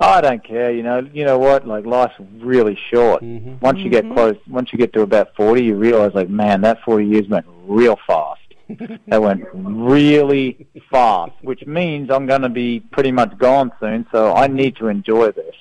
[0.00, 0.72] I don't care.
[0.72, 1.08] You know.
[1.12, 1.66] You know what?
[1.66, 3.22] Like life's really short.
[3.22, 3.58] Mm-hmm.
[3.60, 4.14] Once you get mm-hmm.
[4.14, 7.46] close, once you get to about forty, you realize, like, man, that forty years went
[7.66, 8.40] real fast.
[9.08, 14.06] that went really fast, which means I'm going to be pretty much gone soon.
[14.10, 15.54] So I need to enjoy this.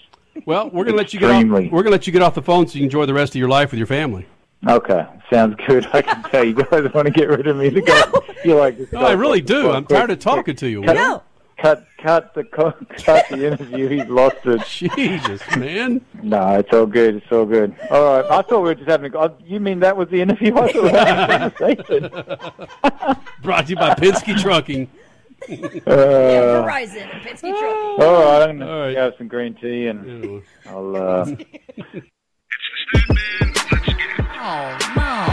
[0.45, 2.67] Well, we're gonna let you get off, we're gonna let you get off the phone
[2.67, 4.25] so you can enjoy the rest of your life with your family.
[4.67, 5.87] Okay, sounds good.
[5.93, 7.69] I can tell you guys want to get rid of me.
[7.69, 9.71] The guy, you like this No, I really do.
[9.71, 10.83] I'm tired of talking to you.
[10.83, 11.23] Cut, Will.
[11.61, 12.73] Cut, cut the co-
[13.05, 13.87] cut the interview.
[13.87, 14.61] He's lost it.
[14.95, 16.01] Jesus, man.
[16.21, 17.15] No, it's all good.
[17.17, 17.75] It's all good.
[17.89, 18.25] All right.
[18.31, 19.13] I thought we were just having.
[19.13, 20.55] A, oh, you mean that was the interview?
[20.57, 23.17] I thought we were having a.
[23.43, 24.89] Brought to you by Penske Trucking.
[25.49, 27.99] Uh, Verizon and Penske Truck.
[27.99, 28.49] all right.
[28.49, 30.95] I'm gonna have some green tea and I'll.
[30.95, 31.35] Uh,
[34.43, 35.30] Oh, no.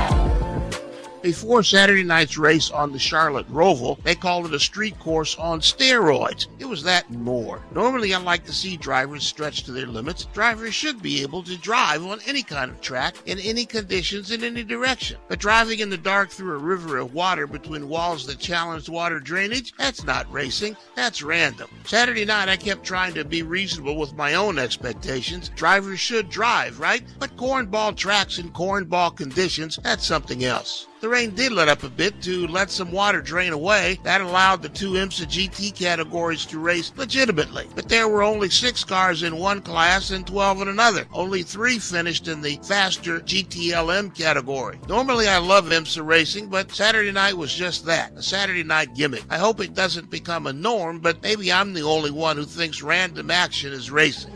[1.21, 5.61] Before Saturday night's race on the Charlotte Roval, they called it a street course on
[5.61, 6.47] steroids.
[6.61, 7.61] It was that and more.
[7.75, 10.27] Normally, I like to see drivers stretch to their limits.
[10.27, 14.45] Drivers should be able to drive on any kind of track, in any conditions, in
[14.45, 15.19] any direction.
[15.27, 19.19] But driving in the dark through a river of water between walls that challenged water
[19.19, 21.69] drainage, that's not racing, that's random.
[21.85, 25.51] Saturday night, I kept trying to be reasonable with my own expectations.
[25.57, 27.03] Drivers should drive, right?
[27.19, 30.87] But cornball tracks and cornball conditions, that's something else.
[31.01, 34.01] The rain did let up a bit to let some water drain away.
[34.03, 37.69] That allowed the two IMSA GT categories to race legitimately.
[37.77, 41.07] But there were only six cars in one class and 12 in another.
[41.13, 44.81] Only three finished in the faster GTLM category.
[44.89, 49.23] Normally I love IMSA racing, but Saturday night was just that, a Saturday night gimmick.
[49.31, 52.83] I hope it doesn't become a norm, but maybe I'm the only one who thinks
[52.83, 54.33] random action is racing.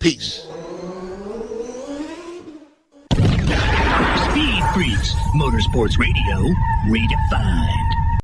[0.00, 0.46] Peace.
[4.78, 6.54] Motorsports Radio,
[6.86, 8.18] redefined.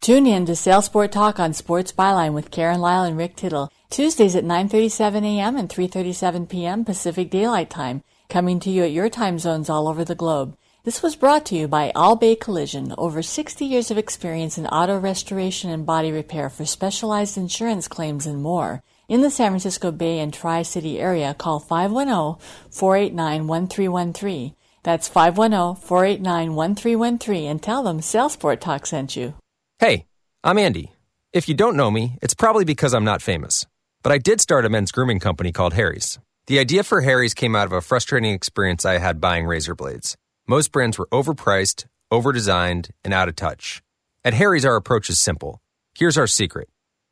[0.00, 3.70] Tune in to Sail Sport Talk on Sports Byline with Karen Lyle and Rick Tittle.
[3.90, 5.56] Tuesdays at 9:37 a.m.
[5.56, 6.82] and 3:37 p.m.
[6.82, 10.56] Pacific Daylight Time, coming to you at your time zones all over the globe.
[10.84, 14.66] This was brought to you by All Bay Collision, over 60 years of experience in
[14.66, 18.82] auto restoration and body repair for specialized insurance claims and more.
[19.12, 22.40] In the San Francisco Bay and Tri City area, call 510
[22.70, 24.54] 489 1313.
[24.84, 29.34] That's 510 489 1313 and tell them Salesport Talk sent you.
[29.78, 30.06] Hey,
[30.42, 30.94] I'm Andy.
[31.30, 33.66] If you don't know me, it's probably because I'm not famous.
[34.02, 36.18] But I did start a men's grooming company called Harry's.
[36.46, 40.16] The idea for Harry's came out of a frustrating experience I had buying razor blades.
[40.48, 43.82] Most brands were overpriced, overdesigned, and out of touch.
[44.24, 45.60] At Harry's, our approach is simple.
[45.94, 46.70] Here's our secret.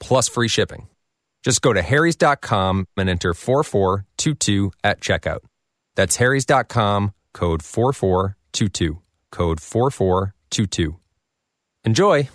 [0.00, 0.88] plus free shipping.
[1.42, 5.40] Just go to harrys.com and enter 4422 at checkout.
[5.94, 8.98] That's harrys.com, code 4422,
[9.30, 10.96] code 4422.
[11.84, 12.28] Enjoy!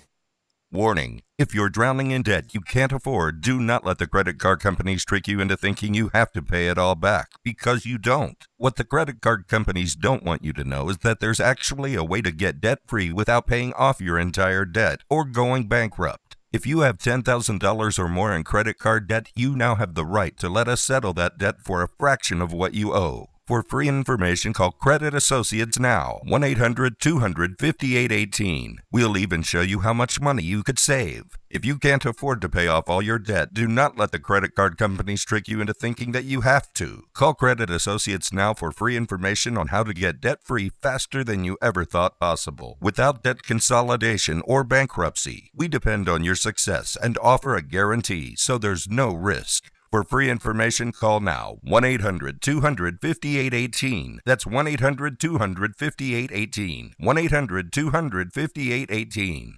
[0.72, 4.60] Warning if you're drowning in debt you can't afford, do not let the credit card
[4.60, 8.46] companies trick you into thinking you have to pay it all back, because you don't.
[8.58, 12.04] What the credit card companies don't want you to know is that there's actually a
[12.04, 16.31] way to get debt free without paying off your entire debt or going bankrupt.
[16.54, 20.36] If you have $10,000 or more in credit card debt, you now have the right
[20.40, 23.31] to let us settle that debt for a fraction of what you owe.
[23.52, 28.78] For free information, call Credit Associates now, 1 800 200 5818.
[28.94, 31.38] We'll even show you how much money you could save.
[31.50, 34.56] If you can't afford to pay off all your debt, do not let the credit
[34.56, 37.08] card companies trick you into thinking that you have to.
[37.14, 41.44] Call Credit Associates now for free information on how to get debt free faster than
[41.44, 45.52] you ever thought possible, without debt consolidation or bankruptcy.
[45.54, 49.70] We depend on your success and offer a guarantee, so there's no risk.
[49.92, 54.22] For free information, call now 1 800 200 5818.
[54.26, 56.94] That's 1 800 200 5818.
[56.98, 59.58] 1 800 200 5818.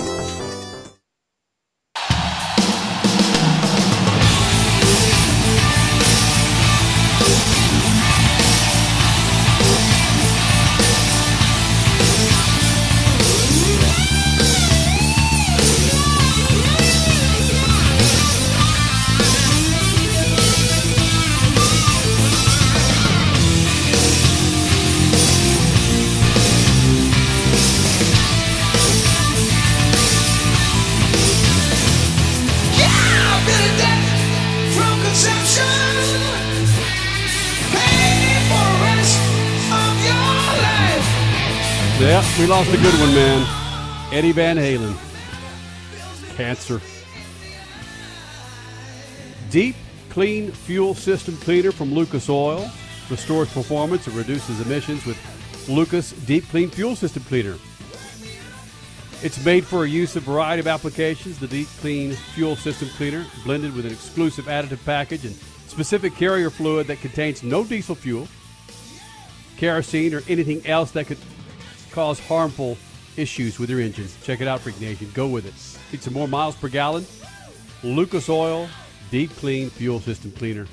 [42.41, 44.11] We lost a good one, man.
[44.11, 44.97] Eddie Van Halen.
[46.35, 46.81] Cancer.
[49.51, 49.75] Deep
[50.09, 52.67] Clean Fuel System Cleaner from Lucas Oil
[53.11, 55.19] restores performance and reduces emissions with
[55.69, 57.57] Lucas Deep Clean Fuel System Cleaner.
[59.21, 61.37] It's made for a use of a variety of applications.
[61.37, 65.35] The Deep Clean Fuel System Cleaner, blended with an exclusive additive package and
[65.67, 68.27] specific carrier fluid that contains no diesel fuel,
[69.57, 71.19] kerosene, or anything else that could
[71.91, 72.77] cause harmful
[73.17, 74.17] issues with your engines.
[74.23, 75.09] Check it out, Freak Nation.
[75.13, 75.53] Go with it.
[75.91, 77.05] Need some more miles per gallon?
[77.83, 78.67] Lucas Oil
[79.11, 80.67] Deep Clean Fuel System Cleaner.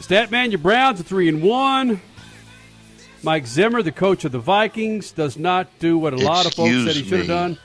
[0.00, 2.00] Statman, your Browns are three and one.
[3.22, 6.70] Mike Zimmer, the coach of the Vikings, does not do what a lot of folks
[6.70, 7.58] said he should have done.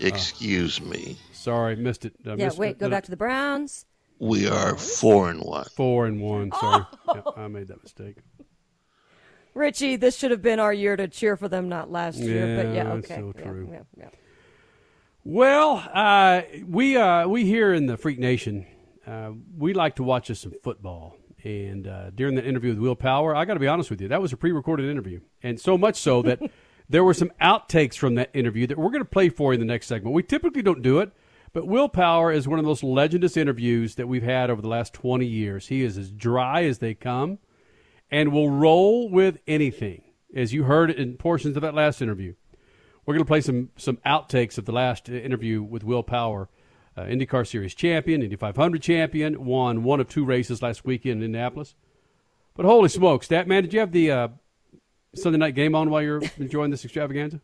[0.00, 1.18] Excuse me.
[1.18, 2.14] Uh, sorry, missed it.
[2.24, 2.78] I yeah, missed wait, it.
[2.78, 3.84] go back to the Browns.
[4.18, 5.66] We are four and one.
[5.76, 6.50] Four and one.
[6.52, 7.14] Sorry, oh.
[7.14, 8.16] Yep, I made that mistake.
[9.58, 12.56] Richie, this should have been our year to cheer for them, not last year.
[12.56, 13.16] But Yeah, yeah, okay.
[13.16, 13.68] so true.
[13.72, 14.08] yeah, yeah.
[15.24, 18.66] Well, uh, we uh, we here in the Freak Nation,
[19.06, 21.16] uh, we like to watch us some football.
[21.44, 24.08] And uh, during the interview with Will Power, I got to be honest with you,
[24.08, 26.40] that was a pre-recorded interview, and so much so that
[26.88, 29.60] there were some outtakes from that interview that we're going to play for you in
[29.60, 30.14] the next segment.
[30.14, 31.12] We typically don't do it,
[31.52, 34.94] but Will Power is one of those legendous interviews that we've had over the last
[34.94, 35.68] twenty years.
[35.68, 37.38] He is as dry as they come,
[38.10, 40.02] and will roll with anything,
[40.34, 42.34] as you heard in portions of that last interview.
[43.04, 46.48] We're going to play some some outtakes of the last uh, interview with Will Power,
[46.96, 51.26] uh, IndyCar Series champion, Indy 500 champion, won one of two races last weekend in
[51.26, 51.74] Indianapolis.
[52.54, 53.62] But holy smokes, that man!
[53.62, 54.28] Did you have the uh,
[55.14, 57.40] Sunday night game on while you're enjoying this extravaganza?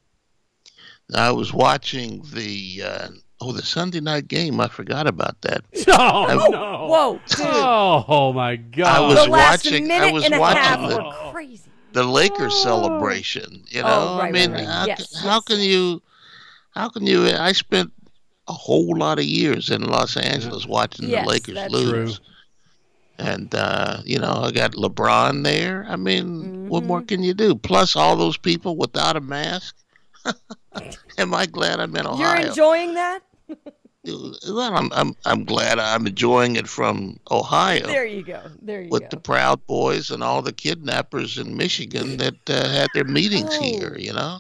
[1.15, 3.09] I was watching the uh,
[3.45, 4.61] oh the Sunday night game.
[4.61, 5.63] I forgot about that.
[5.89, 6.87] Oh I, no!
[6.89, 8.87] Whoa, Oh, oh my God!
[8.87, 9.87] I was the last watching.
[9.87, 11.71] minute I was and a watching half the, were crazy.
[11.93, 13.65] the Lakers celebration.
[13.69, 14.69] You know, Oh, right, I mean, right, right.
[14.69, 16.03] how, Yes, how can you?
[16.75, 17.29] How can you?
[17.29, 17.93] I spent
[18.49, 22.21] a whole lot of years in Los Angeles watching Yes, the Lakers that's lose.
[23.19, 25.87] And uh, you know, I got LeBron there.
[25.89, 27.07] I mean, what more Mm-hmm.
[27.07, 27.55] can you do?
[27.55, 29.77] Plus, all those people without a mask.
[31.19, 32.39] Am I glad I'm in Ohio?
[32.41, 33.21] You're enjoying that?
[34.07, 38.41] well, I'm, I'm I'm glad I'm enjoying it from Ohio There you go.
[38.61, 39.09] There you with go.
[39.13, 43.63] the Proud Boys and all the kidnappers in Michigan that uh, had their meetings Oh.
[43.63, 43.97] here.
[43.99, 44.39] You know.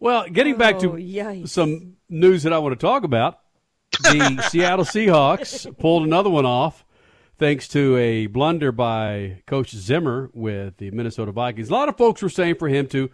[0.00, 1.48] Well, getting back to Oh, yikes.
[1.48, 3.40] some news that I want to talk about,
[4.02, 6.84] the Seattle Seahawks pulled another one off
[7.38, 11.68] thanks to a blunder by Coach Zimmer with the Minnesota Vikings.
[11.68, 13.10] A lot of folks were saying for him to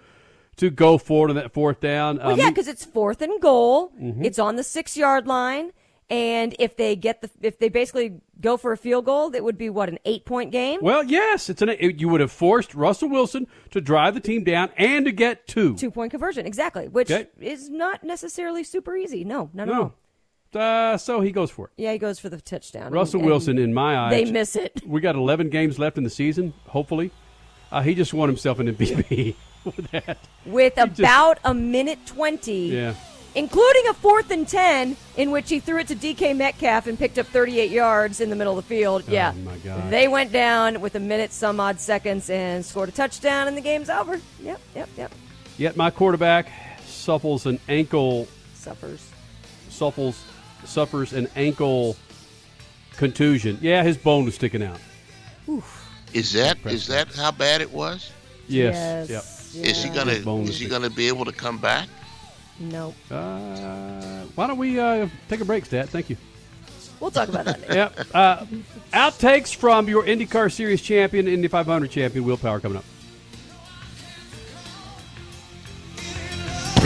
[0.56, 2.18] to go forward on that fourth down.
[2.18, 3.90] Well, Um, yeah, because it's fourth and goal.
[4.00, 4.24] Mhm.
[4.24, 5.72] It's on the six yard line,
[6.10, 9.56] and if they get the if they basically go for a field goal, that would
[9.58, 10.80] be what an eight point game.
[10.82, 14.44] well, yes, it's an it, you would have forced Russell Wilson to drive the team
[14.44, 15.74] down and to get two.
[15.76, 17.26] Two point conversion, exactly, which Okay.
[17.40, 19.24] is not necessarily super easy.
[19.24, 19.72] No, no, no.
[19.72, 20.60] No.
[20.60, 21.72] Uh, so he goes for it.
[21.82, 22.92] Yeah, he goes for the touchdown.
[22.92, 24.82] Russell and- Wilson, in my eyes, they miss it.
[24.86, 26.52] We got 11 games left in the season.
[26.68, 27.10] Hopefully,
[27.72, 29.34] uh, he just won himself an MVP
[29.76, 30.18] with that.
[30.46, 32.68] with just- about a minute twenty.
[32.68, 32.94] Yeah.
[33.36, 37.18] including a fourth and 10 in which he threw it to DK Metcalf and picked
[37.18, 39.02] up 38 yards in the middle of the field.
[39.08, 39.32] Oh, yeah.
[39.34, 39.90] Oh, my God.
[39.90, 43.60] They went down with a minute, some odd seconds, and scored a touchdown, and the
[43.60, 44.20] game's over.
[44.40, 45.12] Yep, yep, yep.
[45.58, 46.48] Yet my quarterback
[46.86, 49.10] suffers an ankle Suffers.
[49.68, 50.22] suffers
[50.64, 51.96] suffers an ankle
[52.96, 53.58] contusion.
[53.60, 54.78] Yeah, his bone was sticking out.
[56.12, 58.10] Is that is that how bad it was?
[58.46, 59.08] Yes.
[59.08, 59.10] Yes.
[59.10, 59.24] Yep.
[59.56, 61.88] Is she gonna is was he sticking- gonna be able to come back?
[62.58, 62.94] Nope.
[63.10, 65.88] Uh, why don't we uh, take a break, Stat?
[65.88, 66.16] Thank you.
[67.00, 67.74] We'll talk about that later.
[67.74, 67.98] Yep.
[68.14, 68.44] Uh,
[68.92, 72.84] outtakes from your IndyCar Series champion, Indy 500 champion, Will Power, coming up.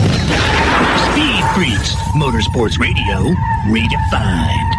[0.09, 3.33] Speed Freaks, Motorsports Radio,
[3.67, 4.78] redefined.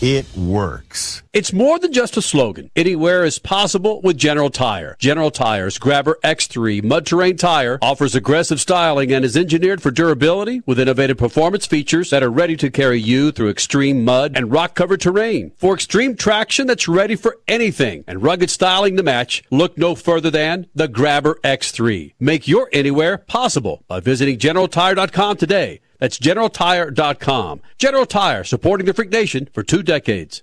[0.00, 1.24] It works.
[1.32, 2.70] It's more than just a slogan.
[2.76, 4.94] Anywhere is possible with General Tire.
[5.00, 10.62] General Tire's Grabber X3 mud terrain tire offers aggressive styling and is engineered for durability
[10.66, 14.76] with innovative performance features that are ready to carry you through extreme mud and rock
[14.76, 15.50] covered terrain.
[15.56, 20.30] For extreme traction that's ready for anything and rugged styling to match, look no further
[20.30, 22.14] than the Grabber X3.
[22.20, 25.80] Make your anywhere possible by visiting GeneralTire.com today.
[25.98, 27.60] That's GeneralTire.com.
[27.78, 30.42] General Tire, supporting the Freak Nation for two decades.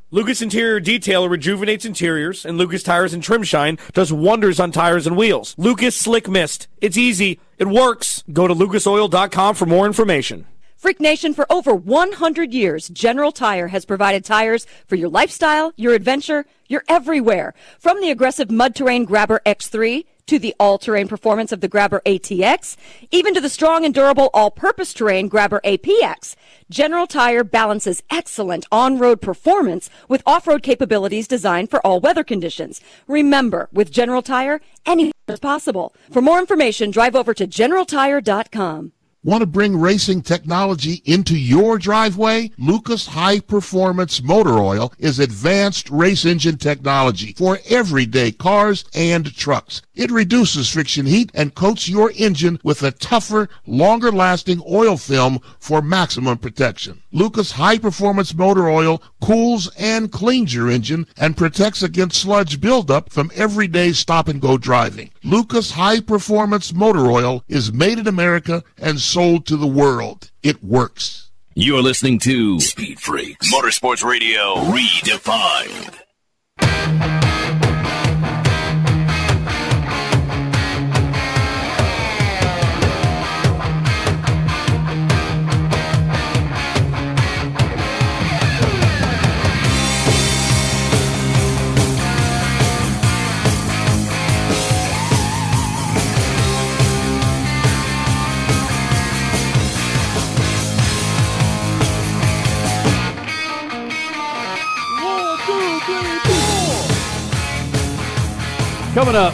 [0.13, 5.07] Lucas Interior Detail rejuvenates interiors, and Lucas Tires and Trim Shine does wonders on tires
[5.07, 5.55] and wheels.
[5.57, 6.67] Lucas Slick Mist.
[6.81, 7.39] It's easy.
[7.57, 8.21] It works.
[8.33, 10.47] Go to lucasoil.com for more information.
[10.75, 15.93] Freak Nation, for over 100 years, General Tire has provided tires for your lifestyle, your
[15.93, 17.53] adventure, your everywhere.
[17.79, 22.77] From the aggressive mud terrain Grabber X3 to the all-terrain performance of the Grabber ATX,
[23.11, 26.37] even to the strong and durable all-purpose terrain Grabber APX.
[26.69, 32.79] General Tire balances excellent on-road performance with off-road capabilities designed for all weather conditions.
[33.09, 35.93] Remember, with General Tire, anything is possible.
[36.13, 38.93] For more information, drive over to generaltire.com.
[39.23, 42.49] Want to bring racing technology into your driveway?
[42.57, 49.83] Lucas High Performance Motor Oil is advanced race engine technology for everyday cars and trucks.
[49.93, 55.39] It reduces friction heat and coats your engine with a tougher, longer lasting oil film
[55.59, 57.03] for maximum protection.
[57.11, 63.11] Lucas High Performance Motor Oil cools and cleans your engine and protects against sludge buildup
[63.11, 65.11] from everyday stop and go driving.
[65.23, 70.31] Lucas High Performance Motor Oil is made in America and sold to the world.
[70.41, 71.29] It works.
[71.53, 75.97] You're listening to Speed Freaks Motorsports Radio Redefined.
[108.93, 109.33] Coming up,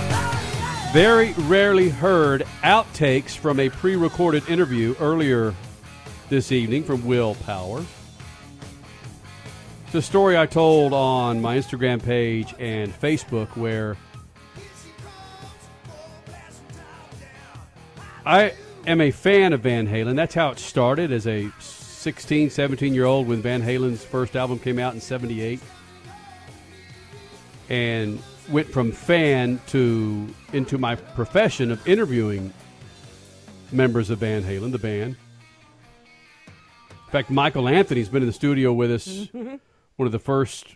[0.94, 5.52] very rarely heard outtakes from a pre recorded interview earlier
[6.30, 7.84] this evening from Will Power.
[9.88, 13.98] It's a story I told on my Instagram page and Facebook where
[18.28, 18.54] I
[18.86, 20.16] am a fan of Van Halen.
[20.16, 24.60] That's how it started as a 16, 17 year old when Van Halen's first album
[24.60, 25.60] came out in 78.
[27.70, 32.54] And went from fan to into my profession of interviewing
[33.72, 35.16] members of Van Halen, the band.
[36.90, 39.60] In fact, Michael Anthony's been in the studio with us Mhm.
[39.96, 40.76] one of the first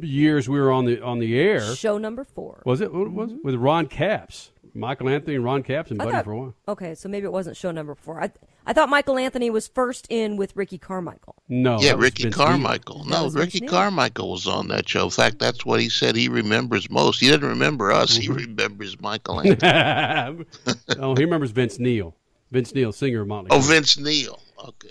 [0.00, 1.74] years we were on the on the air.
[1.74, 2.62] Show number four.
[2.66, 2.92] Was it?
[2.92, 3.38] What was it?
[3.44, 6.54] With Ron Caps, Michael Anthony and Ron Caps, and I Buddy thought- for a while.
[6.68, 8.22] Okay, so maybe it wasn't show number four.
[8.22, 8.30] I,
[8.66, 11.36] I thought Michael Anthony was first in with Ricky Carmichael.
[11.48, 13.04] No, yeah, Ricky Carmichael.
[13.04, 13.70] That No, was Ricky Neil.
[13.70, 15.04] Carmichael was on that show.
[15.04, 17.20] In fact, that's what he said he remembers most.
[17.20, 18.14] He didn't remember us.
[18.16, 18.36] He mm-hmm.
[18.36, 20.46] remembers Michael Anthony.
[20.98, 22.14] oh, he remembers Vince Neil.
[22.50, 23.48] Vince Neil, singer of Motley.
[23.50, 23.68] oh, Crue.
[23.68, 24.40] Vince Neil.
[24.58, 24.88] Okay.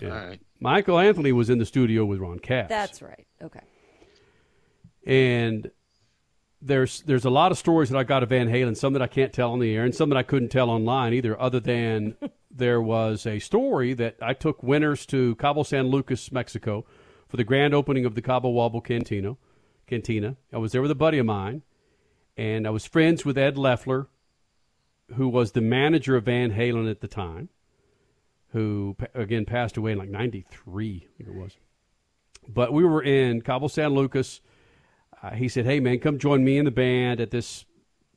[0.00, 0.08] Yeah.
[0.08, 0.40] All right.
[0.60, 2.68] Michael Anthony was in the studio with Ron Caps.
[2.68, 3.26] That's right.
[3.42, 3.60] Okay.
[5.06, 5.70] and
[6.64, 9.06] there's there's a lot of stories that I got of Van Halen, some that I
[9.06, 11.40] can't tell on the air, and some that I couldn't tell online either.
[11.40, 12.16] Other than
[12.50, 16.86] there was a story that I took winners to Cabo San Lucas, Mexico,
[17.28, 19.36] for the grand opening of the Cabo Wabo Cantina.
[19.86, 20.36] Cantina.
[20.52, 21.62] I was there with a buddy of mine,
[22.36, 24.08] and I was friends with Ed Leffler,
[25.16, 27.50] who was the manager of Van Halen at the time,
[28.52, 31.58] who again passed away in like '93, I think it was.
[32.48, 34.40] But we were in Cabo San Lucas.
[35.24, 37.64] Uh, he said, "Hey man, come join me in the band at this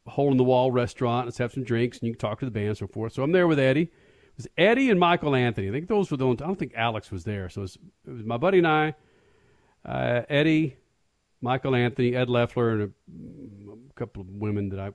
[0.07, 1.25] hole in the wall restaurant.
[1.25, 3.23] Let's have some drinks and you can talk to the band and so forth." So
[3.23, 3.83] I'm there with Eddie.
[3.83, 5.69] It was Eddie and Michael Anthony.
[5.69, 6.43] I think those were the only.
[6.43, 7.47] I don't think Alex was there.
[7.49, 7.77] So it was,
[8.07, 8.93] it was my buddy and I,
[9.85, 10.75] uh, Eddie,
[11.39, 14.91] Michael Anthony, Ed Leffler, and a, a couple of women that I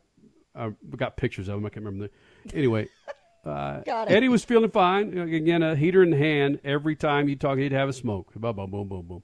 [0.54, 1.64] I got pictures of them.
[1.64, 2.10] I can't remember
[2.44, 2.56] the.
[2.56, 2.88] Anyway.
[3.44, 3.82] Uh.
[4.06, 5.18] Eddie was feeling fine.
[5.18, 6.60] Again, a heater in hand.
[6.62, 8.32] Every time you talk, he'd have a smoke.
[8.34, 9.22] Boom, boom, boom, boom, boom.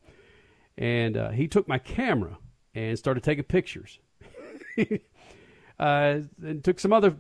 [0.76, 2.36] And uh, he took my camera
[2.86, 3.98] and started taking pictures.
[5.78, 7.14] uh, and took some other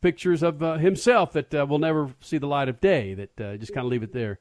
[0.00, 3.14] pictures of uh, himself that uh, will never see the light of day.
[3.14, 4.38] That uh, just kind of leave it there.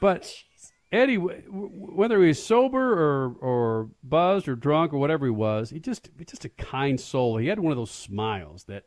[0.00, 0.34] But
[0.92, 5.32] Eddie, w- w- whether he was sober or or buzzed or drunk or whatever he
[5.32, 7.38] was, he just just a kind soul.
[7.38, 8.84] He had one of those smiles that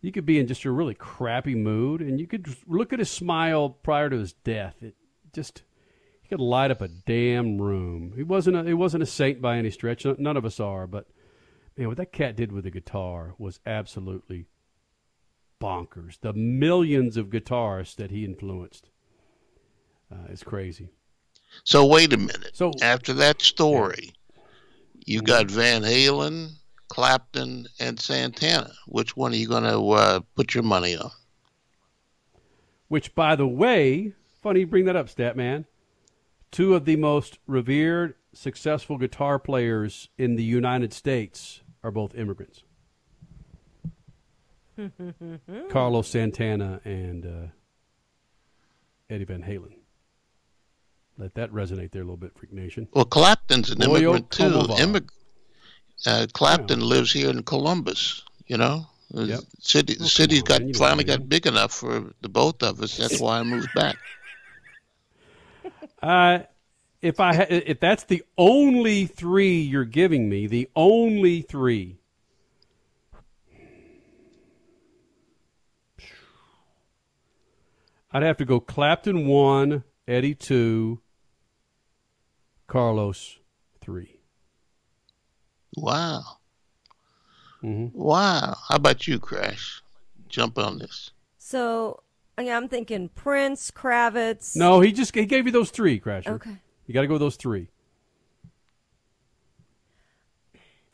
[0.00, 3.10] you could be in just a really crappy mood, and you could look at his
[3.10, 4.76] smile prior to his death.
[4.80, 4.94] It
[5.32, 5.62] just
[6.28, 8.12] he could light up a damn room.
[8.14, 10.04] He wasn't a, he wasn't a saint by any stretch.
[10.04, 11.06] None of us are, but
[11.74, 14.44] man, what that cat did with the guitar was absolutely
[15.58, 16.20] bonkers.
[16.20, 18.90] The millions of guitarists that he influenced.
[20.12, 20.90] Uh, it's crazy.
[21.64, 22.50] So wait a minute.
[22.52, 24.12] So after that story,
[25.06, 26.50] you got Van Halen,
[26.88, 28.72] Clapton, and Santana.
[28.86, 31.10] Which one are you going to uh, put your money on?
[32.88, 35.64] Which, by the way, funny you bring that up, Statman.
[36.50, 42.62] Two of the most revered, successful guitar players in the United States are both immigrants.
[45.70, 47.48] Carlos Santana and uh,
[49.10, 49.74] Eddie Van Halen.
[51.18, 52.86] Let that resonate there a little bit, Freak Nation.
[52.92, 54.44] Well, Clapton's an Oyo immigrant too.
[54.44, 54.78] Komovar.
[54.78, 55.08] Immig-
[56.06, 58.22] uh, Clapton lives here in Columbus.
[58.46, 59.94] You know, the city.
[59.94, 62.96] The city's got man, you know finally got big enough for the both of us.
[62.96, 63.96] That's why I moved back.
[66.02, 66.40] Uh,
[67.00, 71.98] if I ha- if that's the only three you're giving me, the only three.
[78.10, 81.00] I'd have to go Clapton one, Eddie two,
[82.66, 83.38] Carlos
[83.80, 84.20] three.
[85.76, 86.22] Wow.
[87.62, 87.98] Mm-hmm.
[87.98, 88.56] Wow.
[88.68, 89.82] How about you, Crash?
[90.28, 91.10] Jump on this.
[91.36, 92.02] So,
[92.38, 94.54] Oh, yeah, I'm thinking Prince, Kravitz.
[94.54, 96.28] No, he just he gave you those three, Crasher.
[96.28, 96.56] Okay.
[96.86, 97.68] You got to go with those three.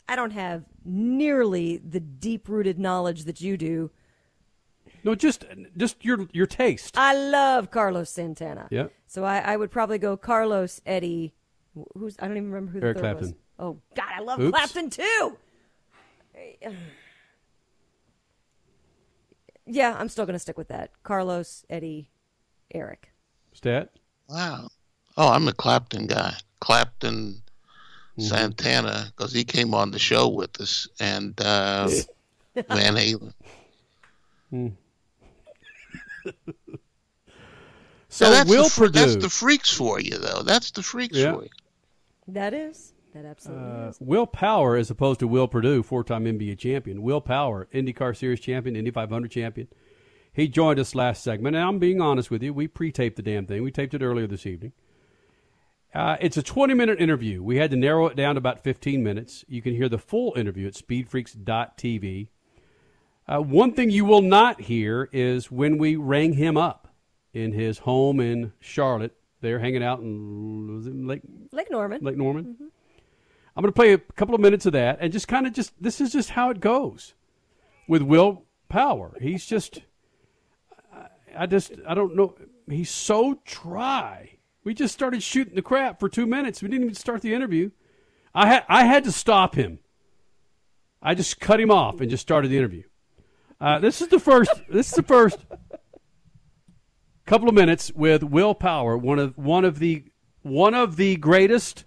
[0.08, 3.90] I don't have nearly the deep rooted knowledge that you do.
[5.04, 5.44] No, just
[5.76, 6.96] just your your taste.
[6.96, 8.66] I love Carlos Santana.
[8.70, 8.86] Yeah.
[9.06, 11.34] So I, I would probably go Carlos, Eddie.
[11.94, 13.34] Who's I don't even remember who the Eric third was.
[13.58, 14.56] Oh God, I love Oops.
[14.56, 15.36] Clapton too.
[19.66, 20.91] Yeah, I'm still going to stick with that.
[21.03, 22.11] Carlos, Eddie,
[22.73, 23.11] Eric.
[23.53, 23.91] Stat.
[24.28, 24.69] Wow.
[25.16, 26.35] Oh, I'm a Clapton guy.
[26.61, 27.41] Clapton,
[28.16, 28.28] Mm-hmm.
[28.28, 31.89] Santana, because he came on the show with us, and uh,
[32.55, 33.32] Van Halen.
[34.51, 34.69] Hmm.
[36.24, 36.32] So
[38.27, 40.43] So that's Will the, fr- that's the freaks for you, though.
[40.45, 41.32] That's the freaks Yeah.
[41.35, 41.49] for you.
[42.28, 42.93] That is.
[43.15, 44.01] That absolutely Uh, is.
[44.01, 47.01] Will Power, as opposed to Will Perdue, four-time NBA champion.
[47.03, 49.69] Will Power, IndyCar Series champion, Indy 500 champion.
[50.32, 52.53] He joined us last segment, and I'm being honest with you.
[52.53, 53.62] We pre-taped the damn thing.
[53.62, 54.73] We taped it earlier this evening.
[55.95, 57.41] Uh, it's a 20-minute interview.
[57.41, 59.45] We had to narrow it down to about 15 minutes.
[59.47, 62.27] You can hear the full interview at SpeedFreaks.tv.
[63.28, 66.89] Uh, one thing you will not hear is when we rang him up
[67.32, 69.15] in his home in Charlotte.
[69.41, 71.23] They're hanging out in Lake
[71.53, 72.01] Lake Norman.
[72.03, 72.57] Lake Norman.
[73.56, 75.72] I'm going to play a couple of minutes of that and just kind of just
[75.81, 77.14] this is just how it goes
[77.86, 79.16] with Will Power.
[79.20, 79.82] He's just
[81.36, 82.35] I- just I don't know.
[82.68, 84.39] He's so dry.
[84.64, 86.62] We just started shooting the crap for two minutes.
[86.62, 87.70] We didn't even start the interview.
[88.35, 89.78] I had I had to stop him.
[91.02, 92.85] I just cut him off and just started the interview.
[93.60, 94.51] Uh, this is the first.
[94.68, 95.39] This is the first
[97.26, 100.05] couple of minutes with Will Power, one of one of the
[100.43, 101.85] one of the greatest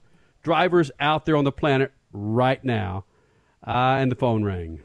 [0.51, 3.03] drivers out there on the planet right now.
[3.67, 4.79] Uh, and the phone rang.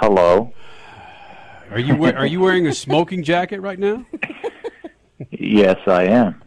[0.00, 0.52] Hello.
[1.70, 4.04] Are you we- are you wearing a smoking jacket right now?
[5.30, 6.42] Yes, I am.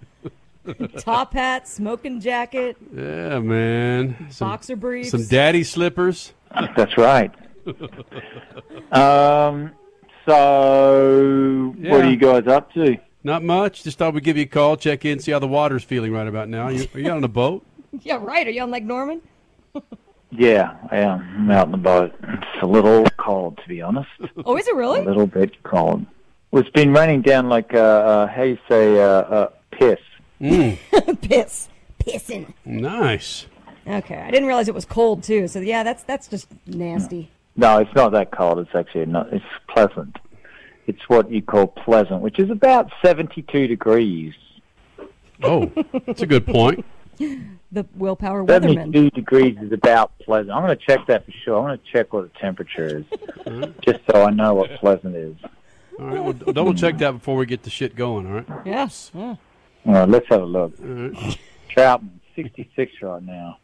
[1.00, 2.78] Top hat, smoking jacket.
[2.96, 4.30] Yeah, man.
[4.40, 5.12] Boxer briefs.
[5.12, 6.34] Some daddy slippers.
[6.76, 7.32] That's right.
[8.92, 9.72] Um.
[10.26, 12.98] So, what are you guys up to?
[13.24, 13.84] Not much.
[13.84, 16.28] Just thought we'd give you a call, check in, see how the water's feeling right
[16.28, 16.70] about now.
[16.70, 17.66] You, are you on a boat?
[18.04, 18.48] Yeah, right.
[18.48, 19.22] Are you on Lake Norman?
[20.32, 21.20] Yeah, I am.
[21.36, 22.16] I'm out in the boat.
[22.24, 24.10] It's a little cold, to be honest.
[24.46, 25.02] Oh, is it really?
[25.02, 26.06] A little bit cold.
[26.52, 30.00] Well, it's been raining down like uh, uh how you say uh, uh piss.
[30.40, 30.78] Mm,
[31.22, 31.68] Piss.
[32.00, 32.54] Pissing.
[32.64, 33.46] nice.
[33.86, 35.50] Okay, I didn't realize it was cold too.
[35.50, 37.30] So yeah, that's that's just nasty.
[37.58, 38.60] No, it's not that cold.
[38.60, 39.34] It's actually not.
[39.34, 40.16] It's pleasant.
[40.92, 44.34] It's what you call pleasant, which is about seventy-two degrees.
[45.42, 45.72] Oh,
[46.06, 46.86] that's a good point.
[47.74, 48.74] The Will Power weatherman.
[48.92, 50.52] Seventy-two degrees is about pleasant.
[50.52, 51.58] I'm going to check that for sure.
[51.58, 53.06] I'm going to check what the temperature is,
[53.82, 55.38] just so I know what pleasant is.
[55.98, 58.26] All right, well, double check that before we get the shit going.
[58.28, 58.46] All right.
[58.66, 59.10] Yes.
[59.14, 59.36] Yeah.
[59.86, 60.74] All right, let's have a look.
[60.82, 61.40] All right.
[61.74, 63.58] Troutman, 66 right now.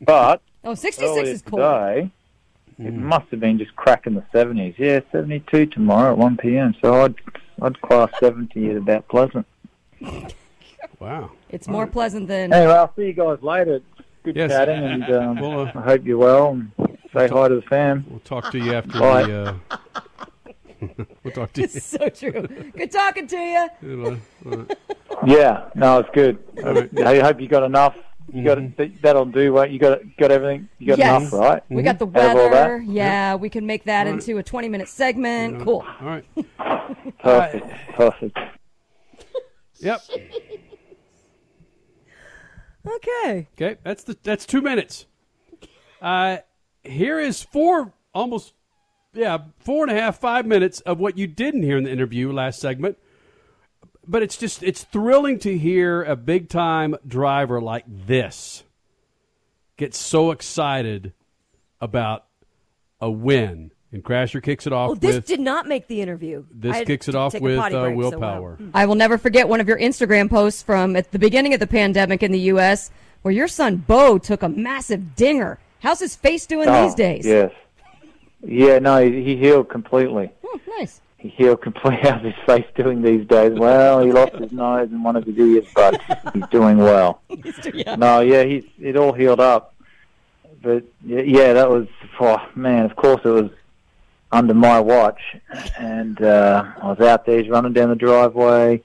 [0.00, 1.60] But Oh, 66 is cold.
[1.60, 2.10] today,
[2.78, 4.76] it must have been just crack in the 70s.
[4.78, 6.74] Yeah, 72 tomorrow at 1 p.m.
[6.82, 7.14] So I'd
[7.62, 9.46] I'd class 70 at about pleasant.
[10.98, 11.30] Wow.
[11.50, 12.52] It's more pleasant than.
[12.52, 13.80] Anyway, I'll see you guys later.
[14.24, 14.50] Good Yes.
[14.50, 16.50] chatting, and um, Well, uh, I hope you're well.
[16.52, 16.70] And
[17.12, 18.04] say hi to the fam.
[18.08, 19.22] We'll talk to you after Bye.
[19.24, 19.60] the.
[19.70, 19.76] Uh,
[21.22, 21.64] we'll talk to you.
[21.64, 22.46] It's so true.
[22.76, 24.20] Good talking to you.
[25.26, 26.38] Yeah, no, it's good.
[26.64, 27.00] All right.
[27.00, 27.96] I hope you got enough
[28.32, 30.00] You got it, that'll do what you got.
[30.16, 30.68] Got everything.
[30.78, 31.20] You got yes.
[31.20, 31.62] enough, right?
[31.68, 32.50] We got the weather.
[32.50, 32.84] that?
[32.86, 35.62] Yeah, we can make that into a 20 minute segment.
[35.62, 35.84] Cool.
[36.00, 36.24] All right.
[37.20, 37.66] Perfect.
[37.94, 38.38] Perfect.
[39.78, 40.02] Yep.
[42.86, 43.48] Okay.
[43.54, 45.06] Okay, that's the that's two minutes.
[46.00, 46.38] Uh,
[46.82, 48.52] here is four, almost,
[49.14, 52.30] yeah, four and a half, five minutes of what you didn't hear in the interview
[52.30, 52.98] last segment.
[54.06, 58.64] But it's just it's thrilling to hear a big time driver like this
[59.76, 61.12] get so excited
[61.80, 62.24] about
[63.00, 63.70] a win.
[63.92, 66.44] And Crasher kicks it off Oh, this with did not make the interview.
[66.50, 68.58] this I kicks it off with uh, break, so, uh, Will Power.
[68.72, 71.66] I will never forget one of your Instagram posts from at the beginning of the
[71.68, 72.90] pandemic in the U.S.
[73.22, 75.58] where your son Bo took a massive dinger.
[75.80, 77.24] How's his face doing Oh, these days?
[77.24, 77.52] Yes.
[78.42, 80.30] Yeah, no, he, he healed completely.
[80.44, 81.00] Oh, nice.
[81.24, 82.00] He healed completely.
[82.02, 83.58] How's his face doing these days?
[83.58, 85.98] Well, he lost his nose and one of his ears, but
[86.34, 87.22] he's doing well.
[87.96, 89.74] No, yeah, he's it all healed up.
[90.60, 91.86] But yeah, yeah, that was
[92.20, 92.84] oh, man.
[92.84, 93.50] Of course, it was
[94.32, 95.20] under my watch,
[95.78, 97.40] and uh, I was out there.
[97.40, 98.82] He's running down the driveway,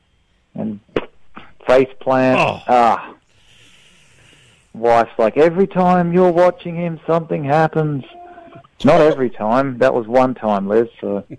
[0.56, 0.80] and
[1.68, 2.40] face plant.
[2.70, 3.16] Ah,
[4.74, 8.06] wife's like every time you're watching him, something happens.
[8.84, 9.78] Not every time.
[9.80, 10.88] That was one time, Liz.
[11.02, 11.26] So.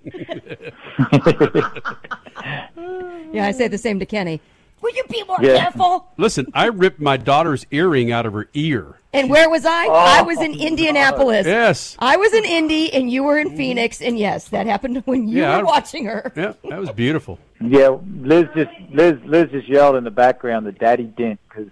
[3.32, 4.40] Yeah, I say the same to Kenny.
[4.82, 5.58] Will you be more Yeah.
[5.58, 6.08] careful?
[6.16, 8.96] Listen, I ripped my daughter's earring out of her ear.
[9.12, 9.86] And where was I?
[9.86, 9.92] Oh.
[9.92, 11.46] I was in Indianapolis.
[11.46, 11.96] Yes.
[12.00, 15.38] I was in Indy, and you were in Phoenix, and yes, that happened when you
[15.42, 16.32] Yeah, were I- watching her.
[16.34, 17.38] Yeah, that was beautiful.
[17.60, 21.68] Yeah, Liz just Liz Liz just yelled in the background the daddy dent because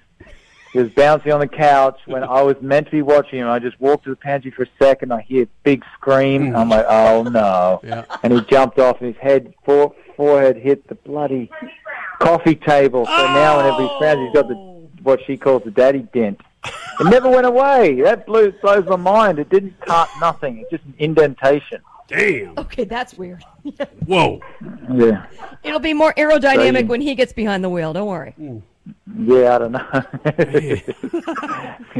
[0.72, 3.48] he was bouncing on the couch when I was meant to be watching him.
[3.48, 5.12] I just walked to the pantry for a second.
[5.12, 6.50] I hear a big scream.
[6.52, 6.56] Mm.
[6.58, 7.80] I'm like, oh no!
[7.82, 8.04] Yeah.
[8.22, 11.50] And he jumped off, and his head fore, forehead hit the bloody
[12.18, 13.06] coffee table.
[13.06, 14.54] So now whenever he frowns, he's got the
[15.02, 16.40] what she calls the daddy dent.
[17.00, 18.00] It never went away.
[18.02, 19.38] That blew blows my mind.
[19.38, 20.58] It didn't cut nothing.
[20.58, 21.80] It's just an indentation.
[22.08, 22.58] Damn.
[22.58, 23.44] Okay, that's weird.
[24.06, 24.40] Whoa.
[24.92, 25.26] Yeah.
[25.62, 27.92] It'll be more aerodynamic So you- when he gets behind the wheel.
[27.92, 28.34] Don't worry.
[28.40, 28.62] Mm.
[29.18, 30.02] Yeah, I don't know.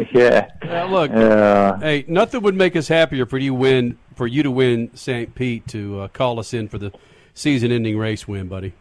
[0.13, 0.49] yeah.
[0.63, 1.79] Uh, look, Yeah.
[1.81, 5.35] hey, nothing would make us happier for you win for you to win St.
[5.35, 6.93] Pete to uh, call us in for the
[7.35, 8.73] season-ending race win, buddy.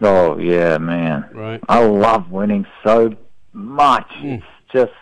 [0.00, 1.28] Oh yeah, man.
[1.32, 1.60] Right.
[1.68, 3.14] I love winning so
[3.52, 4.06] much.
[4.16, 4.92] It's just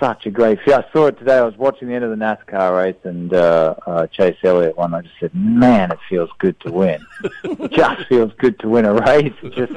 [0.00, 0.74] such a great feel.
[0.74, 1.38] I saw it today.
[1.38, 4.92] I was watching the end of the NASCAR race, and uh, uh, Chase Elliott won.
[4.94, 7.04] I just said, "Man, it feels good to win.
[7.44, 9.32] it just feels good to win a race.
[9.42, 9.72] It just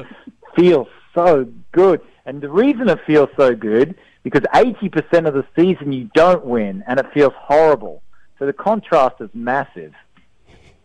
[0.56, 5.46] feels so good." And the reason it feels so good because eighty percent of the
[5.56, 8.02] season you don't win, and it feels horrible.
[8.38, 9.94] So the contrast is massive.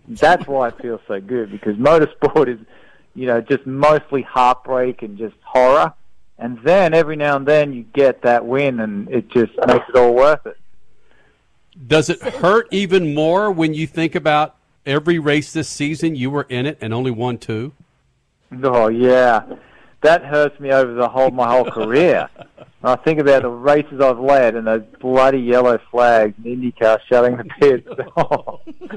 [0.08, 2.58] That's why it feels so good because motorsport is,
[3.14, 5.94] you know, just mostly heartbreak and just horror.
[6.38, 9.96] And then every now and then you get that win, and it just makes it
[9.96, 10.58] all worth it.
[11.86, 16.46] Does it hurt even more when you think about every race this season you were
[16.48, 17.72] in it and only won two?
[18.62, 19.44] Oh yeah,
[20.04, 22.28] that hurts me over the whole my whole career.
[22.80, 27.00] When I think about the races I've led and those bloody yellow flags and IndyCar
[27.08, 27.88] shutting the pits.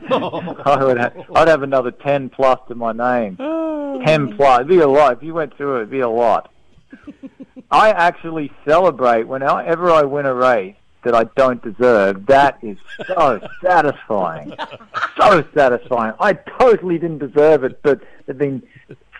[0.09, 3.35] Oh, I would have, I'd have another ten plus to my name.
[4.05, 5.17] Ten plus, it'd be a lot.
[5.17, 6.51] If you went through it, it'd be a lot.
[7.71, 12.25] I actually celebrate whenever I win a race that I don't deserve.
[12.27, 12.77] That is
[13.07, 14.53] so satisfying.
[15.17, 16.13] So satisfying.
[16.19, 18.61] I totally didn't deserve it, but there've been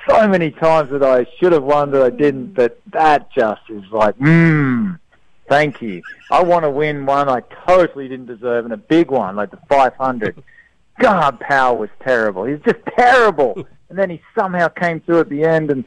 [0.08, 3.84] so many times that I should have won that I didn't, but that just is
[3.92, 5.00] like, mmm,
[5.48, 6.02] thank you.
[6.32, 9.60] I want to win one I totally didn't deserve, and a big one, like the
[9.70, 10.44] 500.
[11.00, 12.46] God, Powell was terrible.
[12.46, 13.68] He was just terrible.
[13.90, 15.84] And then he somehow came through at the end, and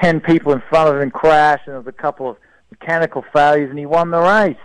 [0.00, 2.36] 10 people in front of him crashed, and there was a couple of
[2.70, 4.56] mechanical failures, and he won the race.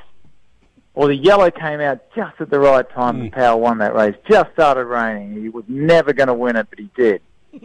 [0.93, 3.35] Or the yellow came out just at the right time, and mm.
[3.35, 4.15] Powell won that race.
[4.29, 5.41] Just started raining.
[5.41, 7.21] He was never going to win it, but he did.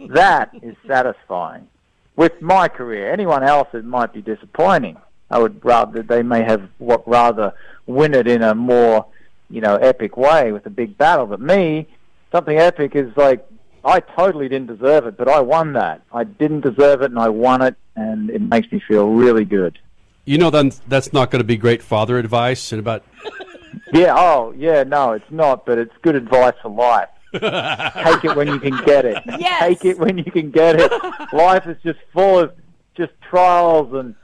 [0.09, 1.67] That is satisfying.
[2.15, 4.97] With my career, anyone else it might be disappointing.
[5.29, 7.53] I would rather they may have what rather
[7.85, 9.05] win it in a more,
[9.49, 11.25] you know, epic way with a big battle.
[11.25, 11.87] But me,
[12.31, 13.47] something epic is like
[13.83, 16.01] I totally didn't deserve it, but I won that.
[16.13, 19.79] I didn't deserve it, and I won it, and it makes me feel really good.
[20.25, 23.03] You know then that's not going to be great father advice and about
[23.93, 24.13] Yeah.
[24.15, 24.83] Oh, yeah.
[24.83, 27.09] No, it's not, but it's good advice for life.
[27.33, 29.17] Take it when you can get it.
[29.39, 29.61] Yes.
[29.61, 30.91] Take it when you can get it.
[31.33, 32.53] Life is just full of
[32.95, 34.15] just trials and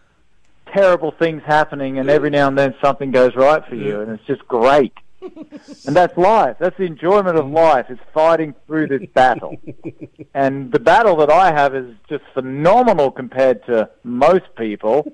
[0.74, 4.24] terrible things happening, and every now and then something goes right for you, and it's
[4.26, 4.94] just great.
[5.22, 6.58] And that's life.
[6.60, 7.88] That's the enjoyment of life.
[7.90, 9.58] Is fighting through this battle.
[10.34, 15.12] And the battle that I have is just phenomenal compared to most people.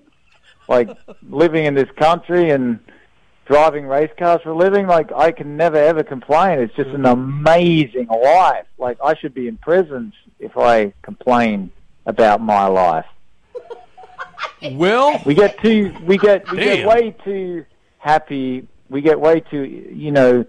[0.67, 0.89] like
[1.29, 2.79] living in this country and
[3.45, 6.59] driving race cars for a living, like I can never ever complain.
[6.59, 8.65] It's just an amazing life.
[8.77, 11.71] Like I should be in prison if I complain
[12.05, 13.05] about my life.
[14.71, 16.77] Well, we get too we get we Damn.
[16.77, 17.65] get way too
[17.97, 18.65] happy.
[18.89, 20.45] We get way too you know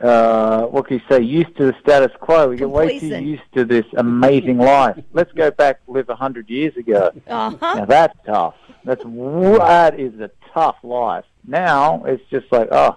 [0.00, 1.22] uh, what can you say?
[1.22, 2.48] Used to the status quo.
[2.48, 5.02] We get way too used to this amazing life.
[5.12, 7.12] Let's go back live a hundred years ago.
[7.26, 7.74] Uh-huh.
[7.74, 8.54] Now that's tough.
[8.84, 11.24] That's that is a tough life.
[11.46, 12.96] Now it's just like oh,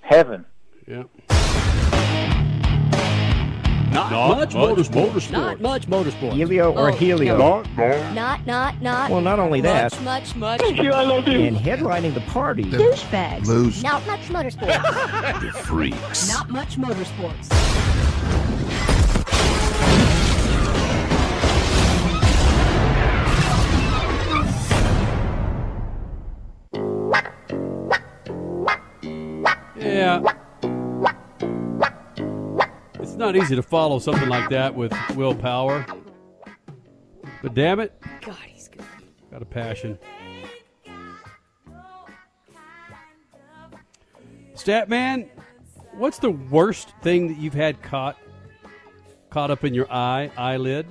[0.00, 0.44] heaven.
[0.86, 1.04] Yeah.
[3.92, 5.30] Not, much motorsport.
[5.32, 6.32] Not much motorsport.
[6.32, 7.36] Helio or Oh, helio?
[7.36, 7.62] no.
[8.12, 9.10] Not, not, not.
[9.10, 10.02] Well, not only much, that.
[10.02, 11.40] Much, much, Thank you, I love you.
[11.40, 12.64] And headlining the party.
[12.64, 13.46] Douchebags.
[13.46, 13.82] Lose.
[13.82, 15.40] Not much motorsports.
[15.40, 16.28] The freaks.
[16.28, 17.48] Not much motorsports.
[30.00, 30.22] Yeah.
[32.94, 35.84] It's not easy to follow something like that with Will Power.
[37.42, 37.92] But damn it.
[38.22, 38.82] God, he's good.
[39.30, 39.98] Got a passion.
[44.54, 45.28] Statman,
[45.92, 48.16] what's the worst thing that you've had caught
[49.28, 50.86] caught up in your eye, eyelid?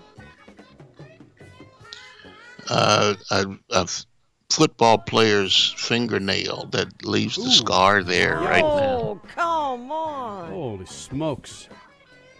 [2.70, 4.06] Uh, a, a f-
[4.50, 8.66] football player's fingernail that leaves the scar there right now.
[8.66, 10.52] Oh, come on.
[10.52, 11.70] Holy smokes.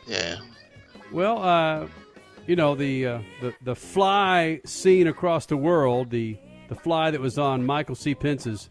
[0.08, 0.38] Yeah.
[1.12, 1.88] Well, uh,
[2.48, 6.38] you know the, uh, the the fly seen across the world, the
[6.68, 8.16] the fly that was on Michael C.
[8.16, 8.70] Pence's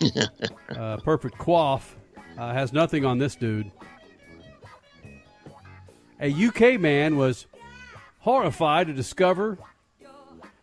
[0.76, 1.96] uh, perfect quaff,
[2.38, 3.70] uh, has nothing on this dude.
[6.20, 7.46] A UK man was
[8.20, 9.58] horrified to discover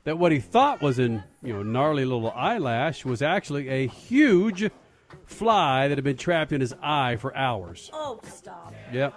[0.03, 4.69] that what he thought was an you know gnarly little eyelash was actually a huge
[5.25, 7.89] fly that had been trapped in his eye for hours.
[7.93, 8.73] Oh, stop.
[8.91, 9.13] Yep.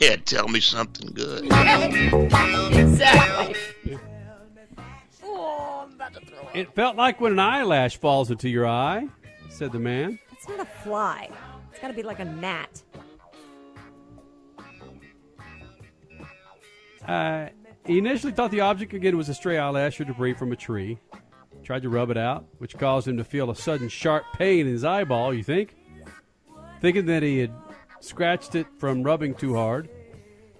[0.00, 1.44] Yeah, tell me something good.
[2.74, 3.98] exactly.
[5.22, 6.56] Oh, I'm about to throw up.
[6.56, 9.08] It felt like when an eyelash falls into your eye,
[9.50, 10.18] said the man.
[10.32, 11.30] It's not a fly.
[11.70, 12.82] It's got to be like a gnat.
[17.06, 17.48] Uh,
[17.86, 20.98] he initially thought the object again was a stray eyelash or debris from a tree.
[21.62, 24.72] Tried to rub it out, which caused him to feel a sudden sharp pain in
[24.72, 25.76] his eyeball, you think?
[26.80, 27.52] Thinking that he had
[28.00, 29.88] scratched it from rubbing too hard,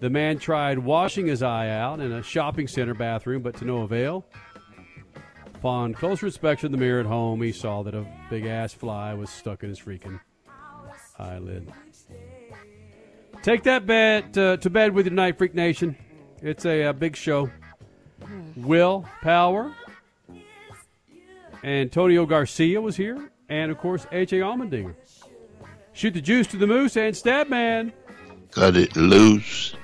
[0.00, 3.82] the man tried washing his eye out in a shopping center bathroom, but to no
[3.82, 4.26] avail.
[5.54, 9.14] Upon closer inspection of the mirror at home, he saw that a big ass fly
[9.14, 10.20] was stuck in his freaking
[11.18, 11.70] eyelid.
[13.42, 15.96] Take that bed uh, to bed with you tonight, Freak Nation.
[16.44, 17.50] It's a, uh big show.
[18.54, 19.74] Will Power,
[21.64, 24.94] Antonio Garcia was here, and of course AJ Allmendinger.
[25.94, 27.94] Shoot the juice to the moose and stab man.
[28.50, 29.74] Cut it loose.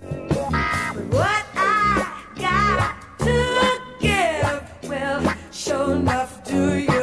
[0.00, 6.97] What I got to give will sure enough do you